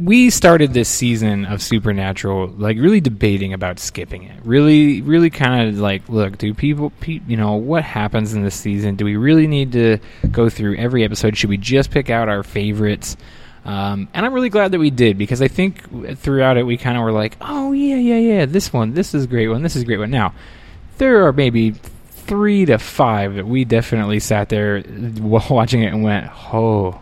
we 0.01 0.31
started 0.31 0.73
this 0.73 0.89
season 0.89 1.45
of 1.47 1.61
Supernatural 1.62 2.49
like 2.49 2.77
really 2.79 3.01
debating 3.01 3.53
about 3.55 3.79
skipping 3.81 4.23
it. 4.25 4.37
Really, 4.45 5.01
really 5.03 5.31
kind 5.31 5.69
of 5.69 5.79
like, 5.79 6.09
look, 6.09 6.39
do 6.39 6.55
people, 6.55 6.91
pe- 7.01 7.21
you 7.27 7.37
know, 7.37 7.55
what 7.55 7.83
happens 7.83 8.35
in 8.35 8.43
this 8.45 8.55
season? 8.55 8.95
Do 8.95 9.05
we 9.05 9.16
really 9.16 9.47
need 9.47 9.73
to 9.73 9.99
go 10.31 10.49
through 10.49 10.77
every 10.77 11.03
episode? 11.03 11.37
Should 11.37 11.51
we 11.51 11.57
just 11.57 11.91
pick 11.91 12.09
out 12.09 12.29
our 12.29 12.43
favorites? 12.43 13.16
Um, 13.65 14.09
and 14.15 14.25
I'm 14.25 14.33
really 14.33 14.49
glad 14.49 14.73
that 14.73 14.79
we 14.79 14.91
did 14.91 15.19
because 15.19 15.43
I 15.43 15.49
think 15.49 16.19
throughout 16.19 16.57
it 16.57 16.65
we 16.65 16.77
kind 16.77 16.97
of 16.97 17.05
were 17.05 17.13
like, 17.13 17.37
oh 17.41 17.73
yeah, 17.73 17.97
yeah, 17.97 18.17
yeah, 18.17 18.47
this 18.47 18.73
one, 18.73 18.95
this 18.95 19.15
is 19.15 19.25
a 19.25 19.27
great 19.27 19.49
one, 19.49 19.63
this 19.63 19.77
is 19.77 19.83
a 19.83 19.85
great 19.85 19.99
one. 19.99 20.11
Now, 20.11 20.33
there 20.99 21.27
are 21.27 21.33
maybe 21.33 21.73
three 22.29 22.67
to 22.67 22.79
five 22.79 23.35
that 23.35 23.47
we 23.47 23.65
definitely 23.65 24.21
sat 24.21 24.49
there 24.49 24.83
watching 25.21 25.83
it 25.83 25.93
and 25.93 26.03
went, 26.03 26.31
"Oh, 26.53 27.01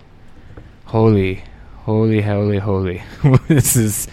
holy, 0.86 1.42
holy, 1.78 2.20
holy, 2.20 2.58
holy!" 2.58 3.02
this 3.48 3.76
is. 3.76 4.08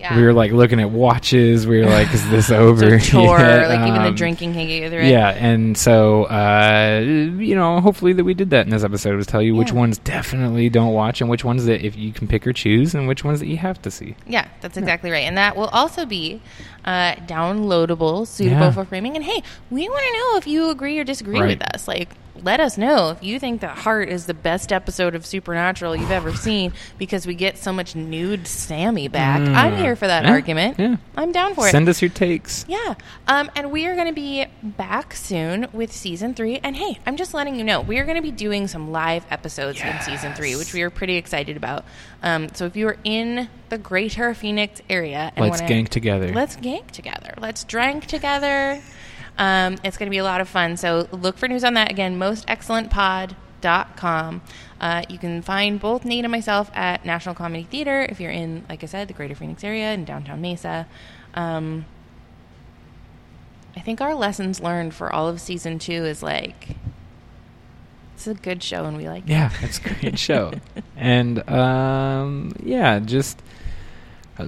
Yeah. 0.00 0.16
We 0.16 0.22
were 0.22 0.32
like 0.32 0.50
looking 0.50 0.80
at 0.80 0.90
watches. 0.90 1.66
We 1.66 1.78
were 1.80 1.86
like, 1.90 2.12
"Is 2.14 2.28
this 2.30 2.50
over?" 2.64 2.98
Chore. 2.98 3.38
yet? 3.38 3.68
like 3.68 3.86
even 3.86 4.00
the 4.02 4.08
Um, 4.08 4.14
drinking 4.14 4.54
can't 4.54 4.66
get 4.66 4.82
you 4.82 4.88
through 4.88 5.00
it. 5.00 5.10
Yeah, 5.10 5.28
and 5.28 5.76
so 5.76 6.24
uh, 6.24 7.00
you 7.04 7.54
know, 7.54 7.80
hopefully 7.80 8.14
that 8.14 8.24
we 8.24 8.32
did 8.32 8.48
that 8.50 8.64
in 8.64 8.70
this 8.70 8.82
episode 8.82 9.14
was 9.16 9.26
tell 9.26 9.42
you 9.42 9.54
which 9.54 9.72
ones 9.72 9.98
definitely 9.98 10.70
don't 10.70 10.94
watch 10.94 11.20
and 11.20 11.28
which 11.28 11.44
ones 11.44 11.66
that 11.66 11.84
if 11.84 11.96
you 11.96 12.12
can 12.12 12.26
pick 12.28 12.46
or 12.46 12.52
choose 12.54 12.94
and 12.94 13.06
which 13.08 13.24
ones 13.24 13.40
that 13.40 13.46
you 13.46 13.58
have 13.58 13.80
to 13.82 13.90
see. 13.90 14.16
Yeah, 14.26 14.48
that's 14.62 14.78
exactly 14.78 15.10
right. 15.10 15.24
And 15.26 15.36
that 15.36 15.54
will 15.54 15.68
also 15.68 16.06
be 16.06 16.40
uh, 16.86 17.16
downloadable, 17.26 18.26
suitable 18.26 18.60
Yeah. 18.66 18.70
for 18.72 18.84
framing. 18.86 19.16
And 19.16 19.24
hey, 19.24 19.42
we 19.70 19.88
want 19.88 20.02
to 20.02 20.12
know 20.18 20.36
if 20.38 20.46
you 20.46 20.70
agree 20.70 20.98
or 20.98 21.04
disagree 21.04 21.38
Right. 21.40 21.58
with 21.58 21.74
us. 21.74 21.86
Like, 21.86 22.08
let 22.42 22.60
us 22.60 22.76
know 22.78 23.10
if 23.10 23.22
you 23.22 23.38
think 23.38 23.60
that 23.60 23.78
Heart 23.78 24.08
is 24.08 24.26
the 24.26 24.34
best 24.34 24.72
episode 24.72 25.14
of 25.14 25.24
Supernatural 25.26 25.94
you've 25.96 26.10
ever 26.10 26.32
seen 26.34 26.72
because 26.98 27.26
we 27.26 27.34
get 27.34 27.58
so 27.58 27.72
much 27.72 27.94
nude 27.94 28.46
Sammy 28.46 29.08
back. 29.08 29.40
Mm. 29.40 29.54
I'm 29.54 29.76
here 29.76 29.96
for 29.96 30.06
that 30.06 30.24
Yeah, 30.24 30.30
argument. 30.30 30.78
yeah. 30.78 30.96
I'm 31.16 31.32
down 31.32 31.54
for 31.54 31.66
it. 31.68 31.70
Send 31.70 31.88
us 31.88 32.00
your 32.02 32.08
takes. 32.10 32.64
Yeah. 32.68 32.94
Um, 33.28 33.50
and 33.56 33.70
we 33.70 33.86
are 33.86 33.94
going 33.94 34.08
to 34.08 34.12
be 34.14 34.46
back 34.62 35.14
soon 35.14 35.68
with 35.72 35.92
season 35.92 36.34
three. 36.34 36.58
And 36.62 36.76
hey, 36.76 36.98
I'm 37.06 37.16
just 37.16 37.34
letting 37.34 37.56
you 37.56 37.64
know, 37.64 37.80
we 37.80 37.98
are 37.98 38.04
going 38.04 38.16
to 38.16 38.22
be 38.22 38.30
doing 38.30 38.68
some 38.68 38.90
live 38.92 39.24
episodes 39.30 39.80
in 39.80 40.00
season 40.02 40.34
three, 40.34 40.56
which 40.56 40.72
we 40.72 40.82
are 40.82 40.90
pretty 40.90 41.16
excited 41.16 41.56
about. 41.56 41.84
Um, 42.22 42.48
so 42.54 42.66
if 42.66 42.76
you 42.76 42.86
are 42.88 42.96
in 43.04 43.48
the 43.70 43.78
greater 43.78 44.34
Phoenix 44.34 44.82
area 44.90 45.32
and 45.36 45.46
Let's 45.48 45.62
wanna- 45.62 45.74
gank 45.74 45.88
together. 45.88 46.32
Let's 46.32 46.56
gank 46.56 46.90
together. 46.90 47.34
Let's 47.38 47.64
drink 47.64 48.06
together. 48.06 48.80
Um, 49.40 49.76
it's 49.82 49.96
going 49.96 50.06
to 50.06 50.10
be 50.10 50.18
a 50.18 50.24
lot 50.24 50.40
of 50.42 50.48
fun. 50.48 50.76
So 50.76 51.08
look 51.10 51.36
for 51.38 51.48
news 51.48 51.64
on 51.64 51.74
that. 51.74 51.90
Again, 51.90 52.16
mostexcellentpod.com. 52.18 54.42
Uh, 54.80 55.02
you 55.08 55.18
can 55.18 55.42
find 55.42 55.80
both 55.80 56.04
Nate 56.04 56.24
and 56.24 56.30
myself 56.30 56.70
at 56.74 57.04
National 57.06 57.34
Comedy 57.34 57.64
Theater 57.64 58.06
if 58.08 58.20
you're 58.20 58.30
in, 58.30 58.64
like 58.68 58.84
I 58.84 58.86
said, 58.86 59.08
the 59.08 59.14
greater 59.14 59.34
Phoenix 59.34 59.64
area 59.64 59.92
in 59.94 60.04
downtown 60.04 60.40
Mesa. 60.42 60.86
Um, 61.34 61.86
I 63.74 63.80
think 63.80 64.02
our 64.02 64.14
lessons 64.14 64.60
learned 64.60 64.94
for 64.94 65.12
all 65.12 65.28
of 65.28 65.40
season 65.40 65.78
two 65.78 66.04
is 66.04 66.22
like, 66.22 66.76
it's 68.14 68.26
a 68.26 68.34
good 68.34 68.62
show 68.62 68.84
and 68.84 68.98
we 68.98 69.08
like 69.08 69.24
it. 69.24 69.30
Yeah, 69.30 69.50
it's 69.62 69.78
a 69.78 69.94
great 69.94 70.18
show. 70.18 70.52
and 70.96 71.48
um, 71.48 72.52
yeah, 72.62 72.98
just 72.98 73.40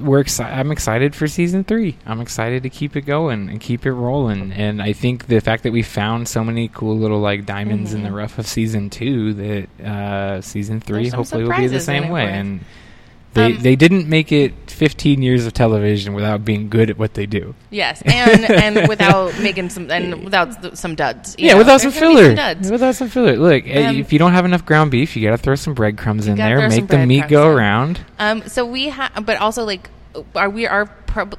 we're 0.01 0.22
exci- 0.24 0.45
I'm 0.45 0.70
excited 0.72 1.14
for 1.14 1.26
season 1.26 1.64
three. 1.64 1.97
I'm 2.07 2.20
excited 2.20 2.62
to 2.64 2.70
keep 2.70 2.97
it 2.97 3.03
going 3.03 3.49
and 3.49 3.61
keep 3.61 3.84
it 3.86 3.93
rolling. 3.93 4.53
And 4.53 4.80
I 4.82 4.93
think 4.93 5.26
the 5.26 5.40
fact 5.40 5.62
that 5.64 5.72
we 5.72 5.82
found 5.82 6.28
so 6.28 6.43
many 6.45 6.68
cool 6.68 6.97
little 6.97 7.20
like 7.20 7.47
diamonds 7.47 7.93
in 7.95 8.03
the 8.03 8.09
Mhm. 8.11 8.14
rough 8.16 8.38
of 8.38 8.47
season 8.47 8.90
two, 8.90 9.32
that 9.34 9.84
uh, 9.86 10.40
season 10.40 10.80
three 10.80 11.03
There's 11.05 11.14
hopefully 11.14 11.45
will 11.45 11.57
be 11.57 11.66
the 11.66 11.80
same 11.80 12.09
way. 12.09 12.26
And 12.26 12.61
they 13.34 13.47
Um, 13.55 13.62
they 13.62 13.76
didn't 13.76 14.09
make 14.09 14.30
it 14.32 14.53
15 14.83 15.22
years 15.22 15.47
of 15.47 15.53
television 15.53 16.12
without 16.12 16.45
being 16.45 16.68
good 16.68 16.91
at 16.91 16.99
what 16.99 17.14
they 17.14 17.24
do. 17.24 17.55
Yes, 17.70 18.03
and 18.03 18.45
and 18.47 18.89
without 18.89 19.39
making 19.41 19.70
some 19.70 19.89
and 19.91 20.24
without 20.24 20.61
th- 20.61 20.74
some 20.74 20.97
duds. 20.97 21.37
Yeah, 21.39 21.53
know, 21.53 21.59
without 21.59 21.80
some 21.80 21.91
there's 21.93 22.01
gonna 22.03 22.14
be 22.16 22.22
filler. 22.22 22.35
duds. 22.35 22.70
Without 22.70 22.95
some 22.97 23.09
filler. 23.09 23.37
Look, 23.37 23.64
uh, 23.68 23.80
Um, 23.80 23.97
if 23.99 24.12
you 24.12 24.18
don't 24.18 24.33
have 24.33 24.45
enough 24.45 24.66
ground 24.66 24.91
beef, 24.91 25.14
you 25.16 25.22
got 25.22 25.30
to 25.37 25.39
throw 25.39 25.55
some 25.55 25.74
breadcrumbs 25.74 26.26
in 26.26 26.35
there, 26.37 26.68
make 26.68 26.89
the 26.89 27.07
meat 27.07 27.28
go 27.28 27.51
in. 27.53 27.57
around. 27.59 28.01
Um, 28.18 28.43
so 28.49 28.66
we 28.66 28.89
have, 28.89 29.24
but 29.24 29.37
also 29.39 29.64
like, 29.64 29.89
are 30.35 30.51
we 30.51 30.66
our 30.66 30.87
pub- 30.87 31.39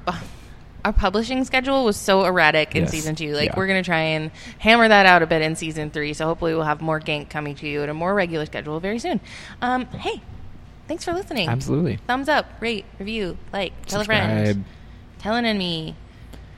our 0.85 0.91
publishing 0.93 1.43
schedule 1.45 1.85
was 1.85 1.95
so 1.95 2.25
erratic 2.25 2.75
in 2.75 2.83
Yes. 2.83 2.91
season 2.91 3.15
two. 3.15 3.33
Like 3.33 3.49
Yeah. 3.49 3.53
we're 3.57 3.67
gonna 3.67 3.83
try 3.83 3.99
and 4.15 4.31
hammer 4.59 4.87
that 4.87 5.05
out 5.05 5.21
a 5.21 5.25
bit 5.27 5.41
in 5.41 5.55
season 5.55 5.89
three. 5.91 6.13
So 6.13 6.25
hopefully 6.25 6.53
we'll 6.53 6.63
have 6.63 6.81
more 6.81 6.99
gank 6.99 7.29
coming 7.29 7.55
to 7.55 7.67
you 7.67 7.83
at 7.83 7.89
a 7.89 7.93
more 7.93 8.13
regular 8.13 8.45
schedule 8.45 8.79
very 8.79 8.99
soon. 8.99 9.19
Um, 9.61 9.85
hey, 9.97 10.21
thanks 10.87 11.03
for 11.05 11.13
listening. 11.13 11.49
Absolutely. 11.49 11.97
Thumbs 12.07 12.29
up, 12.29 12.45
rate, 12.59 12.85
review, 12.99 13.37
like, 13.51 13.85
tell 13.85 14.01
a 14.01 14.05
friend, 14.05 14.47
Subscribe. 14.47 14.65
tell 15.19 15.35
an 15.35 15.45
enemy, 15.45 15.95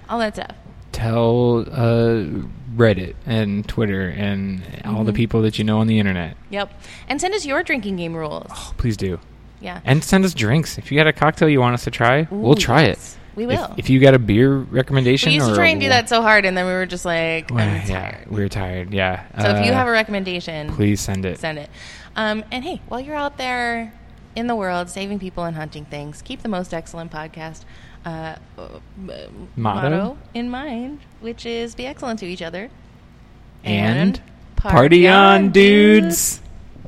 all 0.09 0.19
that 0.19 0.36
stuff. 0.36 0.55
Tell 0.91 1.59
uh, 1.71 2.23
Reddit 2.76 3.15
and 3.26 3.67
Twitter 3.67 4.07
and 4.09 4.61
all 4.86 5.03
the 5.03 5.11
Mhm. 5.11 5.15
people 5.15 5.41
that 5.41 5.57
you 5.57 5.63
know 5.65 5.80
on 5.80 5.88
the 5.88 5.99
internet. 5.99 6.38
Yep, 6.49 6.71
and 7.09 7.19
send 7.19 7.34
us 7.34 7.45
your 7.45 7.63
drinking 7.63 7.97
game 7.97 8.13
rules. 8.15 8.47
Oh, 8.49 8.73
please 8.78 8.95
do. 8.97 9.19
Yeah, 9.61 9.80
And 9.84 10.03
send 10.03 10.23
us 10.26 10.34
drinks. 10.34 10.78
If 10.78 10.91
you 10.91 10.97
got 10.97 11.07
a 11.07 11.13
cocktail 11.13 11.49
you 11.49 11.59
want 11.59 11.73
us 11.73 11.86
to 11.86 11.91
try, 11.91 12.21
Ooh, 12.32 12.36
we'll 12.36 12.55
try 12.55 12.86
yes. 12.88 13.15
it. 13.15 13.19
We 13.36 13.45
will. 13.47 13.73
If, 13.78 13.89
you 13.89 13.99
got 13.99 14.13
a 14.13 14.19
beer 14.19 14.55
recommendation, 14.55 15.30
we 15.30 15.36
used 15.36 15.49
to 15.49 15.55
try 15.55 15.67
and 15.67 15.82
do 15.82 15.89
that 15.89 16.07
so 16.07 16.21
hard, 16.21 16.45
and 16.45 16.55
then 16.55 16.65
we 16.65 16.71
were 16.71 16.86
just 16.86 17.03
like, 17.03 17.49
Well, 17.49 17.59
I'm 17.67 17.76
yeah, 17.88 18.11
tired. 18.11 18.28
we 18.32 18.41
were 18.41 18.47
tired. 18.47 18.93
Yeah. 18.93 19.23
So 19.41 19.49
if 19.49 19.65
you 19.65 19.71
Uh, 19.71 19.76
have 19.76 19.88
a 19.88 19.91
recommendation, 19.91 20.69
please 20.69 21.01
send 21.01 21.26
it. 21.26 21.39
send 21.39 21.57
it. 21.57 21.69
Um, 22.15 22.45
and 22.51 22.63
hey, 22.63 22.80
while 22.88 23.01
you're 23.01 23.15
out 23.15 23.38
there 23.38 23.91
in 24.36 24.47
the 24.47 24.55
world 24.55 24.89
saving 24.89 25.19
people 25.19 25.43
and 25.45 25.55
hunting 25.55 25.86
things, 25.86 26.21
keep 26.21 26.41
the 26.43 26.49
most 26.49 26.73
excellent 26.73 27.11
podcast 27.11 27.63
uh, 28.05 28.36
uh, 28.57 28.79
Motto? 29.55 30.17
in 30.33 30.49
mind, 30.49 30.99
which 31.21 31.45
is 31.45 31.75
be 31.75 31.86
excellent 31.86 32.19
to 32.19 32.25
each 32.25 32.41
other 32.41 32.69
And 33.63 34.21
party 34.55 35.07
on, 35.07 35.49
dudes. 35.51 36.41